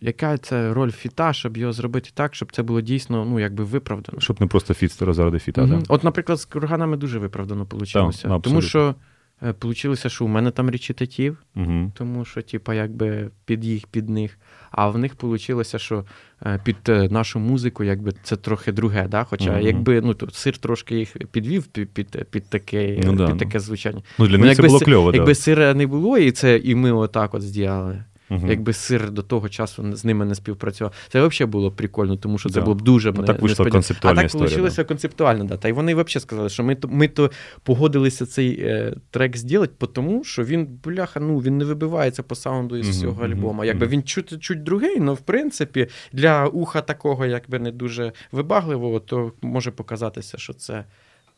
яка 0.00 0.38
це 0.38 0.72
роль 0.74 0.90
фіта, 0.90 1.32
щоб 1.32 1.56
його 1.56 1.72
зробити 1.72 2.10
так, 2.14 2.34
щоб 2.34 2.52
це 2.52 2.62
було 2.62 2.80
дійсно 2.80 3.24
ну, 3.24 3.40
якби 3.40 3.64
виправдано. 3.64 4.20
Щоб 4.20 4.40
не 4.40 4.46
просто 4.46 4.74
фіт 4.74 5.02
заради 5.14 5.38
фіта. 5.38 5.66
Да? 5.66 5.82
От, 5.88 6.04
наприклад, 6.04 6.40
з 6.40 6.44
курганами 6.44 6.96
дуже 6.96 7.18
виправдано 7.18 7.66
вийшло. 7.70 8.00
абсолютно. 8.02 8.40
тому 8.40 8.62
що 8.62 8.94
е, 9.42 9.52
получилося, 9.52 10.08
що 10.08 10.24
у 10.24 10.28
мене 10.28 10.50
там 10.50 10.70
речитатив, 10.70 11.36
Угу. 11.56 11.92
тому 11.94 12.24
що, 12.24 12.42
типа, 12.42 12.74
якби 12.74 13.30
під 13.44 13.64
їх, 13.64 13.86
під 13.86 14.08
них. 14.08 14.38
А 14.70 14.88
в 14.88 14.98
них 14.98 15.12
вийшло, 15.22 15.64
що 15.64 16.04
е, 16.46 16.60
під 16.64 16.76
е, 16.88 17.08
нашу 17.08 17.38
музику, 17.38 17.84
якби 17.84 18.12
це 18.22 18.36
трохи 18.36 18.72
друге, 18.72 19.08
да? 19.08 19.24
Хоча 19.24 19.52
Мгм. 19.52 19.60
якби 19.60 20.00
ну, 20.00 20.14
то 20.14 20.30
сир 20.30 20.58
трошки 20.58 20.98
їх 20.98 21.16
підвів 21.30 21.66
під, 21.66 21.90
під, 21.90 22.24
під, 22.30 22.50
таке, 22.50 23.00
Ну 23.04 23.12
да, 23.12 23.24
під 23.26 23.34
ну. 23.34 23.38
таке 23.40 23.60
звучання. 23.60 24.02
Ну, 24.18 24.26
для 24.26 24.38
Ну, 24.38 24.44
них 24.44 24.56
це 24.56 24.62
якби 24.62 24.68
було 24.68 24.80
кльово, 24.80 25.12
Якби 25.14 25.30
да. 25.30 25.34
сира 25.34 25.74
не 25.74 25.86
було, 25.86 26.18
і 26.18 26.30
це 26.32 26.56
і 26.56 26.74
ми 26.74 26.92
отак 26.92 27.34
от 27.34 27.42
зробили. 27.42 28.04
Мгм. 28.30 28.50
Якби 28.50 28.72
сир 28.72 29.10
до 29.10 29.22
того 29.22 29.48
часу 29.48 29.96
з 29.96 30.04
ними 30.04 30.24
не 30.24 30.34
співпрацював, 30.34 30.92
це 31.08 31.26
взагалі 31.26 31.50
було 31.50 31.72
прикольно, 31.72 32.16
тому 32.16 32.38
що 32.38 32.48
це 32.48 32.54
Да. 32.54 32.60
було 32.60 32.74
б 32.74 32.82
дуже 32.82 33.08
Ну, 33.08 33.14
мене 33.14 33.26
так 33.26 33.42
несподівано. 33.42 33.70
концептуальна 33.72 34.20
А 34.20 34.28
так 34.28 34.40
вийшло 34.40 34.84
концептуально, 34.84 35.44
да. 35.44 35.56
Та 35.56 35.68
й 35.68 35.72
вони 35.72 35.94
взагалі 35.94 36.20
сказали, 36.20 36.48
що 36.48 36.64
ми 36.64 36.74
то, 36.74 36.88
ми 36.88 37.08
то 37.08 37.30
погодилися 37.62 38.26
цей 38.26 38.60
е, 38.60 38.94
трек 39.10 39.36
зробити, 39.36 39.86
тому 39.92 40.24
що 40.24 40.44
він, 40.44 40.66
бляха, 40.84 41.20
ну 41.20 41.38
він 41.38 41.58
не 41.58 41.64
вибивається 41.64 42.22
по 42.22 42.34
саунду 42.34 42.76
із 42.76 42.88
всього 42.88 43.22
мгм, 43.22 43.32
альбома. 43.32 43.64
Якби 43.64 43.86
мгм. 43.86 43.92
він 43.92 44.02
чуть, 44.02 44.40
чуть 44.42 44.62
другий, 44.62 45.00
але 45.00 45.12
в 45.12 45.20
принципі 45.20 45.86
для 46.12 46.46
уха 46.46 46.80
такого, 46.80 47.26
якби 47.26 47.58
не 47.58 47.72
дуже 47.72 48.12
вибагливого, 48.32 49.00
то 49.00 49.32
може 49.42 49.70
показатися, 49.70 50.38
що 50.38 50.52
це 50.52 50.84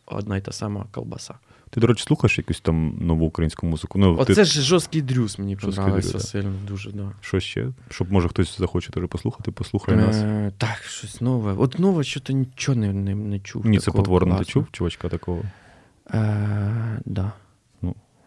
одна 0.06 0.36
й 0.36 0.40
та 0.40 0.52
сама 0.52 0.86
колбаса. 0.92 1.34
Ти, 1.70 1.80
до 1.80 1.86
речі, 1.86 2.04
слухаєш 2.04 2.38
якусь 2.38 2.60
там 2.60 2.94
нову 3.00 3.26
українську 3.26 3.66
музику? 3.66 3.98
Ну, 3.98 4.16
Оце 4.18 4.34
ти... 4.34 4.44
ж 4.44 4.62
жорсткий 4.62 5.02
дрюс 5.02 5.38
мені 5.38 5.56
подобається 5.56 6.20
сильно, 6.20 6.52
дуже, 6.68 6.90
да. 6.90 7.12
Що 7.20 7.40
ще? 7.40 7.68
Щоб 7.90 8.12
може 8.12 8.28
хтось 8.28 8.58
захоче 8.58 8.92
теж 8.92 9.04
послухати, 9.08 9.52
послухай 9.52 9.96
нас. 9.96 10.16
Е, 10.16 10.52
так, 10.58 10.82
щось 10.88 11.20
нове. 11.20 11.54
От 11.58 11.78
нове, 11.78 12.04
що 12.04 12.20
то 12.20 12.32
нічого 12.32 12.78
не, 12.78 12.92
не, 12.92 13.14
не 13.14 13.40
чув. 13.40 13.66
Ні, 13.66 13.78
це 13.78 13.90
потворно. 13.90 14.38
Ти 14.38 14.44
чув 14.44 14.66
чувачка 14.72 15.08
такого? 15.08 15.42
Е, 16.14 17.00
да. 17.04 17.32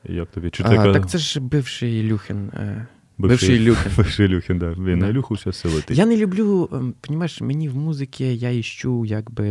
Як 0.09 0.31
тобі? 0.31 0.49
Чи 0.49 0.63
А, 0.63 0.69
така... 0.69 0.93
Так 0.93 1.09
це 1.09 1.17
ж 1.17 1.39
бивший 1.39 1.99
Ілюхін. 1.99 2.49
Е. 2.53 2.87
бивший 3.17 3.55
Ілюхін. 3.55 3.91
Бивший 3.97 4.25
Ілюхін, 4.25 4.59
да. 4.59 4.71
Він 4.71 4.99
на 4.99 5.05
Да. 5.05 5.11
Ілюху 5.11 5.33
все 5.33 5.53
селити. 5.53 5.93
Я 5.93 6.05
не 6.05 6.17
люблю, 6.17 6.69
ем, 6.73 6.93
понімаєш, 7.01 7.41
мені 7.41 7.69
в 7.69 7.75
музиці 7.77 8.23
я 8.23 8.49
іщу 8.49 9.05
якби 9.05 9.45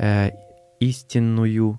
е, 0.00 0.32
істинною 0.80 1.78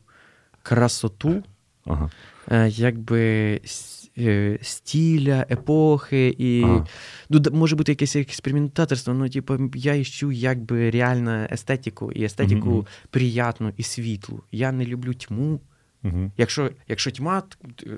красоту, 0.69 1.43
Ага. 1.85 2.09
е, 2.51 2.69
якби 2.69 3.61
е, 4.17 4.59
епохи 5.51 6.35
і. 6.37 6.63
Ага. 6.63 6.85
Ну, 7.29 7.41
може 7.51 7.75
бути 7.75 7.91
якесь 7.91 8.15
експериментаторство, 8.15 9.13
ну, 9.13 9.29
типу, 9.29 9.57
я 9.75 9.93
іщу 9.93 10.31
якби 10.31 10.89
реальну 10.89 11.47
естетику, 11.51 12.11
і 12.11 12.23
естетику 12.23 12.69
Мгм. 12.69 12.85
приятну 13.09 13.73
і 13.77 13.83
світлу. 13.83 14.43
Я 14.51 14.71
не 14.71 14.85
люблю 14.85 15.13
тьму. 15.13 15.59
Угу. 16.03 16.31
Якщо, 16.37 16.69
якщо 16.87 17.11
тьма, 17.11 17.43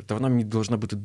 то 0.05 0.15
вона 0.15 0.29
мені 0.29 0.45
повинна 0.45 0.77
бути 0.77 0.97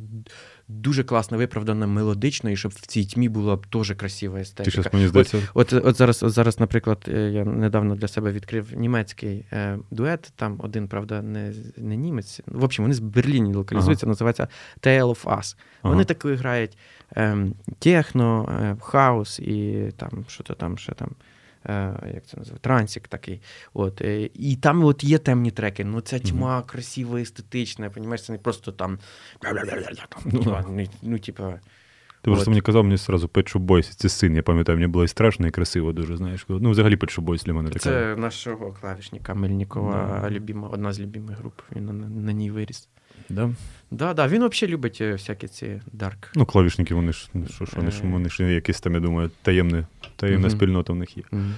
дуже 0.68 1.04
класно 1.04 1.38
виправдана 1.38 1.86
мелодично, 1.86 2.50
і 2.50 2.56
щоб 2.56 2.72
в 2.72 2.86
цій 2.86 3.04
тьмі 3.04 3.28
була 3.28 3.56
б 3.56 3.66
теж 3.66 3.94
красива 3.96 4.34
Ти 4.34 4.40
естетика. 4.40 4.70
щас 4.70 4.92
мені 4.92 5.08
здається. 5.08 5.42
От, 5.54 5.72
от, 5.72 5.96
зараз, 5.96 6.22
от 6.22 6.32
зараз, 6.32 6.60
наприклад, 6.60 7.04
е, 7.08 7.20
я 7.20 7.44
недавно 7.44 7.94
для 7.94 8.08
себе 8.08 8.32
відкрив 8.32 8.76
німецький 8.76 9.44
е, 9.52 9.78
дует. 9.90 10.32
Там 10.36 10.60
один, 10.62 10.88
правда, 10.88 11.22
не, 11.22 11.52
не 11.76 11.96
німець. 11.96 12.40
В 12.46 12.64
общем, 12.64 12.84
вони 12.84 12.94
з 12.94 12.98
Берліні 12.98 13.54
локалізуються, 13.54 14.06
називається 14.06 14.48
Tale 14.80 15.02
of 15.02 15.24
Us. 15.24 15.56
Ага. 15.82 15.92
Вони 15.92 16.04
таки 16.04 16.34
грають 16.34 16.78
ем, 17.16 17.54
техно, 17.78 18.58
е, 18.62 18.76
хаус 18.80 19.38
і 19.38 19.88
там, 19.96 20.24
що 20.28 20.44
то 20.44 20.54
там 20.54 20.78
ще 20.78 20.92
там. 20.92 21.10
Е, 21.68 22.12
як 22.14 22.26
це 22.26 22.36
називається? 22.36 22.54
Трансік 22.60 23.08
такий. 23.08 23.40
От, 23.74 24.00
е, 24.00 24.30
і 24.34 24.56
там 24.56 24.84
от 24.84 25.04
є 25.04 25.18
темні 25.18 25.50
треки. 25.50 25.84
Ну, 25.84 26.00
ця 26.00 26.18
тьма 26.18 26.62
красива, 26.62 27.20
естетична, 27.20 27.90
понімаєш, 27.90 28.24
це 28.24 28.32
не 28.32 28.38
просто 28.38 28.72
там. 28.72 28.98
Ну, 30.24 30.38
типа, 30.38 30.64
ну, 30.68 30.86
ну, 31.02 31.18
типа, 31.18 31.60
Ти 32.22 32.30
просто 32.30 32.50
мені 32.50 32.60
казав, 32.60 32.84
мені 32.84 32.96
одразу 33.04 33.26
Shop 33.26 33.66
Boys, 33.66 33.92
це 33.96 34.08
син, 34.08 34.36
я 34.36 34.42
пам'ятаю, 34.42 34.78
мені 34.78 34.86
було 34.88 35.04
і 35.04 35.08
страшно, 35.08 35.46
і 35.46 35.50
красиво 35.50 35.92
дуже, 35.92 36.16
знаєш. 36.16 36.46
Ну, 36.48 36.70
взагалі 36.70 36.96
Shop 36.96 37.24
Boys 37.24 37.44
для 37.44 37.52
мене 37.52 37.68
така. 37.68 37.78
Це 37.78 38.16
нашого 38.16 38.72
клавішника 38.80 39.34
Мельнікова, 39.34 40.28
Да. 40.30 40.66
одна 40.68 40.92
з 40.92 41.00
любимих 41.00 41.38
груп. 41.38 41.60
Він 41.76 41.86
на, 41.86 41.92
на 42.08 42.32
ній 42.32 42.50
виріс. 42.50 42.88
Да? 43.28 43.50
Да, 43.90 44.14
да, 44.14 44.28
він 44.28 44.48
взагалі 44.48 44.72
любить 44.74 44.98
е, 45.00 45.12
всякі 45.12 45.48
ці 45.48 45.80
дарк. 45.92 46.30
Ну, 46.34 46.46
клавішники, 46.46 46.94
вони 46.94 47.12
ж, 47.12 47.28
ну, 47.34 47.46
що, 47.48 47.66
що, 47.66 47.76
вони 47.76 47.90
ж, 47.90 48.00
Е. 48.04 48.08
вони 48.08 48.28
ж 48.28 48.42
якісь 48.54 48.80
там, 48.80 48.94
я 48.94 49.00
думаю, 49.00 49.30
таємне, 49.42 49.86
таємна 50.16 50.48
Мгм. 50.48 50.56
спільнота 50.56 50.92
в 50.92 50.96
них 50.96 51.16
є. 51.16 51.22
Мгм. 51.30 51.54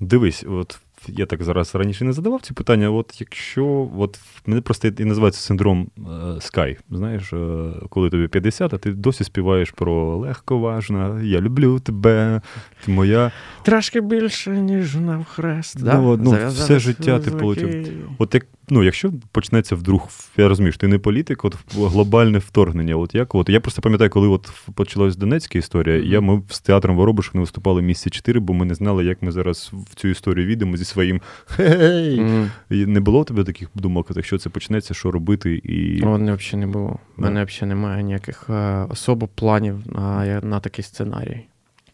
Дивись, 0.00 0.44
от 0.48 0.78
я 1.06 1.26
так 1.26 1.42
зараз 1.42 1.74
раніше 1.74 2.04
не 2.04 2.12
задавав 2.12 2.40
ці 2.40 2.54
питання. 2.54 2.90
От 2.90 3.20
якщо 3.20 3.88
от 3.98 4.18
мене 4.46 4.60
просто 4.60 4.88
і 4.88 5.04
називається 5.04 5.40
синдром 5.40 5.88
е, 5.98 6.74
Знаєш, 6.90 7.32
е, 7.32 7.72
коли 7.88 8.10
тобі 8.10 8.28
50, 8.28 8.74
а 8.74 8.78
ти 8.78 8.90
досі 8.90 9.24
співаєш 9.24 9.70
про 9.70 10.16
легковажна, 10.16 11.22
я 11.22 11.40
люблю 11.40 11.80
тебе, 11.80 12.40
ти 12.84 12.92
моя. 12.92 13.32
Трошки 13.62 14.00
більше, 14.00 14.50
ніж 14.50 14.94
навхрест. 14.94 15.84
Да? 15.84 15.94
Ну, 15.94 16.16
ну, 16.16 16.38
все 16.48 16.78
життя 16.78 17.18
ти 17.18 17.30
получив. 17.30 17.86
От 18.18 18.34
як, 18.34 18.46
ну, 18.68 18.82
якщо 18.82 19.12
почнеться 19.32 19.76
вдруг, 19.76 20.08
я 20.36 20.48
розумію, 20.48 20.72
що 20.72 20.80
ти 20.80 20.88
не 20.88 20.98
політик, 20.98 21.44
от 21.44 21.56
глобальне 21.74 22.38
вторгнення. 22.38 22.96
От 22.96 23.14
як 23.14 23.34
от 23.34 23.48
я 23.48 23.60
просто 23.60 23.82
пам'ятаю, 23.82 24.10
коли 24.10 24.28
от 24.28 24.50
почалась 24.74 25.16
Донецька 25.16 25.58
історія, 25.58 25.96
я 25.96 26.20
ми 26.20 26.42
з 26.48 26.60
театром 26.60 26.96
Воробушок 26.96 27.34
не 27.34 27.40
виступали 27.40 27.82
місяці 27.82 28.10
4, 28.10 28.40
бо 28.40 28.54
ми 28.54 28.64
не 28.64 28.74
знали, 28.74 29.04
як 29.04 29.22
ми 29.22 29.32
зараз 29.32 29.72
в 29.90 29.94
цю 29.94 30.08
історію 30.08 30.46
війдемо 30.46 30.76
зі 30.76 30.84
своїм 30.88 31.20
хей. 31.46 32.22
І 32.70 32.86
не 32.86 33.00
було 33.00 33.20
у 33.20 33.24
тебе 33.24 33.44
таких 33.44 33.68
думок, 33.74 34.08
якщо 34.16 34.38
це 34.38 34.50
почнеться, 34.50 34.94
що 34.94 35.10
робити, 35.10 35.54
і 35.64 36.02
У 36.02 36.06
мене 36.06 36.34
взагалі 36.34 36.66
не 36.66 36.72
було. 36.72 36.98
У 37.16 37.22
мене 37.22 37.44
взагалі 37.44 37.68
немає 37.68 38.02
ніяких 38.02 38.46
е, 38.50 38.86
особо 38.88 39.26
планів 39.28 39.82
на, 39.86 40.40
на 40.40 40.60
такий 40.60 40.84
сценарій. 40.84 41.40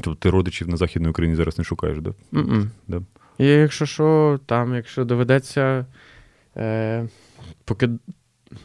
тобто 0.00 0.14
ти 0.14 0.30
родичів 0.30 0.68
на 0.68 0.76
Західній 0.76 1.08
Україні 1.08 1.36
зараз 1.36 1.58
не 1.58 1.64
шукаєш, 1.64 1.98
да? 2.00 2.12
Да. 2.88 3.00
І 3.38 3.46
якщо 3.46 3.86
що, 3.86 4.40
там, 4.46 4.74
якщо 4.74 5.04
доведеться, 5.04 5.86
е, 6.56 7.08
поки 7.64 7.88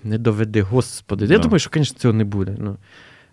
не 0.04 0.18
доведе, 0.18 0.62
господи. 0.62 1.26
Я 1.26 1.38
Да. 1.38 1.44
думаю, 1.44 1.60
що, 1.60 1.70
звісно, 1.74 2.00
цього 2.00 2.14
не 2.14 2.24
буде. 2.24 2.56
Ну. 2.60 2.78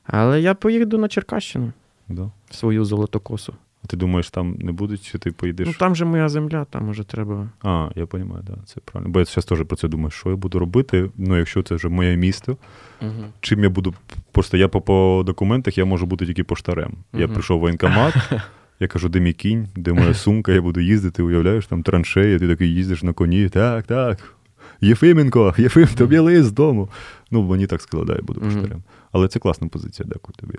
Але 0.04 0.40
я 0.40 0.54
поїду 0.54 0.98
на 0.98 1.08
Черкащину, 1.08 1.72
Да. 2.08 2.30
свою 2.50 2.84
золотокосу. 2.84 3.54
А 3.86 3.88
ти 3.88 3.96
думаєш, 3.96 4.30
там 4.30 4.56
не 4.58 4.72
будуть, 4.72 5.02
чи 5.02 5.18
ти 5.18 5.32
поїдеш? 5.32 5.66
Ну 5.66 5.74
там 5.78 5.96
же 5.96 6.04
моя 6.04 6.28
земля, 6.28 6.66
там 6.70 6.88
уже 6.88 7.04
треба. 7.04 7.48
А, 7.62 7.88
я 7.96 8.06
розумію, 8.12 8.40
да, 8.46 8.52
це 8.64 8.80
правильно. 8.84 9.12
Бо 9.12 9.18
я 9.18 9.24
зараз 9.24 9.44
теж 9.44 9.64
про 9.64 9.76
це 9.76 9.88
думаю, 9.88 10.10
що 10.10 10.30
я 10.30 10.36
буду 10.36 10.58
робити, 10.58 11.10
ну, 11.16 11.36
якщо 11.36 11.62
це 11.62 11.74
вже 11.74 11.88
моє 11.88 12.16
місто, 12.16 12.56
Угу. 13.02 13.24
чим 13.40 13.62
я 13.64 13.70
буду. 13.70 13.94
Просто 14.32 14.56
я 14.56 14.68
по, 14.68 14.80
по 14.80 15.22
документах 15.26 15.78
я 15.78 15.84
можу 15.84 16.06
бути 16.06 16.26
тільки 16.26 16.44
поштарем. 16.44 16.92
Я 17.12 17.28
прийшов 17.28 17.58
в 17.58 17.60
воєнкомат, 17.60 18.14
я 18.80 18.88
кажу, 18.88 19.08
де 19.08 19.20
мій 19.20 19.32
кінь, 19.32 19.68
де 19.76 19.92
моя 19.92 20.14
сумка, 20.14 20.52
я 20.52 20.62
буду 20.62 20.80
їздити, 20.80 21.22
уявляєш, 21.22 21.66
там 21.66 21.82
траншеї, 21.82 22.38
ти 22.38 22.48
такий 22.48 22.74
їздиш 22.74 23.02
на 23.02 23.12
коні. 23.12 23.48
Так, 23.48 23.86
так. 23.86 24.36
Єфименко, 24.80 25.54
Єфим, 25.58 25.86
тобі 25.86 26.18
лист 26.18 26.44
з 26.48 26.52
дому. 26.52 26.88
Ну, 27.30 27.42
мені 27.42 27.66
так 27.66 27.82
сказали, 27.82 28.06
да, 28.06 28.14
я 28.14 28.22
буду 28.22 28.40
поштарем. 28.40 28.82
Але 29.12 29.28
це 29.28 29.38
класна 29.38 29.68
позиція, 29.68 30.08
дякую 30.12 30.34
тобі. 30.36 30.54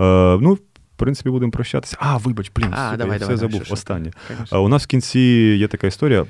Е, 0.00 0.38
ну, 0.42 0.54
в 0.54 0.58
принципі, 1.00 1.30
будемо 1.30 1.52
прощатися. 1.52 1.96
А, 2.00 2.16
вибач, 2.16 2.52
блін, 2.56 2.68
А, 2.72 2.84
сука, 2.84 2.96
давай, 2.96 3.12
я 3.12 3.16
все 3.16 3.36
давай, 3.36 3.36
забув. 3.36 3.64
що? 3.64 3.74
Останнє. 3.74 4.10
А 4.50 4.58
у 4.60 4.68
нас 4.68 4.84
в 4.84 4.86
кінці 4.86 5.20
є 5.58 5.68
така 5.68 5.86
історія. 5.86 6.26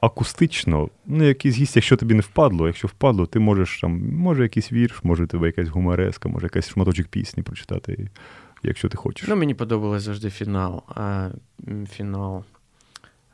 Акустично, 0.00 0.88
ну, 1.06 1.24
якийсь 1.24 1.56
гість, 1.56 1.76
якщо 1.76 1.96
тобі 1.96 2.14
не 2.14 2.20
впадло, 2.20 2.66
якщо 2.66 2.88
впадло, 2.88 3.26
ти 3.26 3.38
можеш 3.38 3.80
там, 3.80 4.12
може 4.16 4.42
якийсь 4.42 4.72
вірш, 4.72 5.00
може 5.02 5.26
тебе 5.26 5.46
якась 5.46 5.68
гумореска, 5.68 6.28
може 6.28 6.46
якийсь 6.46 6.68
шматочок 6.68 7.06
пісні 7.06 7.42
прочитати, 7.42 8.08
якщо 8.62 8.88
ти 8.88 8.96
хочеш. 8.96 9.28
Ну, 9.28 9.36
мені 9.36 9.54
подобалось 9.54 10.02
завжди 10.02 10.30
фінал. 10.30 10.82
А, 10.88 11.28
фінал 11.92 12.44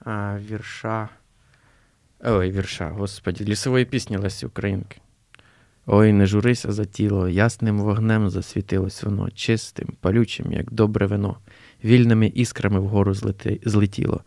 а, 0.04 0.38
вірша. 0.50 1.08
Ой, 2.24 2.50
вірша, 2.50 2.88
господі, 2.88 3.44
лісової 3.44 3.84
пісні 3.84 4.16
Лесі 4.16 4.46
Українки. 4.46 4.96
Ой, 5.86 6.12
не 6.12 6.26
журися 6.26 6.72
за 6.72 6.84
тіло, 6.84 7.28
ясним 7.28 7.78
вогнем 7.78 8.30
засвітилось 8.30 9.02
воно, 9.02 9.30
чистим, 9.30 9.88
палючим, 10.00 10.52
як 10.52 10.72
добре 10.72 11.06
вино, 11.06 11.36
вільними 11.84 12.26
іскрами 12.26 12.80
вгору 12.80 13.14
злети, 13.14 13.60
злетіло. 13.64 14.20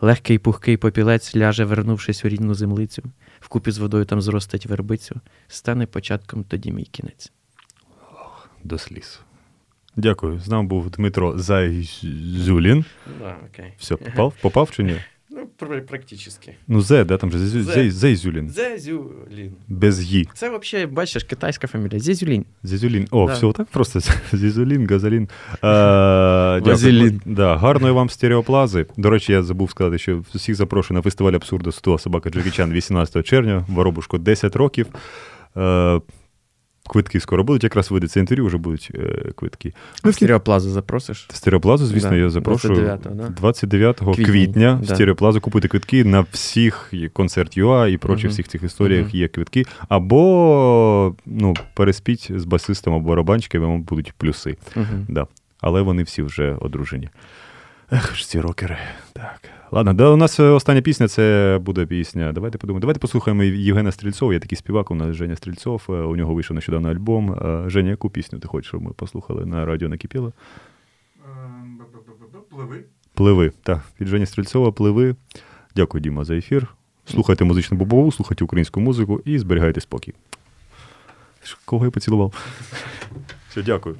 Легкий 0.00 0.38
пухкий 0.38 0.76
попілець 0.76 1.36
ляже, 1.36 1.64
вернувшись 1.64 2.24
у 2.24 2.28
рідну 2.28 2.54
землицю, 2.54 3.02
вкупі 3.40 3.70
з 3.70 3.78
водою 3.78 4.04
там 4.04 4.22
зростить 4.22 4.66
вербицю, 4.66 5.20
стане 5.48 5.86
початком 5.86 6.44
тоді 6.44 6.72
мій 6.72 6.84
кінець. 6.84 7.32
Ох, 8.12 8.50
До 8.64 8.78
сліз. 8.78 9.20
Дякую. 9.96 10.40
З 10.40 10.48
нами 10.48 10.68
був 10.68 10.90
Дмитро 10.90 11.38
Зайзюлін. 11.38 12.84
Да, 13.18 13.36
окей. 13.50 13.72
Все, 13.78 13.96
попав? 13.96 14.34
Попав 14.40 14.70
чи 14.70 14.82
ні? 14.82 15.00
Ну, 15.34 15.46
практично. 15.88 16.32
Ну, 16.68 16.80
Зе, 16.80 17.04
да, 17.04 17.16
там 17.16 17.30
же 17.30 17.38
Зе. 17.38 17.90
Зейзюлін. 17.90 18.48
Зезюлін. 18.50 19.52
Без 19.68 20.04
Ї. 20.04 20.28
Це 20.34 20.58
взагалі, 20.58 20.86
бачиш, 20.86 21.24
китайська 21.24 21.66
фамілія. 21.66 22.00
Зезюлін. 22.00 22.44
Зізюлін. 22.62 23.06
О, 23.10 23.26
Да. 23.26 23.32
все 23.32 23.52
так 23.52 23.66
просто. 23.66 24.00
Зізюлін, 24.32 24.86
газолін. 24.86 25.28
Вазелін. 26.66 27.20
Да, 27.26 27.56
гарної 27.56 27.94
вам 27.94 28.10
стереоплази. 28.10 28.86
До 28.96 29.10
речі, 29.10 29.32
я 29.32 29.42
забув 29.42 29.70
сказати, 29.70 29.98
що 29.98 30.24
всіх 30.34 30.54
запрошую 30.54 30.98
на 30.98 31.02
фестиваль 31.02 31.32
абсурду 31.32 31.72
100 31.72 31.98
собака 31.98 32.30
Джекі 32.30 32.50
Чан 32.50 32.72
18 32.72 33.26
червня, 33.26 33.64
Воробушко 33.68 34.18
10 34.18 34.56
років. 34.56 34.86
Е, 35.56 36.00
квитки 36.90 37.20
скоро 37.20 37.44
будуть, 37.44 37.64
якраз 37.64 37.90
вийде 37.90 38.06
це 38.08 38.20
інтерв'ю, 38.20 38.46
вже 38.46 38.56
будуть 38.58 38.90
е, 38.94 39.30
квитки. 39.36 39.72
Ну, 40.04 40.10
в 40.10 40.14
Стереоплазу 40.14 40.70
запросиш? 40.70 41.28
Стереоплазу, 41.32 41.86
звісно, 41.86 42.10
Да, 42.10 42.16
я 42.16 42.30
запрошую 42.30 42.74
29-го, 42.74 43.14
да? 43.14 43.28
29 43.28 43.98
Квітня, 43.98 44.24
квітня 44.24 44.74
в. 44.82 44.86
Стереоплазу 44.86 45.40
купити 45.40 45.68
квитки 45.68 46.04
на 46.04 46.20
всіх 46.20 46.92
концерт 47.12 47.56
ЮА 47.56 47.88
і 47.88 47.96
прочих 47.96 48.24
Мгм. 48.24 48.32
всіх 48.32 48.48
цих 48.48 48.62
історіях 48.62 49.06
Мгм. 49.06 49.16
є 49.16 49.28
квитки. 49.28 49.64
Або 49.88 51.14
ну, 51.26 51.54
переспіть 51.74 52.30
з 52.36 52.44
басистом 52.44 52.94
або 52.94 53.08
барабанщиком, 53.08 53.60
вам 53.60 53.82
будуть 53.82 54.12
плюси. 54.12 54.56
Угу. 54.76 54.86
Да. 55.08 55.26
Але 55.60 55.82
вони 55.82 56.02
всі 56.02 56.22
вже 56.22 56.56
одружені. 56.60 57.08
Ех 57.92 58.16
ж 58.16 58.28
ці 58.28 58.40
рокери. 58.40 58.78
Так. 59.12 59.40
Ладно, 59.70 59.92
да, 59.94 60.08
у 60.08 60.16
нас 60.16 60.40
е, 60.40 60.42
остання 60.42 60.80
пісня 60.80 61.08
це 61.08 61.58
буде 61.62 61.86
пісня. 61.86 62.32
Давайте 62.32 62.58
подумаємо. 62.58 62.80
Давайте 62.80 63.00
послухаємо 63.00 63.42
Євгена 63.42 63.92
Стрільцова. 63.92 64.32
Є 64.32 64.40
такий 64.40 64.58
співак, 64.58 64.90
у 64.90 64.94
нас 64.94 65.16
Женя 65.16 65.36
Стрільцов. 65.36 65.82
Е, 65.88 65.92
У 65.92 66.16
нього 66.16 66.34
вийшов 66.34 66.54
нещодавно 66.54 66.90
альбом. 66.90 67.32
Е, 67.32 67.70
Женя, 67.70 67.90
яку 67.90 68.10
пісню 68.10 68.38
ти 68.38 68.48
хочеш, 68.48 68.68
щоб 68.68 68.82
ми 68.82 68.90
послухали 68.90 69.46
на 69.46 69.64
радіо 69.66 69.88
накипіло? 69.88 70.32
Пливи. 72.50 72.84
Пливи. 73.14 73.52
Так, 73.62 73.80
від 74.00 74.08
Жені 74.08 74.26
Стрільцова 74.26 74.72
пливи. 74.72 75.16
Дякую, 75.76 76.02
Діма, 76.02 76.24
за 76.24 76.36
ефір. 76.36 76.66
Слухайте 77.04 77.44
музичну 77.44 77.78
бобову, 77.78 78.12
слухайте 78.12 78.44
українську 78.44 78.80
музику 78.80 79.20
і 79.24 79.38
зберігайте 79.38 79.80
спокій. 79.80 80.14
Кого 81.64 81.84
я 81.84 81.90
поцілував? 81.90 82.34
Все, 83.48 83.62
дякую. 83.62 83.96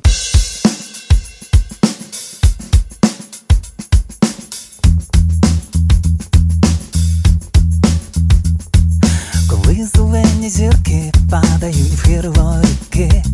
Зелені 10.42 10.50
зірки 10.50 11.12
падають 11.30 11.76
в 11.76 12.08
гирло 12.08 12.56
ріки, 12.62 13.24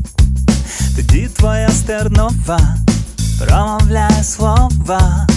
тоді 0.97 1.29
твоя 1.37 1.69
стернова 1.69 2.77
промовляє 3.39 4.25
слова. 4.25 5.28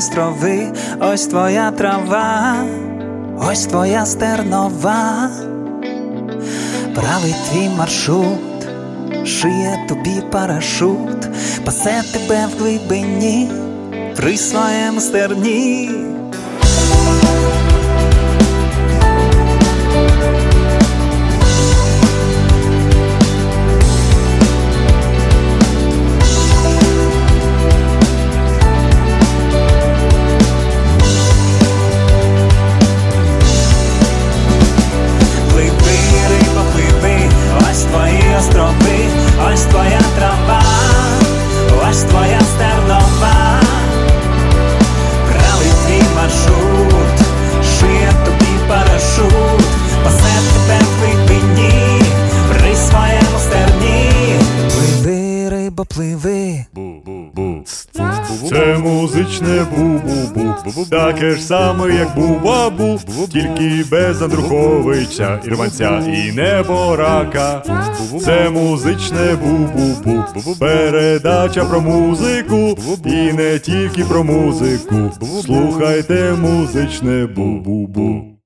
Острови, 0.00 0.72
ось 1.00 1.26
твоя 1.26 1.70
трава, 1.70 2.56
ось 3.50 3.66
твоя 3.66 4.06
стернова, 4.06 5.30
правий 6.94 7.34
твій 7.50 7.68
маршрут, 7.78 8.68
шиє 9.24 9.86
тобі 9.88 10.22
парашут, 10.30 11.28
пасе 11.64 12.02
тебе 12.12 12.46
в 12.46 12.60
глибині, 12.60 13.50
при 14.16 14.36
своєму 14.36 15.00
стерні. 15.00 16.09
Таке 61.20 61.36
ж 61.36 61.42
саме, 61.42 61.94
як 61.94 62.16
бу-бабу, 62.16 63.00
тільки 63.32 63.84
без 63.90 64.22
Андруховича, 64.22 65.40
Ірванця 65.44 65.98
і 65.98 66.32
неборака. 66.32 67.62
Це 68.24 68.50
музичне 68.50 69.36
бу-бу-бу, 69.44 70.58
передача 70.58 71.64
про 71.64 71.80
музику, 71.80 72.78
і 73.04 73.32
не 73.32 73.58
тільки 73.58 74.04
про 74.04 74.24
музику. 74.24 75.10
Слухайте 75.44 76.34
музичне 76.42 77.26
бу-бу-бу. 77.26 78.39